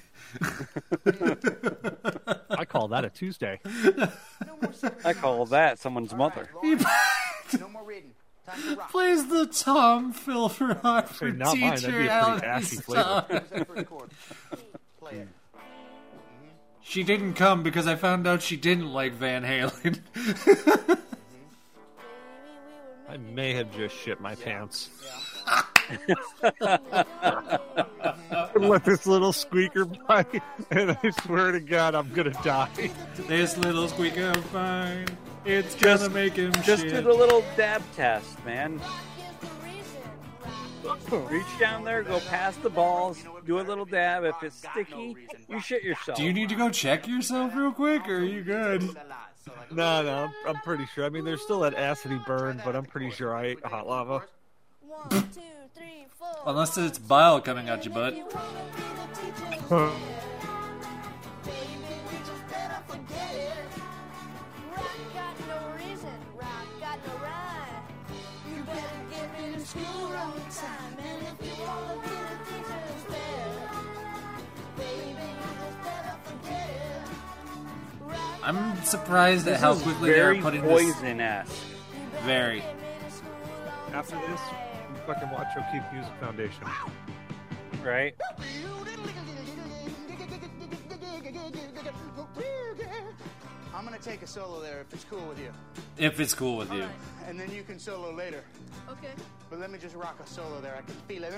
[2.50, 3.60] I call that a Tuesday.
[5.06, 6.50] I call that someone's mother.
[7.62, 8.12] No more reading.
[8.46, 8.92] Time to rock.
[8.92, 11.98] Plays the Tom fill for hot for Hey, not mine, that'd teacher.
[12.00, 13.04] be a pretty ashy flavor.
[13.04, 13.24] tongue.
[13.30, 14.12] Where's that first chord?
[15.00, 15.28] Play it.
[16.90, 20.00] She didn't come because I found out she didn't like Van Halen.
[23.10, 24.90] I may have just shit my pants.
[28.56, 30.26] Let this little squeaker by,
[30.72, 32.90] and I swear to God, I'm gonna die.
[33.28, 35.08] this little squeaker fine,
[35.44, 36.94] it's Just- gonna make him Just shit.
[36.94, 38.80] do the little dab test, man.
[41.30, 44.24] Reach down there, go past the balls, do a little dab.
[44.24, 45.16] If it's sticky,
[45.50, 46.18] you shit yourself.
[46.18, 48.84] Do you need to go check yourself real quick, or are you good?
[49.72, 51.06] No, no, I'm, I'm pretty sure.
[51.06, 54.24] I mean, there's still that acidy burn, but I'm pretty sure I ate hot lava.
[56.46, 58.16] Unless it's bile coming out your butt.
[78.44, 81.50] I'm surprised at how quickly they're putting poison-esque.
[81.50, 81.64] this.
[82.24, 82.64] Very.
[83.92, 84.40] After this,
[84.90, 86.64] you fucking watch O'Keefe Music Foundation.
[87.84, 88.16] Right?
[93.76, 95.52] I'm gonna take a solo there if it's cool with you.
[95.98, 96.88] If it's cool with you.
[97.28, 98.44] And then you can solo later.
[98.90, 99.12] Okay.
[99.50, 100.76] But let me just rock a solo there.
[100.76, 101.34] I can feel it.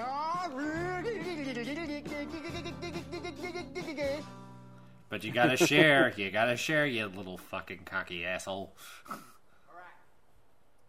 [5.09, 6.13] But you gotta share.
[6.15, 8.75] You gotta share, you little fucking cocky asshole.
[9.09, 9.23] Alright.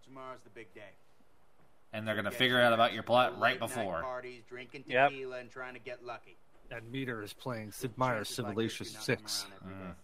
[0.05, 0.93] Tomorrow's the big day.
[1.93, 4.03] And they're gonna figure out about your plot right Late night before.
[4.03, 5.11] Parties, drinking Yep.
[5.11, 6.37] tequila, and trying to get lucky.
[6.71, 9.47] And Meter is playing Sid Meier's Civilization 6.
[9.67, 9.95] Mm.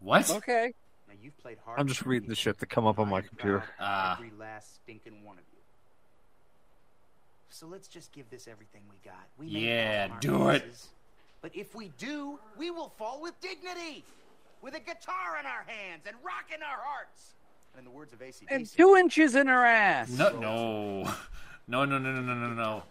[0.00, 0.30] What?
[0.30, 0.74] Okay.
[1.08, 1.80] Now you've played hard.
[1.80, 3.64] I'm just reading the shit that come up on my computer.
[3.80, 4.16] Ah.
[4.16, 4.30] Every
[7.52, 9.28] so let's just give this everything we got.
[9.38, 10.64] We yeah, do it.
[10.64, 10.88] Pieces,
[11.42, 14.04] but if we do, we will fall with dignity,
[14.62, 17.34] with a guitar in our hands and rock in our hearts.
[17.74, 20.10] And in the words of AC/DC, and two inches in her ass.
[20.10, 21.04] No, no,
[21.68, 22.82] no, no, no, no, no, no.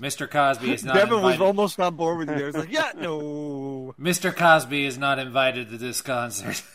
[0.00, 0.30] Mr.
[0.30, 0.94] Cosby is not.
[0.94, 1.40] Devin invited.
[1.40, 2.36] was almost on board with you.
[2.36, 2.46] there.
[2.46, 3.94] He's like, yeah, no.
[4.00, 4.34] Mr.
[4.34, 6.62] Cosby is not invited to this concert.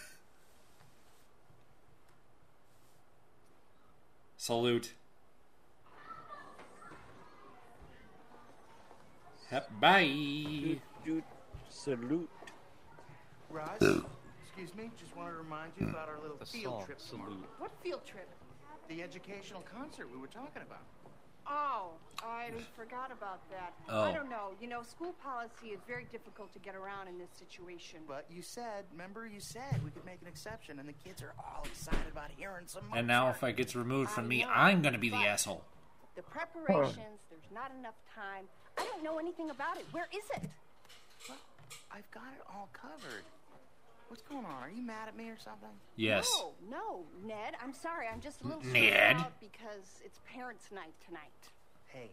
[4.38, 4.94] Salute.
[9.80, 10.80] Bye.
[11.06, 11.24] Dude,
[11.70, 12.30] salute.
[13.50, 14.04] Roz,
[14.44, 17.32] excuse me, just wanted to remind you about our little field trip tomorrow.
[17.32, 17.50] salute.
[17.60, 18.30] What field trip?
[18.90, 20.84] The educational concert we were talking about.
[21.50, 21.92] Oh,
[22.22, 23.74] I forgot about that.
[23.88, 24.02] Oh.
[24.02, 24.52] I don't know.
[24.60, 28.00] You know, school policy is very difficult to get around in this situation.
[28.06, 31.34] But you said, remember you said we could make an exception, and the kids are
[31.38, 34.98] all excited about hearing some And now, if I gets removed from me, I'm gonna
[34.98, 35.64] be the asshole.
[36.16, 38.46] The preparations, there's not enough time.
[38.78, 39.86] I don't know anything about it.
[39.92, 40.50] Where is it?
[41.28, 41.38] Well,
[41.92, 43.24] I've got it all covered.
[44.10, 44.64] What's going on?
[44.64, 45.68] Are you mad at me or something?
[45.98, 46.30] Yes.
[46.40, 47.56] No, no, Ned.
[47.62, 48.08] I'm sorry.
[48.12, 48.74] I'm just a little Ned?
[49.18, 51.32] stressed out because it's parents' night tonight.
[51.88, 52.12] Hey,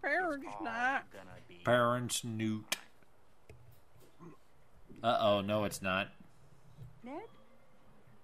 [0.00, 1.02] Parents night.
[1.12, 1.56] gonna be.
[1.64, 2.76] Parents Newt.
[5.02, 6.08] Uh oh, no, it's not.
[7.04, 7.14] Ned,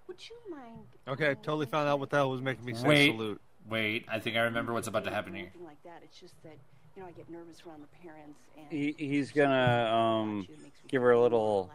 [0.09, 0.87] would you mind?
[1.07, 3.41] Okay, I totally found out what the hell was making me say Wait, salute.
[3.69, 4.07] wait.
[4.09, 5.45] I think I remember what's about to happen here.
[5.47, 6.01] Anything like that.
[6.05, 6.57] It's just that
[6.97, 8.67] you know I get nervous around the parents and.
[8.71, 10.47] He, he's gonna um
[10.89, 11.71] give her a little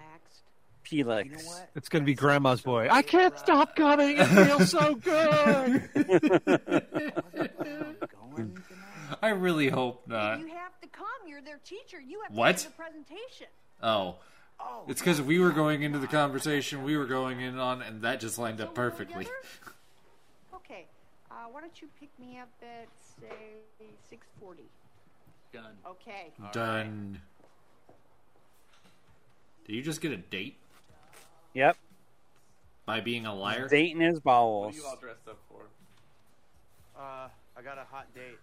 [0.86, 1.62] Pelix.
[1.76, 2.88] It's gonna be Grandma's boy.
[2.90, 4.18] I can't stop coming.
[4.18, 5.90] It feels so good.
[9.22, 10.40] I really hope not.
[10.40, 11.06] You have to come.
[11.28, 12.00] You're their teacher.
[12.00, 12.58] You have What?
[12.58, 13.48] to give the presentation.
[13.82, 14.16] Oh.
[14.88, 18.20] It's because we were going into the conversation we were going in on, and that
[18.20, 19.28] just lined up perfectly.
[20.54, 20.86] Okay.
[21.32, 22.88] Uh, why don't you pick me up at
[23.20, 23.36] say
[24.10, 24.66] six forty?
[25.52, 25.78] Done.
[25.86, 26.32] Okay.
[26.52, 27.20] Done.
[29.66, 30.58] Did you just get a date
[31.54, 31.78] Yep.
[32.86, 33.68] by being a liar?
[33.68, 35.62] Dating his What are you all dressed up for?
[37.00, 38.38] Uh, I got a hot date.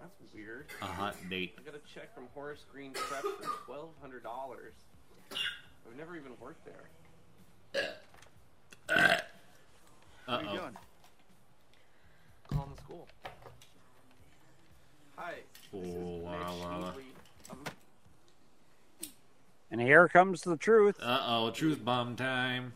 [0.00, 0.66] That's weird.
[0.80, 1.54] A hot date.
[1.58, 4.74] I got a check from Horace Green Prep for twelve hundred dollars.
[5.32, 6.88] I've never even worked there.
[8.86, 8.96] What
[10.28, 10.56] are Uh you oh.
[10.56, 10.76] doing?
[12.48, 13.08] Calling the school.
[15.18, 15.34] Hi.
[15.74, 16.92] Oh, This is la, la, la.
[16.92, 17.02] Schneebly.
[17.50, 17.64] Um,
[19.70, 20.96] And here comes the truth.
[21.02, 22.72] Uh oh, truth bomb time.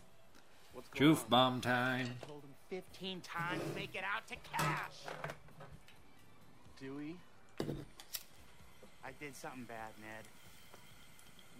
[0.94, 2.08] Truth bomb time.
[2.26, 4.98] Told him 15 times, make it out to cash.
[6.80, 7.16] Dewey?
[9.04, 10.24] I did something bad, Ned.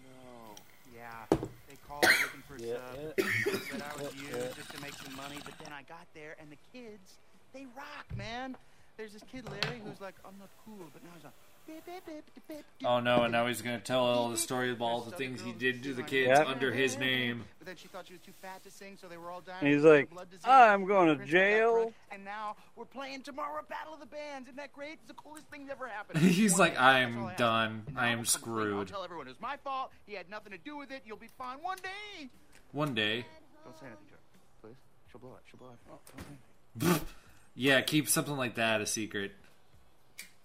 [0.04, 0.54] No.
[0.94, 1.38] Yeah,
[1.68, 3.14] they called looking for Yeah, sub.
[3.18, 3.24] yeah.
[3.70, 4.48] Said I was Yeah, used yeah.
[4.56, 7.18] just to make some money, but then I got there and the kids,
[7.54, 8.56] they rock, man.
[9.03, 11.33] There's this kid Larry who's like, I'm not cool, but now he's like,
[11.66, 12.65] beep, beep, beep.
[12.85, 15.51] Oh no, and now he's gonna tell all the story of all the things he
[15.51, 16.47] did to the kids Yep.
[16.47, 17.43] under his name.
[17.59, 19.59] But then she thought she was too fat to sing, so they were all dying.
[19.61, 20.09] And he's like.
[20.45, 21.93] I'm going to jail.
[22.12, 24.47] And now we're playing tomorrow at Battle of the Bands.
[24.47, 24.93] Isn't that great?
[24.93, 26.20] It's the coolest thing that ever happened.
[26.23, 27.83] He's like, day, that's all I'm done.
[27.97, 28.19] I am I'll come clean.
[28.19, 28.89] I'll screwed.
[28.89, 29.91] tell everyone it was my fault.
[30.07, 31.03] He had nothing to do with it.
[31.05, 32.29] You'll be fine one day.
[32.70, 33.27] One day.
[33.65, 34.20] Don't say anything to her,
[34.62, 34.77] please.
[35.11, 35.43] She'll blow it.
[35.51, 35.79] She'll blow it.
[35.91, 35.99] Oh,
[36.79, 37.07] don't say anything.
[37.55, 39.33] Yeah, keep something like that a secret.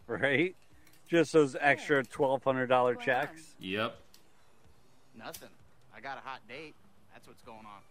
[0.07, 0.55] Right?
[1.09, 3.41] Just those extra twelve hundred dollar checks.
[3.59, 3.97] Yep.
[5.17, 5.49] Nothing.
[5.95, 6.75] I got a hot date.
[7.13, 7.81] That's what's going on.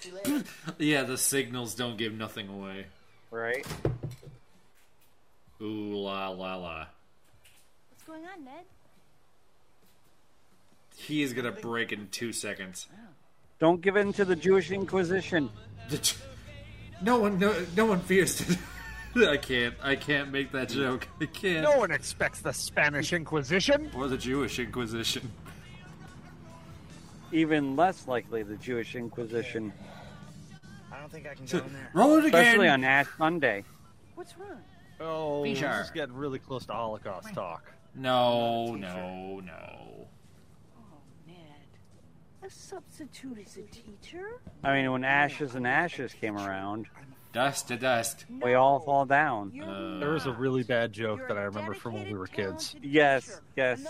[0.00, 0.44] See later.
[0.78, 2.86] Yeah, the signals don't give nothing away.
[3.30, 3.66] Right.
[5.60, 6.86] Ooh la la la.
[7.90, 8.64] What's going on, Ned?
[10.96, 12.86] He is gonna break in two seconds.
[12.92, 13.17] Oh.
[13.58, 15.50] Don't give in to the Jewish Inquisition.
[17.02, 18.58] No one, no, no one fears to.
[19.30, 19.74] I can't.
[19.82, 21.08] I can't make that joke.
[21.20, 21.62] I can't.
[21.62, 23.90] No one expects the Spanish Inquisition.
[23.96, 25.30] Or the Jewish Inquisition.
[27.32, 29.72] Even less likely the Jewish Inquisition.
[30.92, 31.90] I don't think I can go in there.
[31.94, 32.40] Roll it again.
[32.40, 33.64] Especially on Ash Monday.
[34.14, 34.58] What's wrong?
[35.00, 35.80] Oh, Be this sure.
[35.80, 37.64] is getting really close to Holocaust talk.
[37.94, 40.06] No, no, no.
[42.42, 44.40] A substitute is a teacher?
[44.62, 46.86] I mean, when Ashes and Ashes came around,
[47.32, 48.24] Dust to dust.
[48.42, 49.52] we all fall down.
[50.00, 52.74] there was a really bad joke that I remember from when we were kids.
[52.82, 53.82] Yes, yes.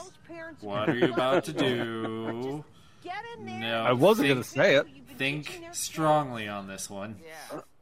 [0.61, 2.65] What are you about to do?
[3.41, 3.85] No.
[3.87, 4.87] I wasn't gonna say it.
[5.17, 7.17] Think strongly on this one.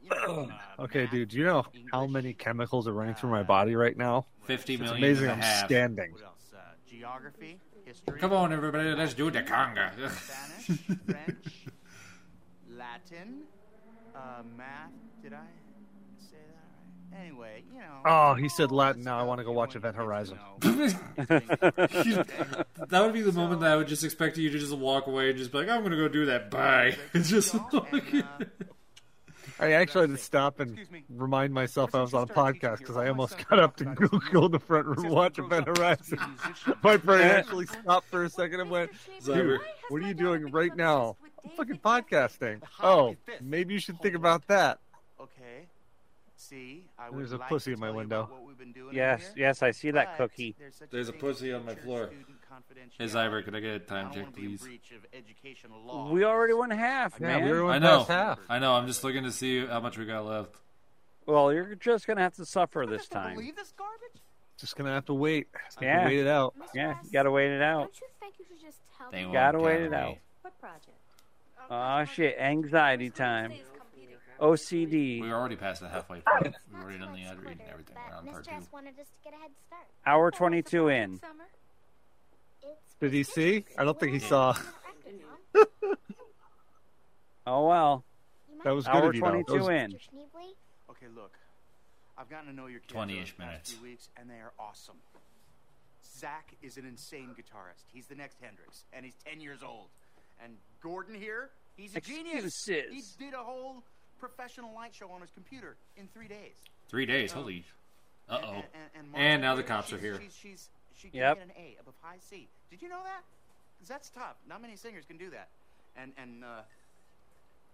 [0.79, 4.25] Okay, dude, do you know how many chemicals are running through my body right now?
[4.43, 5.65] 50 it's million amazing and a I'm half.
[5.65, 6.11] standing.
[6.13, 6.53] What else?
[6.55, 8.19] Uh, geography, history.
[8.19, 9.91] Come on, everybody, let's do the conga.
[9.95, 11.65] Spanish, French,
[12.69, 13.43] Latin,
[14.13, 14.91] uh, math.
[15.23, 15.37] Did I
[16.19, 17.21] say that right?
[17.21, 18.01] Anyway, you know.
[18.05, 19.03] Oh, he said Latin.
[19.03, 20.37] Now I want to go watch Event Horizon.
[20.59, 20.99] that
[22.91, 25.37] would be the moment that I would just expect you to just walk away and
[25.37, 26.51] just be like, I'm gonna go do that.
[26.51, 26.97] Bye.
[27.13, 27.55] It's just
[29.59, 30.77] I actually had to stop and
[31.09, 34.47] remind myself I was on a podcast because I almost got up to go, go
[34.47, 36.19] the front room and watch Event Horizon.
[36.83, 38.91] My brain actually stopped for a second and went,
[39.25, 39.59] dude,
[39.89, 41.17] what are you doing right now?
[41.43, 42.61] I'm fucking podcasting.
[42.81, 44.79] Oh, maybe you should think about that.
[45.19, 45.67] Okay.
[46.35, 48.29] See, I There's a like pussy in my window.
[48.31, 50.55] what we've been doing Yes, yes, I see that cookie.
[50.59, 52.09] there's such There's a pussy on my teacher floor.
[52.61, 52.97] Student confidentiality.
[52.97, 54.61] Hey, Zyber, could I get a I time check, wanna be in please?
[54.61, 56.09] breach of educational law.
[56.11, 58.03] We already went half, Yeah, we already I know.
[58.03, 58.39] half.
[58.49, 58.73] I know.
[58.73, 60.55] I'm just looking to see how much we got left.
[61.25, 63.35] Well, you're just gonna have to suffer this time.
[63.35, 64.21] Believe this garbage?
[64.57, 65.47] Just gonna have to wait.
[65.53, 66.05] Have to Yeah.
[66.05, 66.55] wait it out.
[66.73, 67.81] Yeah, you gotta wait it out.
[67.83, 69.33] Don't you think you should just tell They me?
[69.33, 70.17] Gotta wait it out.
[70.41, 70.87] What project?
[71.69, 73.53] Oh shit, anxiety time.
[74.39, 75.19] OCD.
[75.21, 76.55] We're already past the halfway point.
[76.71, 77.95] We've already done the ad read and everything.
[78.07, 78.51] We're on part two.
[78.51, 79.81] S wanted us to get a head start.
[80.05, 81.19] Hour 22 in.
[82.99, 83.65] Did he see?
[83.77, 84.55] I don't think he saw.
[87.45, 88.03] Oh well.
[88.63, 89.27] That was good Hour of you, though.
[89.31, 89.93] That 22 was- in.
[90.89, 91.31] Okay, look.
[92.17, 93.71] I've gotten to know your kids 20-ish over the past minutes.
[93.73, 94.95] few weeks, and they are awesome.
[96.19, 97.85] Zach is an insane guitarist.
[97.93, 99.87] He's the next Hendrix, and he's 10 years old.
[100.43, 102.51] And Gordon here, he's a genius.
[102.65, 103.83] He did a whole
[104.19, 106.55] professional light show on his computer in three days.
[106.89, 107.31] Three days.
[107.31, 107.63] Holy.
[108.27, 108.49] Uh oh.
[108.55, 108.63] And,
[108.95, 110.19] and, and, And now the Martha, cops are she's- here.
[110.21, 111.37] She's, she's, she can Yep.
[111.37, 112.47] get an A above high C.
[112.69, 113.23] Did you know that?
[113.79, 114.35] 'Cause that's tough.
[114.47, 115.49] Not many singers can do that.
[115.95, 116.63] And and uh,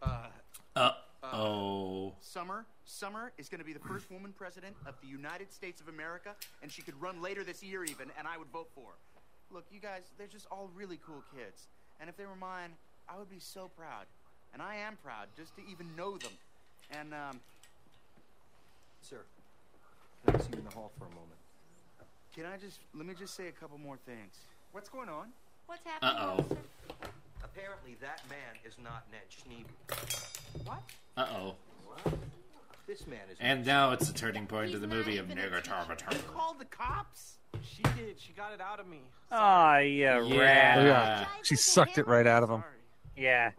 [0.01, 0.29] uh,
[0.75, 0.91] Uh
[1.23, 2.13] oh.
[2.19, 5.87] Summer, Summer is going to be the first woman president of the United States of
[5.87, 8.97] America, and she could run later this year even, and I would vote for her.
[9.49, 11.67] Look, you guys, they're just all really cool kids,
[12.01, 12.71] and if they were mine,
[13.07, 14.05] I would be so proud,
[14.51, 16.33] and I am proud just to even know them.
[16.91, 17.39] And um,
[19.01, 19.21] Sir,
[20.25, 21.39] can I see you in the hall for a moment?
[22.35, 24.39] Can I just let me just say a couple more things?
[24.71, 25.27] What's going on?
[25.67, 26.15] What's happening?
[26.15, 26.57] Uh oh.
[27.43, 30.65] Apparently, that man is not Ned Schneebly.
[30.65, 30.81] What?
[31.17, 31.55] Uh oh.
[32.87, 33.37] This man is.
[33.39, 36.25] And now it's the turning point of the movie of Negatarvatar.
[36.33, 37.35] Called the cops?
[37.61, 38.19] She did.
[38.19, 38.99] She got it out of me.
[39.31, 40.39] Ah, yeah, Yeah.
[40.39, 40.77] rat.
[40.79, 41.25] Oh, yeah.
[41.43, 42.63] She sucked it right out of him.
[43.15, 43.51] Yeah.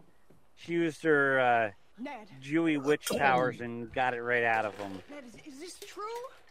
[0.57, 4.91] She used her uh, Ned, Jewy witch powers and got it right out of him.
[5.09, 6.03] Ned, is, is this true?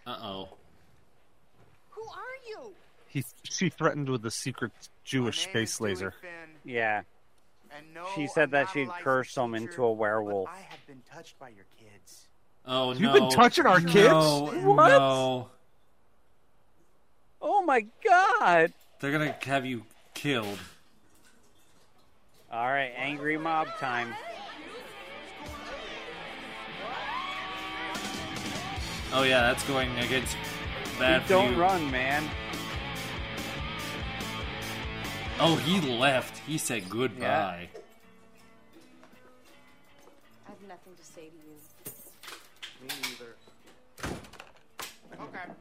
[0.06, 0.48] Uh oh.
[2.05, 2.72] Who are you?
[3.09, 4.72] He, she threatened with a secret
[5.05, 6.14] Jewish space laser.
[6.64, 7.02] Yeah.
[7.76, 10.48] And no, She said I'm that she'd curse him into a werewolf.
[10.48, 12.26] I have been touched by your kids.
[12.66, 13.12] Oh You've no.
[13.12, 14.09] been touching our kids?
[14.10, 14.89] No, What?
[14.89, 15.48] no.
[17.43, 18.72] Oh my god!
[19.01, 20.59] They're gonna have you killed.
[22.51, 24.14] All right, angry mob time.
[29.12, 30.36] Oh yeah, that's going against
[30.99, 31.61] bad for Don't you.
[31.61, 32.29] run, man.
[35.41, 36.39] Oh, he left.
[36.47, 37.69] He said goodbye.
[40.47, 41.57] I have nothing to say to you.
[42.83, 43.35] Me neither.
[45.21, 45.53] Okay.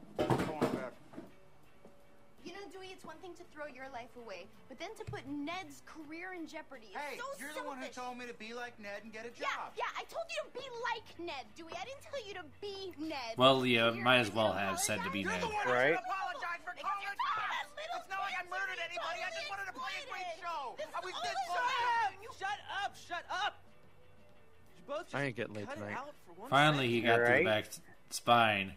[3.04, 6.48] It's one thing to throw your life away, but then to put Ned's career in
[6.48, 7.60] jeopardy is Hey, so you're selfish.
[7.60, 9.76] the one who told me to be like Ned and get a job.
[9.76, 11.76] yeah, yeah, I told you to be like Ned, Dewey.
[11.76, 13.36] I didn't tell you to be Ned.
[13.36, 15.36] Well, yeah, might as well have said to be Ned.
[15.68, 15.92] Right?
[16.00, 17.68] apologize for calling it that.
[18.00, 19.20] It's not like I murdered anybody.
[19.20, 20.80] I just wanted to play a great show.
[20.80, 22.40] I was this close.
[22.40, 22.92] Shut up!
[22.96, 23.54] Shut up!
[24.76, 25.92] You both I ain't getting late tonight.
[25.92, 27.68] out for one Finally, he got to the back
[28.10, 28.72] spine.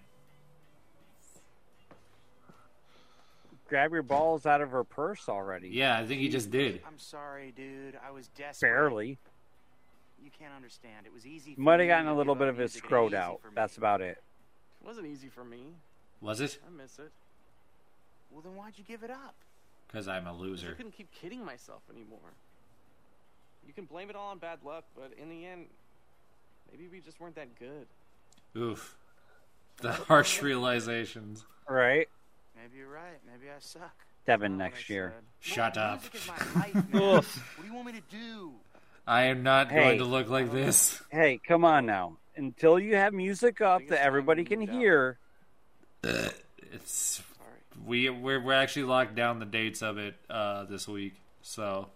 [3.68, 5.69] Grab your balls out of her purse already.
[5.69, 6.81] Yeah, I think he just did.
[6.88, 7.98] I'm sorry, dude.
[8.06, 8.69] I was desperate.
[8.69, 9.18] Barely.
[10.23, 11.06] You can't understand.
[11.06, 11.56] It was easy.
[11.56, 13.41] For Might have gotten a little bit of his music scrot out.
[13.53, 14.18] That's about it.
[14.81, 15.73] It wasn't easy for me.
[16.22, 16.60] Was it?
[16.65, 17.11] I miss it.
[18.31, 19.35] Well, then why'd you give it up?
[19.88, 20.69] Because I'm a loser.
[20.69, 22.34] I couldn't keep kidding myself anymore.
[23.65, 25.65] You can blame it all on bad luck, but in the end,
[26.72, 27.88] maybe we just weren't that good.
[28.56, 28.95] Oof.
[29.81, 31.45] The harsh realizations.
[31.69, 32.10] Right?
[32.62, 33.20] Maybe you're right.
[33.26, 33.96] Maybe I suck.
[34.26, 35.14] Devin next year.
[35.40, 36.02] Shut up.
[36.02, 37.26] Music is my life, what
[37.62, 38.52] do you want me to do?
[39.06, 39.84] I am not Hey.
[39.84, 41.02] going to look like this.
[41.10, 42.18] Hey, come on now.
[42.36, 45.18] Until you have music up that everybody can hear,
[46.04, 47.22] It's
[47.86, 51.14] we we're, we're actually locked down the dates of it uh, this week.
[51.42, 51.88] So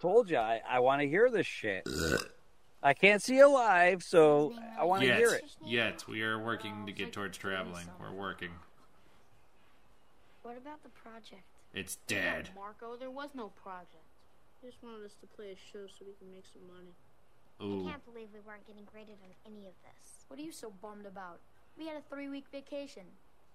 [0.00, 1.86] told you I, I want to hear this shit.
[2.82, 5.44] I can't see it live, so I want to yet, hear it.
[5.64, 7.86] yet we are working to get towards traveling.
[8.00, 8.50] We're working.
[10.42, 11.46] What about the project?
[11.72, 12.50] It's dead.
[12.54, 14.10] Marco, there was no project.
[14.60, 16.94] He just wanted us to play a show so we can make some money.
[17.62, 17.86] Ooh.
[17.86, 20.26] I can't believe we weren't getting graded on any of this.
[20.28, 21.38] What are you so bummed about?
[21.78, 23.06] We had a three week vacation.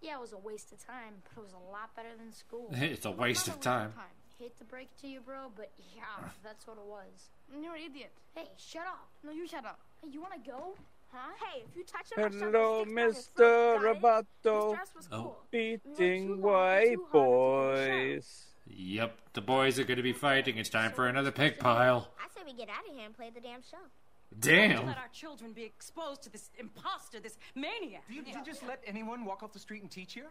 [0.02, 2.70] Yeah, it was a waste of time, but it was a lot better than school.
[2.74, 3.94] It's a waste of time.
[4.40, 7.30] Hate to break it to you, bro, but yeah, that's what it was.
[7.52, 8.12] You're an idiot.
[8.36, 9.10] Hey, shut up.
[9.24, 9.80] No, you shut up.
[10.02, 10.76] Hey, you wanna go?
[11.12, 11.34] Huh?
[11.44, 12.82] Hey, if you touch it, Hello, oh.
[12.82, 13.82] a stick down your Mr.
[13.82, 14.02] throat.
[14.44, 14.78] Roboto.
[14.96, 15.22] This Oh.
[15.24, 15.38] cool.
[15.52, 18.44] Beating white boys.
[18.70, 20.58] Yep, the boys are going to be fighting.
[20.58, 22.10] It's time for another pig pile.
[22.20, 23.78] I say we get out of here and play the damn show.
[24.40, 24.86] Damn.
[24.88, 28.04] Let our children be exposed to this imposter, this maniac.
[28.10, 30.26] Do you, do you just let anyone walk off the street and teach here?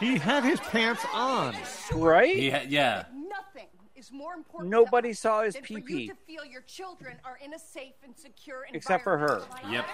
[0.00, 1.54] He had his pants on.
[1.94, 2.36] Right?
[2.36, 3.04] Yeah, yeah.
[3.14, 4.70] Nothing is more important.
[4.70, 6.08] Nobody to saw his than for you pee-pee.
[6.08, 8.66] to feel your children are in a safe and secure.
[8.72, 9.42] Except for her.
[9.70, 9.72] Yep.
[9.72, 9.84] Yeah,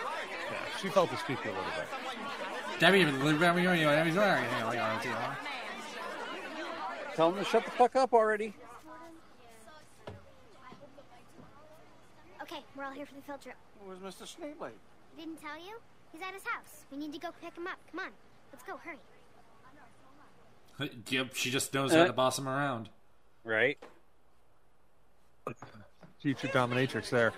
[0.80, 2.80] she felt the speaker a little bit.
[2.80, 3.04] Debbie,
[7.14, 8.54] Tell him to shut the fuck up already.
[12.42, 13.54] Okay, we're all here for the field trip.
[13.84, 14.22] Where's Mr.
[14.24, 14.70] Schneebly?
[15.16, 15.76] Didn't tell you?
[16.12, 16.84] He's at his house.
[16.90, 17.78] We need to go pick him up.
[17.90, 18.10] Come on.
[18.52, 18.76] Let's go.
[18.78, 18.96] Hurry.
[21.08, 22.06] Yep, she just knows how Uh.
[22.06, 22.88] to boss him around.
[23.44, 23.78] Right?
[26.20, 27.32] Future dominatrix there.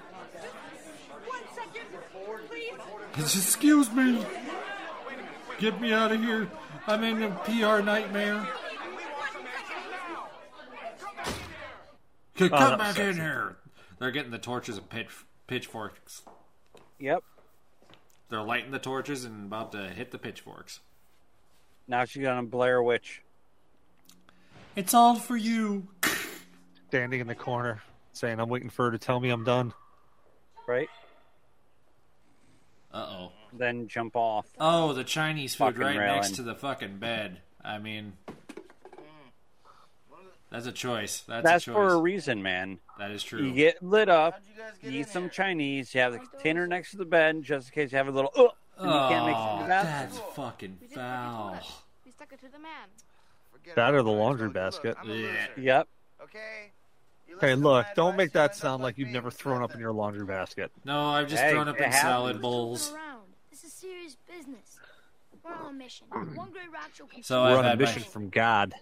[3.17, 4.25] Excuse me.
[5.59, 6.49] Get me out of here.
[6.87, 8.47] I'm in a PR nightmare.
[12.37, 13.57] C- Oh, Come back in here.
[13.99, 15.09] They're getting the torches and pitch,
[15.47, 16.23] pitchforks.
[16.99, 17.23] Yep.
[18.29, 20.81] They're lighting the torches and about to hit the pitchforks.
[21.87, 23.23] Now she's gonna Blair Witch.
[24.77, 25.87] It's all for you.
[26.89, 27.83] Standing in the corner,
[28.13, 29.73] saying, I'm waiting for her to tell me I'm done.
[30.67, 30.89] Right?
[32.93, 33.33] Uh oh.
[33.53, 34.47] Then jump off.
[34.59, 37.41] Oh, the Chinese food Fucking right next to the fucking bed.
[37.65, 38.13] I mean,
[40.51, 41.25] that's a choice.
[41.27, 41.75] That's, That's a choice.
[41.75, 42.79] for a reason, man.
[42.99, 43.43] That is true.
[43.45, 44.41] You get lit up,
[44.83, 47.91] you eat some Chinese, you have the container next to the bed just in case
[47.91, 48.49] you have a little, uh,
[48.79, 51.59] and you can't make Oh, it that's fucking foul.
[52.05, 52.89] We stuck it to the man.
[53.75, 54.97] That or the laundry basket.
[55.05, 55.47] Yeah.
[55.57, 55.89] Yep.
[56.23, 56.71] Okay.
[57.41, 60.71] Hey, look, don't make that sound like you've never thrown up in your laundry basket.
[60.85, 62.93] No, I've just Hey, thrown up it in salad bowls.
[62.93, 63.23] Around.
[63.51, 64.79] This is serious business.
[65.45, 66.07] We're on a mission.
[66.11, 68.75] One great rock show can So We're I've on a had my- mission from God.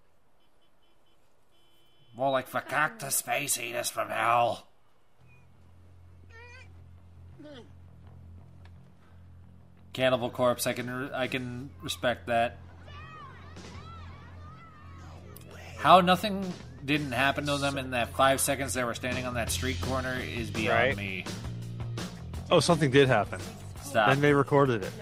[2.14, 4.66] More like fakakta space eaters from hell.
[9.92, 12.56] Cannibal Corpse, I can I can respect that.
[15.82, 16.52] How nothing
[16.84, 20.16] didn't happen to them in that five seconds they were standing on that street corner
[20.36, 20.96] is beyond Right.
[20.96, 21.24] me.
[22.52, 23.40] Oh, something did happen.
[23.82, 24.08] Stop.
[24.10, 24.92] Then they recorded it.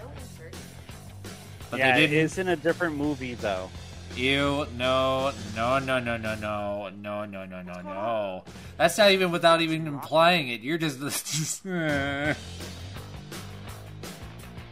[1.69, 2.25] But yeah, they didn't.
[2.25, 3.69] it's in a different movie though.
[4.15, 8.43] Ew, no, no, no, no, no, no, no, no, no, no, no.
[8.77, 10.61] That's not even without even implying it.
[10.61, 10.99] You're just.
[10.99, 11.63] just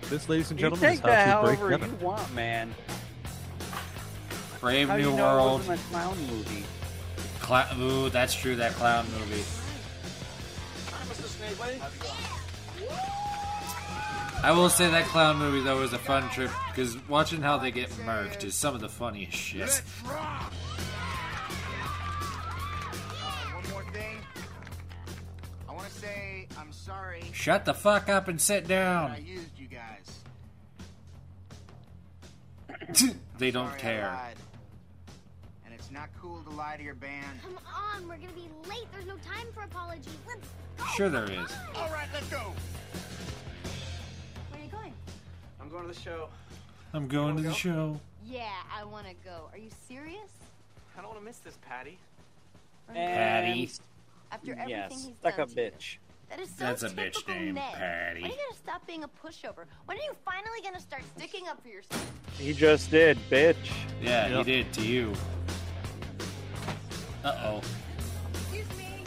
[0.09, 1.99] This, ladies and gentlemen, is take that how to break however Kevin.
[1.99, 2.73] you want, man.
[4.61, 5.61] Brave How New you know World.
[5.61, 6.63] it wasn't a clown movie?
[7.39, 8.55] Cla- Ooh, that's true.
[8.55, 9.43] That clown movie.
[14.41, 17.71] I will say that clown movie though was a fun trip because watching how they
[17.71, 19.69] get murked is some of the funniest shit.
[23.53, 24.17] One more thing.
[25.67, 27.23] I want to say I'm sorry.
[27.33, 29.11] Shut the fuck up and sit down.
[29.11, 30.19] I used you guys.
[33.37, 34.19] they don't Sorry I care.
[35.93, 35.97] Lied.
[35.97, 37.25] And it's not cool to lie to your band.
[37.43, 38.87] Come on, we're gonna be late.
[38.91, 40.07] There's no time for apologies.
[40.27, 40.47] Let's
[40.77, 40.85] go.
[40.95, 41.51] Sure there is.
[41.75, 42.53] All right, let's go.
[44.49, 44.93] Where are you going?
[45.61, 46.29] I'm going to the show.
[46.93, 47.53] I'm going to the go?
[47.55, 47.99] show.
[48.25, 49.49] Yeah, I want to go.
[49.51, 50.29] Are you serious?
[50.97, 51.97] I don't want to miss this, Patty.
[52.93, 53.69] Patty.
[54.31, 55.71] After everything Yes, he's stuck done up to you.
[55.71, 55.97] bitch.
[56.29, 57.73] That is so That's a bitch typical named Ned.
[57.73, 58.21] Patty.
[58.21, 59.65] When are you gonna stop being a pushover?
[59.85, 62.11] When are you finally gonna start sticking up for yourself?
[62.37, 63.55] He just did, bitch.
[64.01, 64.45] Yeah, Yep.
[64.45, 65.13] he did to you.
[67.23, 67.61] Uh oh.
[68.33, 69.03] Excuse me.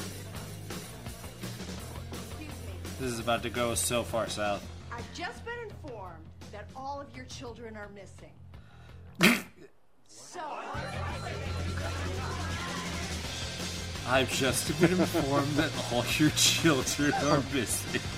[2.12, 2.74] Excuse me.
[3.00, 4.66] This is about to go so far south.
[4.92, 8.32] I've just been informed that all of your children are missing.
[10.08, 10.40] so,
[14.08, 18.00] I've just been informed that all your children are missing.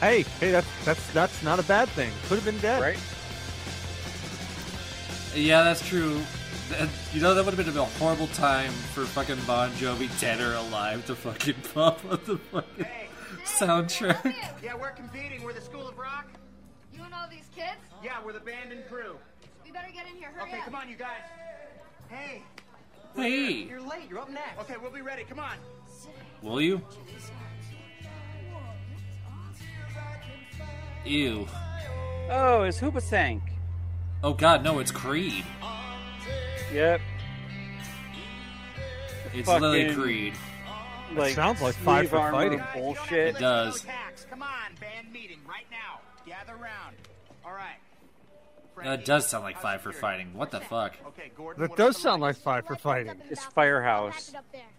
[0.00, 2.12] Hey, hey, that's that's that's not a bad thing.
[2.28, 2.80] Could have been dead.
[2.80, 2.98] Right?
[5.34, 6.20] yeah, that's true.
[6.70, 10.40] That- You know, that would have been a horrible time for fucking Bon Jovi, dead
[10.40, 12.86] or alive, to fucking pop on the fucking
[13.44, 14.34] soundtrack.
[14.62, 15.42] Yeah, we're competing.
[15.42, 16.26] We're the School of Rock.
[16.92, 17.78] You and all these kids?
[18.04, 19.16] Yeah, we're the band and crew.
[19.64, 20.28] We better get in here.
[20.34, 20.64] Hurry Okay, up.
[20.66, 21.22] come on, you guys.
[22.08, 22.42] Hey.
[23.16, 23.50] Hey.
[23.68, 24.08] You're late.
[24.10, 24.60] You're up next.
[24.60, 25.24] Okay, we'll be ready.
[25.24, 25.56] Come on.
[26.42, 26.80] Will you?
[31.04, 31.46] Ew.
[32.30, 33.40] Oh, it's Hoobastank.
[34.22, 35.44] Oh god, no, it's Creed.
[36.72, 37.00] Yep.
[39.34, 40.34] It's Fucking, Lily Creed.
[41.14, 42.62] Like, sounds like Five for Fighting.
[42.74, 43.36] Bullshit.
[43.36, 43.82] It does.
[43.82, 44.26] Tax.
[44.28, 44.48] Come on,
[44.80, 46.00] band meeting right now.
[46.26, 46.96] Gather round.
[47.44, 47.76] All right.
[48.84, 50.34] That does sound like Five for Fighting.
[50.34, 50.94] What the fuck?
[51.08, 51.62] Okay, Gordon.
[51.62, 52.36] That does sound like?
[52.36, 53.20] Five for Fighting.
[53.30, 54.32] It's Firehouse.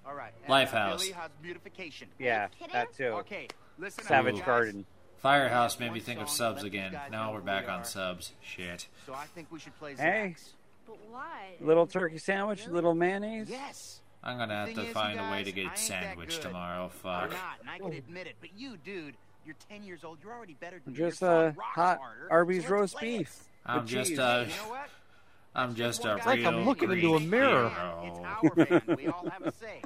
[0.06, 0.32] All right.
[0.48, 1.12] Lifehouse.
[1.42, 2.08] Beautification?
[2.18, 3.06] Yeah, that too.
[3.06, 3.48] Okay,
[3.78, 4.04] listen.
[4.06, 4.46] Savage guys.
[4.46, 4.86] Garden.
[5.18, 6.98] Firehouse made me think of subs again.
[7.12, 8.32] Now we're back on subs.
[8.42, 8.88] Shit.
[9.06, 10.54] So I think we should play Hey, Zach's.
[10.90, 11.54] But why?
[11.62, 13.50] little turkey sandwich, little mayonnaise.
[13.50, 14.02] Yes.
[14.24, 16.42] I'm gonna have to is, you find a way to get sandwich good.
[16.42, 16.86] tomorrow.
[16.86, 17.32] Or Fuck.
[17.32, 18.36] not, and I can admit it.
[18.42, 20.18] But you, dude, you're 10 years old.
[20.24, 20.98] You're already better than me.
[21.00, 23.44] Just a uh, hot harder, Arby's so roast beef.
[23.66, 24.20] I'm just cheese.
[24.20, 24.90] uh, You know what?
[25.56, 27.72] I'm just a It's like real I'm looking into a Greek mirror.
[28.04, 28.98] It's our band.
[28.98, 29.82] We all have a say.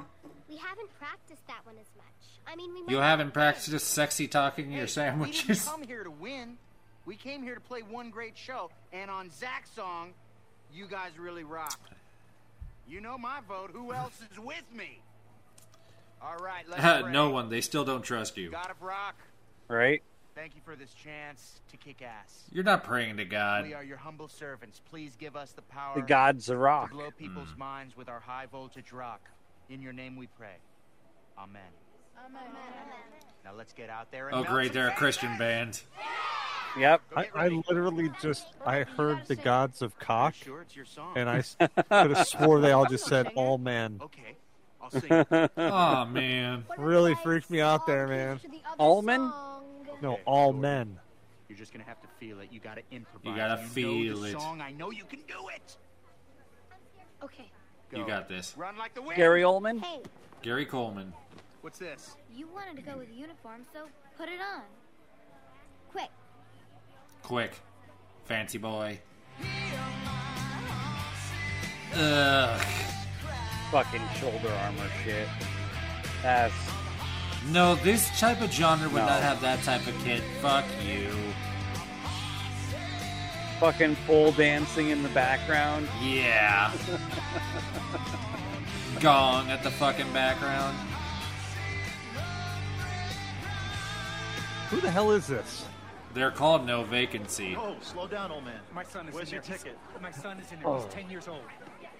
[0.49, 2.05] We haven't practiced that one as much.
[2.47, 3.31] I mean, we might You not haven't win.
[3.33, 6.57] practiced sexy talking Hey, your We didn't come here to win.
[7.05, 8.69] We came here to play one great show.
[8.91, 10.13] And on Zach's song,
[10.73, 11.79] you guys really rock.
[12.87, 13.71] You know my vote.
[13.73, 14.99] Who else is with me?
[16.21, 17.11] All right, let's pray.
[17.11, 17.49] no one.
[17.49, 18.51] They still don't trust you.
[18.51, 19.15] God of Rock,
[19.67, 20.01] Right?
[20.35, 22.43] thank you for this chance to kick ass.
[22.51, 23.63] You're not praying to God.
[23.65, 24.81] We are your humble servants.
[24.89, 27.59] Please give us the power The gods of to blow people's Hmm.
[27.59, 29.21] minds with our high voltage rock.
[29.69, 30.55] In your name we pray.
[31.37, 31.61] Amen.
[33.45, 35.81] Now let's get out there Oh great, they're a Christian band.
[36.77, 37.01] Yep.
[37.15, 41.13] I, I literally just I heard the gods of cock, Sure, it's your song.
[41.15, 41.75] and I s- could
[42.15, 43.99] have swore they all just said all men.
[44.01, 44.35] Okay,
[44.81, 45.03] I'll sing.
[45.11, 45.51] it.
[45.57, 46.65] Oh man.
[46.77, 48.39] Really freaked me out there, man.
[48.79, 49.31] Almond?
[50.01, 50.61] No, Okay, all Gordon.
[50.61, 50.99] men.
[51.47, 52.49] You're just gonna have to feel it.
[52.51, 53.25] You gotta improvise.
[53.29, 54.31] You gotta know feel the it.
[54.31, 54.59] Song.
[54.61, 55.77] I know you can do it.
[57.23, 57.49] Okay.
[57.91, 58.05] You Go.
[58.07, 58.55] got this.
[58.57, 59.15] Run like the wind.
[59.15, 59.79] Gary Oldman.
[59.83, 59.99] Hey,
[60.41, 61.13] Gary Coleman.
[61.63, 62.17] What's this?
[62.35, 63.85] you wanted to go with uniform, so
[64.17, 64.63] put it on.
[65.89, 66.09] Quick.
[67.21, 67.53] Quick.
[68.25, 68.99] Fancy boy.
[71.95, 72.61] Ugh.
[73.71, 75.29] Fucking shoulder armor shit.
[76.21, 76.53] That's
[77.49, 79.05] No, this type of genre would No.
[79.05, 80.21] not have that type of kid.
[80.41, 81.15] Fuck you.
[83.61, 85.87] fucking full dancing in the background.
[86.01, 86.73] Yeah.
[88.99, 90.77] Gong at the fucking background.
[94.73, 95.65] Who the hell is this?
[96.15, 97.55] They're called No Vacancy.
[97.55, 98.59] Oh, slow down, old man.
[98.73, 99.57] My son is Where's in your there.
[99.57, 99.77] ticket?
[100.01, 100.67] My son is in there.
[100.67, 100.81] Oh.
[100.81, 101.43] He's 10 years old.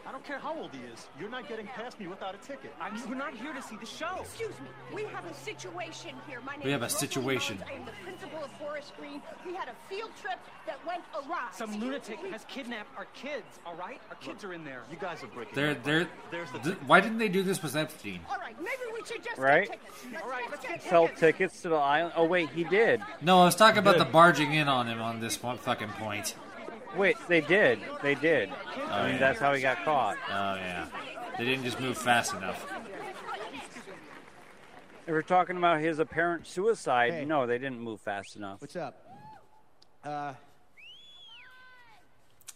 [0.05, 1.07] I don't care how old he is.
[1.19, 2.73] You're not getting past me without a ticket.
[2.81, 4.17] I'm, we're not here to see the show.
[4.21, 4.67] Excuse me.
[4.93, 6.41] We have a situation here.
[6.45, 7.57] My name We have is a Rosalie situation.
[7.57, 7.69] Bones.
[7.71, 9.21] I am the principal of Horace Green.
[9.45, 11.47] We had a field trip that went awry.
[11.53, 14.01] Some lunatic has kidnapped our kids, all right?
[14.09, 14.83] Our kids are in there.
[14.91, 15.55] You guys are breaking.
[15.55, 16.07] They're they're.
[16.31, 18.19] There's the th- why didn't they do this with Epstein?
[18.29, 19.69] All right, maybe we should just Right?
[19.69, 20.05] get tickets.
[20.11, 21.19] Let's, All right, let's let's get Sell tickets.
[21.21, 22.13] tickets to the island.
[22.17, 23.01] Oh wait, he did.
[23.21, 26.35] No, I was talking about the barging in on him on this one fucking point.
[26.95, 27.79] Wait, they did.
[28.01, 28.49] They did.
[28.89, 29.17] I mean, yeah.
[29.19, 30.17] that's how he got caught.
[30.29, 30.87] Oh yeah.
[31.37, 32.65] They didn't just move fast enough.
[35.05, 37.13] They were talking about his apparent suicide.
[37.13, 37.25] Hey.
[37.25, 38.61] No, they didn't move fast enough.
[38.61, 39.05] What's up?
[40.03, 40.33] Uh,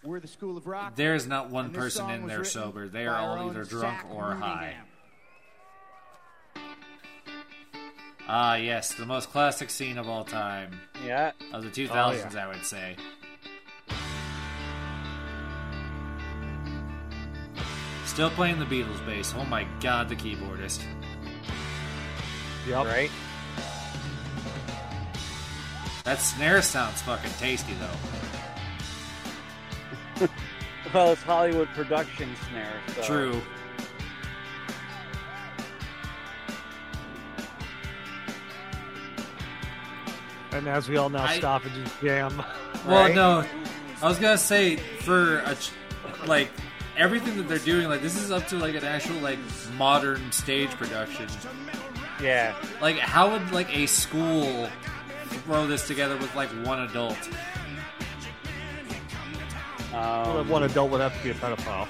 [0.03, 0.95] we're the School of Rock.
[0.95, 2.87] There is not one person in there sober.
[2.87, 4.75] They are all either drunk Zach or high.
[8.29, 10.79] Ah, yes, the most classic scene of all time.
[11.05, 11.31] Yeah.
[11.53, 12.95] Of the 2000s, I would say.
[18.17, 19.31] Still playing the Beatles bass.
[19.37, 20.81] Oh my god, the keyboardist.
[22.67, 22.85] Yep.
[22.87, 23.11] Right?
[26.03, 27.75] That snare sounds fucking tasty,
[30.19, 30.27] though.
[30.95, 32.81] Well, it's Hollywood production snare.
[32.95, 33.01] So.
[33.03, 33.41] True.
[40.53, 42.43] And as we all now I- stop and just jam.
[42.87, 43.13] Well, right?
[43.13, 43.45] no,
[44.01, 45.55] I was gonna say for a
[46.25, 46.49] like
[46.97, 49.39] everything that they're doing, like this is up to like an actual like
[49.77, 51.27] modern stage production.
[52.21, 52.55] Yeah.
[52.81, 54.67] Like, how would like a school
[55.45, 57.17] throw this together with like one adult?
[59.93, 61.87] Um, one adult would have to be a pedophile.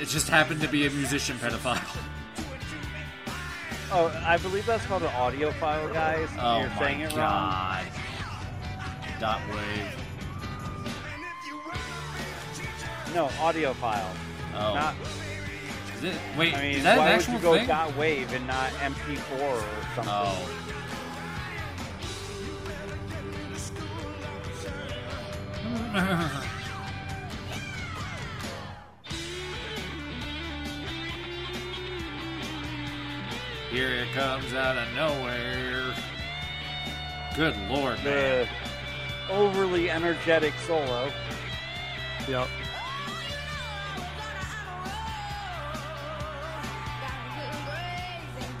[0.00, 1.82] It just happened to be a musician pedophile.
[3.90, 6.28] oh, I believe that's called an audiophile, guys.
[6.38, 7.16] Oh You're my saying it wrong.
[7.16, 7.84] god.
[9.18, 10.01] Dot wave.
[13.14, 14.16] No, audiophile.
[14.54, 14.74] Oh.
[14.74, 14.94] Not.
[15.96, 17.66] Is it, wait, I mean, is that why an would you go thing?
[17.68, 19.62] dot wave and not MP4 or
[19.94, 20.12] something?
[20.12, 20.58] Oh.
[33.70, 35.94] Here it comes out of nowhere.
[37.36, 38.48] Good lord, man.
[39.28, 41.10] The overly energetic solo.
[42.28, 42.48] Yep.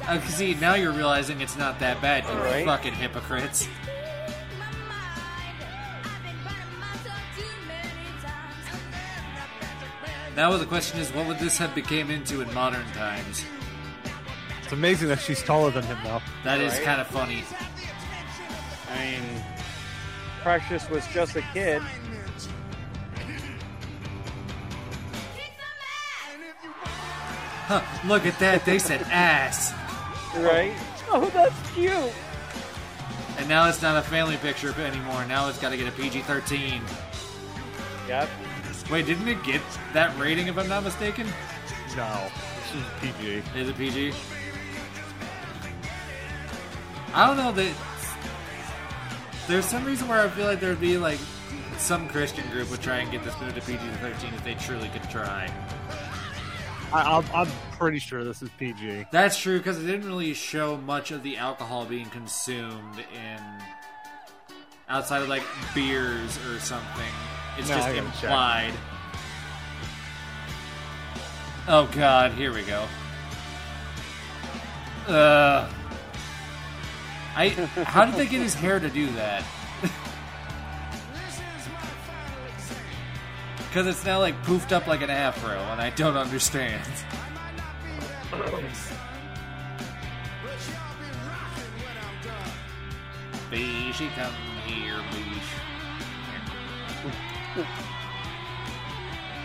[0.08, 2.64] Uh, see, now you're realizing it's not that bad, you Right.
[2.66, 3.68] fucking hypocrites.
[10.36, 13.44] Now the question is, what would this have became into in modern times?
[14.62, 16.22] It's amazing that she's taller than him, though.
[16.44, 16.84] That is Right.
[16.84, 17.44] kind of funny.
[18.90, 19.44] I mean,
[20.42, 21.82] Precious was just a kid.
[27.68, 29.72] Huh, look at that, they said ass.
[30.36, 30.72] Right?
[31.10, 32.12] Oh, that's cute.
[33.38, 35.24] And now it's not a family picture anymore.
[35.26, 36.82] Now it's got to get a PG 13.
[38.08, 38.28] Yep.
[38.90, 39.60] Wait, didn't it get
[39.92, 41.26] that rating if I'm not mistaken?
[41.96, 42.30] No.
[42.72, 43.42] This is PG.
[43.58, 44.12] Is it PG?
[47.14, 47.74] I don't know that.
[49.48, 51.18] There's some reason where I feel like there'd be like
[51.78, 55.08] some Christian group would try and get this moved to PG-13 if they truly could
[55.10, 55.50] try.
[56.92, 59.06] I, I'm, I'm pretty sure this is PG.
[59.12, 63.40] That's true because it didn't really show much of the alcohol being consumed in
[64.88, 65.42] outside of like
[65.74, 67.10] beers or something.
[67.58, 68.22] It's No, just I gotta check.
[68.24, 68.72] implied.
[71.68, 72.86] Oh god, here we go.
[75.08, 75.68] Uh,
[77.34, 77.48] I
[77.84, 79.44] how did they get his hair to do that?
[83.72, 86.86] Because it's now like poofed up like an afro, and I don't understand.
[93.50, 94.34] Be she come
[94.66, 95.48] here, beesh.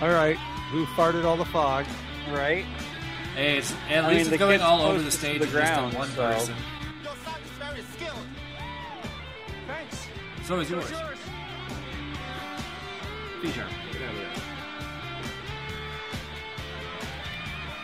[0.02, 0.36] All right.
[0.72, 1.86] Who farted all the fog?
[2.30, 2.66] Right?
[3.34, 5.40] Hey, it's, at I least mean, it's the going all over the closest to stage
[5.40, 6.56] the with just ground, the one so- person.
[7.02, 8.28] Your son is very skilled.
[9.68, 10.06] Thanks.
[10.46, 10.58] So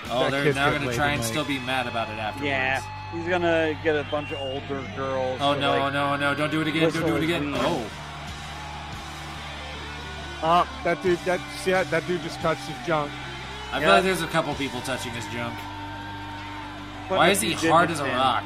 [0.09, 1.30] Oh, they're now going to try and Mike.
[1.30, 2.47] still be mad about it afterwards.
[2.47, 2.81] Yeah.
[3.13, 5.39] He's gonna get a bunch of older girls.
[5.39, 6.34] Oh no, like, no, no!
[6.34, 6.91] Don't do it again!
[6.91, 7.51] Don't do it again!
[7.51, 7.61] weed.
[7.61, 7.85] Oh,
[10.41, 13.11] Uh, that dude, that yeah, that dude just touched his junk.
[13.71, 15.53] I feel like there's a couple people touching his junk.
[17.03, 18.15] Putting Why is he few hard as a in.
[18.15, 18.43] rock?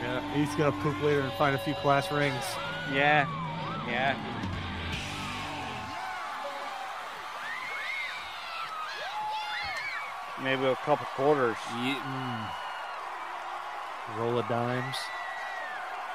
[0.00, 2.44] Yeah, he's gonna poop later and find a few class rings.
[2.92, 3.26] Yeah.
[3.88, 4.14] Yeah.
[10.42, 11.56] Maybe a couple quarters.
[11.56, 12.48] mm.
[14.18, 14.96] Roll of dimes.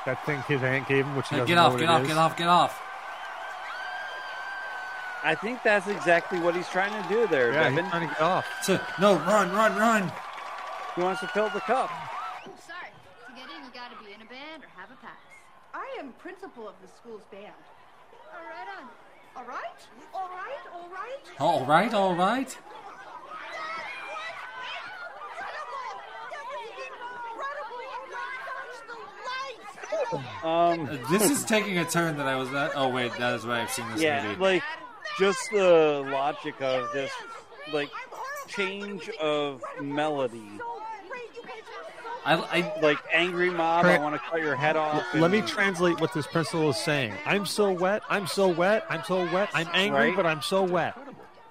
[0.06, 1.72] That thing his aunt gave him, which he Hey, doesn't get know off!
[1.74, 2.02] what Get it off!
[2.02, 2.08] is.
[2.08, 2.38] Get off!
[2.38, 2.82] Get off!
[5.24, 7.92] I think that's exactly what he's trying to do there, Yeah, he's Devin.
[7.92, 8.46] trying to get off.
[8.64, 10.12] So, no, run, run, run!
[10.96, 11.90] He wants to fill the cup.
[11.92, 12.90] Oh, sorry.
[13.28, 15.18] To get in, you gotta be in a band or have a pass.
[15.76, 17.54] I am principal of the school's band.
[18.34, 18.88] All right, on.
[19.38, 19.82] All right,
[20.14, 21.40] all right, all right.
[21.40, 22.58] All right, all right.
[30.44, 32.72] Um, this is taking a turn that I was not.
[32.76, 34.40] Oh wait, that is why I've seen this yeah, movie.
[34.42, 34.64] like
[35.20, 37.12] just the logic of this,
[37.74, 37.90] like
[38.48, 40.44] change of melody.
[42.24, 43.86] I, I like angry mob.
[43.86, 45.04] I want to cut your head off.
[45.16, 47.14] Let me translate what this principal is saying.
[47.26, 48.04] I'm so wet.
[48.10, 48.86] I'm so wet.
[48.90, 49.50] I'm so wet.
[49.56, 50.16] I'm angry, Right?
[50.16, 50.96] but I'm so wet.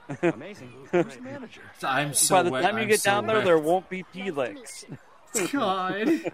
[0.22, 0.72] Amazing.
[0.92, 1.62] Who's the manager?
[1.82, 3.44] I'm so By the wet, time you I'm get so down there, wet.
[3.44, 4.84] there won't be tea licks.
[5.52, 6.08] God.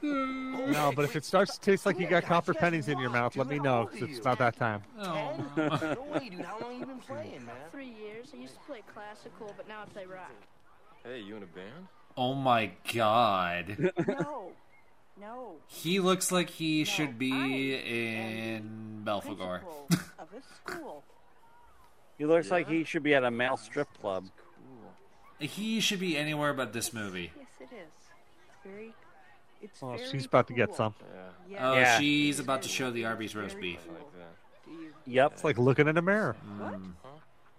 [0.00, 3.34] No, but if it starts to taste like you got copper pennies in your mouth,
[3.36, 4.82] let me know 'cause it's about that time.
[5.00, 5.34] Oh.
[5.56, 6.40] no way, dude.
[6.42, 7.54] How long have you been playing, man?
[7.72, 8.28] Three years.
[8.32, 10.30] I used to play classical, but now I play rock.
[11.04, 11.88] Hey, you in a band?
[12.16, 13.92] Oh my god.
[14.06, 14.52] No.
[15.20, 15.56] No.
[15.66, 17.32] He looks like he should be
[17.74, 19.62] in Belphegor.
[19.90, 21.02] Of a school.
[22.18, 24.26] He looks like he should be at a male strip club.
[25.40, 27.32] he should be anywhere but this movie.
[27.60, 27.80] Yes, it is.
[27.88, 28.94] It's very.
[29.60, 30.76] It's Oh, very she's about to get cool.
[30.76, 30.94] some.
[31.58, 31.98] Oh, Yeah.
[31.98, 33.80] she's about to show the Arby's roast beef.
[35.06, 35.32] Yep.
[35.32, 36.36] It's like looking in a mirror.
[36.46, 36.92] Mm.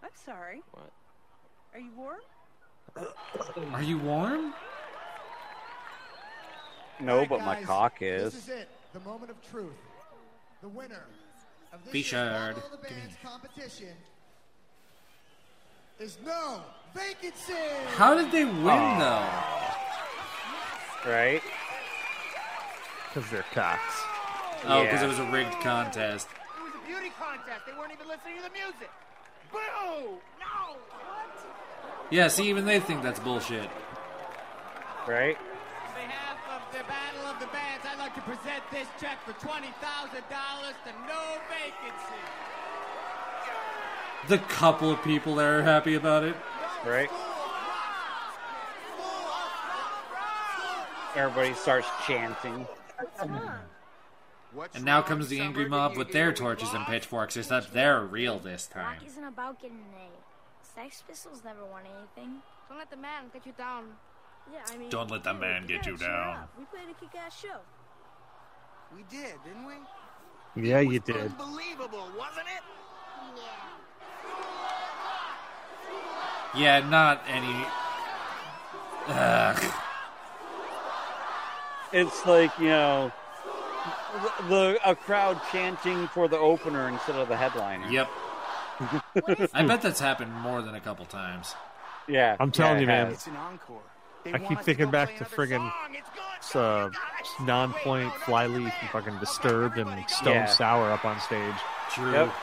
[0.03, 0.61] I'm sorry.
[0.71, 0.91] What?
[1.73, 2.19] Are you warm?
[3.73, 4.53] Are you warm?
[6.99, 8.43] No, but my Guys, cock This is.
[8.43, 8.69] is it.
[8.93, 9.73] The moment of truth.
[10.61, 11.05] The winner
[11.73, 12.57] of this Featured.
[12.57, 13.95] of the Bands competition
[15.99, 16.61] is no
[16.93, 17.53] vacancy.
[17.95, 18.99] How did they win
[21.05, 21.41] Right?
[23.07, 24.03] Because they're cocks.
[24.65, 25.05] Oh, because Yeah.
[25.05, 26.27] it was a rigged contest.
[26.57, 27.65] It was a beauty contest.
[27.65, 28.89] They weren't even listening to the music.
[29.51, 30.19] Boo!
[30.39, 30.75] No!
[30.75, 32.07] What?
[32.11, 33.69] Yeah, see, even they think that's bullshit.
[35.07, 35.37] Right?
[35.37, 39.33] On behalf of the Battle of the Bands, I'd like to present this check for
[39.33, 42.21] $20,000 to No Vacancy.
[44.27, 46.35] The couple of people that are happy about it.
[46.85, 47.09] Right?
[51.15, 52.67] Everybody starts chanting.
[54.73, 58.67] And now comes the angry mob with their torches and pitchforks, except they're real this
[58.67, 58.97] time.
[58.97, 60.09] Rock isn't about getting an A.
[60.75, 62.41] Sex Pistols never won anything.
[62.67, 63.85] Don't let the man get you down.
[64.51, 64.89] Yeah, I mean.
[64.89, 66.47] Don't let the man get you down.
[66.57, 67.59] We played a kick-ass show.
[68.95, 70.67] We did, didn't we?
[70.67, 71.15] Yeah, you did.
[71.15, 72.63] Unbelievable, wasn't it?
[76.55, 77.65] Yeah, not any.
[79.07, 79.73] Ugh.
[81.91, 83.11] It's like, you know,
[84.41, 87.89] the, the a crowd chanting for the opener instead of the headliner.
[87.89, 88.09] Yep.
[89.53, 91.55] I bet that's happened more than a couple times.
[92.07, 92.35] Yeah.
[92.39, 93.11] I'm telling yeah, you, man.
[93.11, 93.81] It's an encore.
[94.23, 95.95] They I keep us to thinking back to friggin' song.
[95.95, 96.09] It's
[96.53, 96.59] good.
[96.59, 96.89] uh,
[97.39, 100.45] Nonpoint flyleaf and fucking disturbed and stone Yeah.
[100.45, 101.55] sour up on stage.
[101.91, 102.11] True.
[102.11, 102.33] Yep.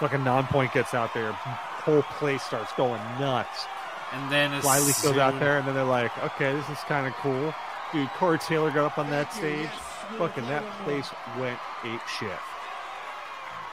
[0.00, 3.66] Fucking Nonpoint gets out there, whole place starts going nuts.
[4.12, 7.06] And then as Flyleaf goes out there, and then they're like, "Okay, this is kind
[7.06, 7.54] of cool."
[7.92, 9.68] Dude, Corey Taylor got up on that stage.
[10.16, 11.08] Fucking that place
[11.38, 12.38] went ape shit.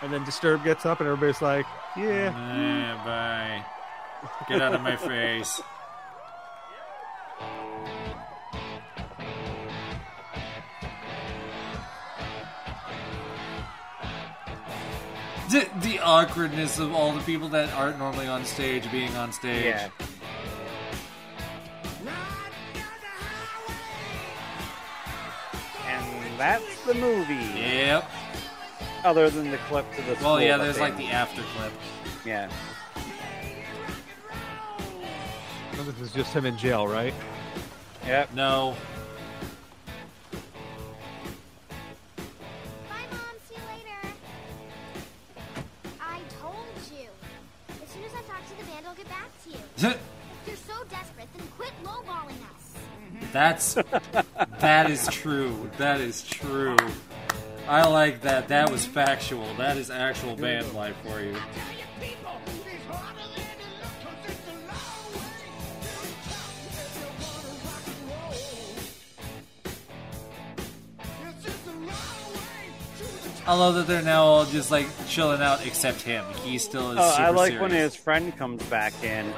[0.02, 1.66] And then Disturbed gets up, and everybody's like,
[1.96, 3.66] "Yeah." Eh, bye.
[4.48, 5.62] Get out of my face.
[15.50, 19.66] The, the awkwardness of all the people that aren't normally on stage being on stage.
[19.66, 19.90] Yeah.
[26.38, 27.34] That's the movie.
[27.34, 28.10] Yep.
[29.04, 31.72] Other than the clip to the Well, yeah, there's they- like the after clip.
[32.26, 32.50] Yeah.
[35.76, 37.14] No, This is just him in jail, right?
[38.06, 38.34] Yep.
[38.34, 38.76] No.
[42.90, 43.20] Bye, Mom.
[43.48, 44.14] See you later.
[46.02, 47.08] I told you.
[47.84, 49.94] As soon as I talk to the band, I'll get back to you.
[53.32, 53.76] That's
[54.60, 55.70] that is true.
[55.78, 56.78] That is true.
[57.68, 58.48] I like that.
[58.48, 59.54] That was factual.
[59.56, 61.36] That is actual band life for you.
[73.46, 76.26] I love that they're now all just like chilling out, except him.
[76.44, 76.98] He still is.
[77.00, 77.62] Oh, I like serious.
[77.62, 79.34] when his friend comes back in.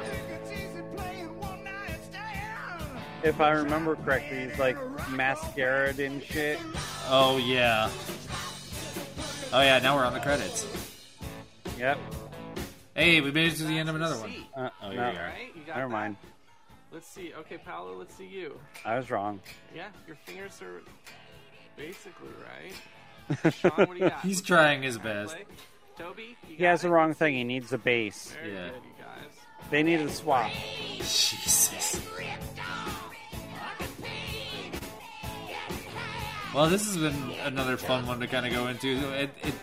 [3.23, 4.77] If I remember correctly, he's like
[5.09, 6.59] mascara and shit.
[7.07, 7.89] Oh yeah.
[9.51, 9.79] Oh yeah.
[9.79, 10.65] Now we're on the credits.
[11.77, 11.97] Yep.
[12.95, 14.33] Hey, we made it to the end of another one.
[14.55, 14.91] Uh, Oh, no.
[14.91, 15.23] here we are.
[15.23, 15.51] Right?
[15.55, 15.93] You got Never that?
[15.93, 16.15] mind.
[16.91, 17.33] Let's see.
[17.39, 18.59] Okay, Paolo, let's see you.
[18.83, 19.39] I was wrong.
[19.75, 20.81] Yeah, your fingers are
[21.77, 23.53] basically right.
[23.53, 24.21] Sean, what do you got?
[24.21, 25.33] He's trying his best.
[25.35, 25.45] Play?
[25.97, 27.35] Toby, He has the wrong thing.
[27.35, 28.31] He needs a bass.
[28.41, 28.69] Very Yeah.
[28.69, 29.31] good, you guys.
[29.69, 30.49] They need a swap.
[30.97, 32.01] Jesus.
[36.53, 38.89] Well, this has been another fun one to kind of go into.
[39.13, 39.53] It, it,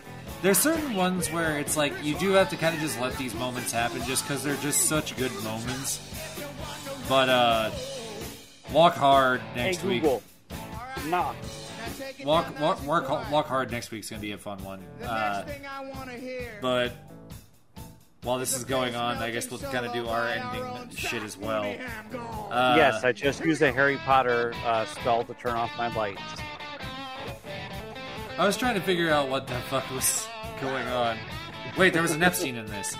[0.41, 3.35] there's certain ones where it's like you do have to kind of just let these
[3.35, 5.99] moments happen, just because they're just such good moments.
[7.09, 7.71] But uh,
[8.71, 10.01] walk hard next hey, week.
[10.03, 10.23] Google.
[11.07, 11.33] Nah.
[12.23, 14.83] Walk, walk, work, walk hard next week's gonna be a fun one.
[15.03, 15.43] Uh,
[16.61, 16.93] but
[18.23, 21.37] while this is going on, I guess we'll kind of do our ending shit as
[21.37, 21.63] well.
[22.49, 26.21] Uh, yes, I just used a Harry Potter uh, spell to turn off my lights.
[28.37, 30.27] I was trying to figure out what the fuck was
[30.61, 31.17] going on.
[31.77, 32.95] Wait, there was an Epstein in this.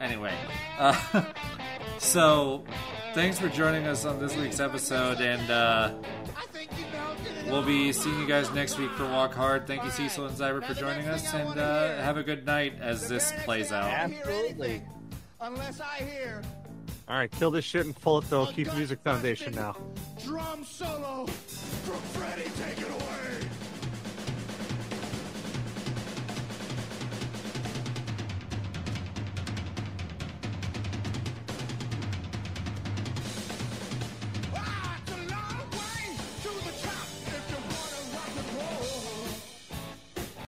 [0.00, 0.34] Anyway,
[0.78, 1.24] uh,
[1.98, 2.62] so
[3.14, 5.94] thanks for joining us on this week's episode, and uh,
[7.46, 9.66] we'll be seeing you guys next week for Walk Hard.
[9.66, 13.08] Thank you, Cecil and Zyber, for joining us, and uh, have a good night as
[13.08, 13.90] this plays out.
[13.90, 14.82] Absolutely.
[15.40, 16.42] Unless I hear
[17.08, 19.76] All right, kill this shit and pull it the Keep Music Foundation now.
[20.24, 23.25] drum solo from Freddie, take it away.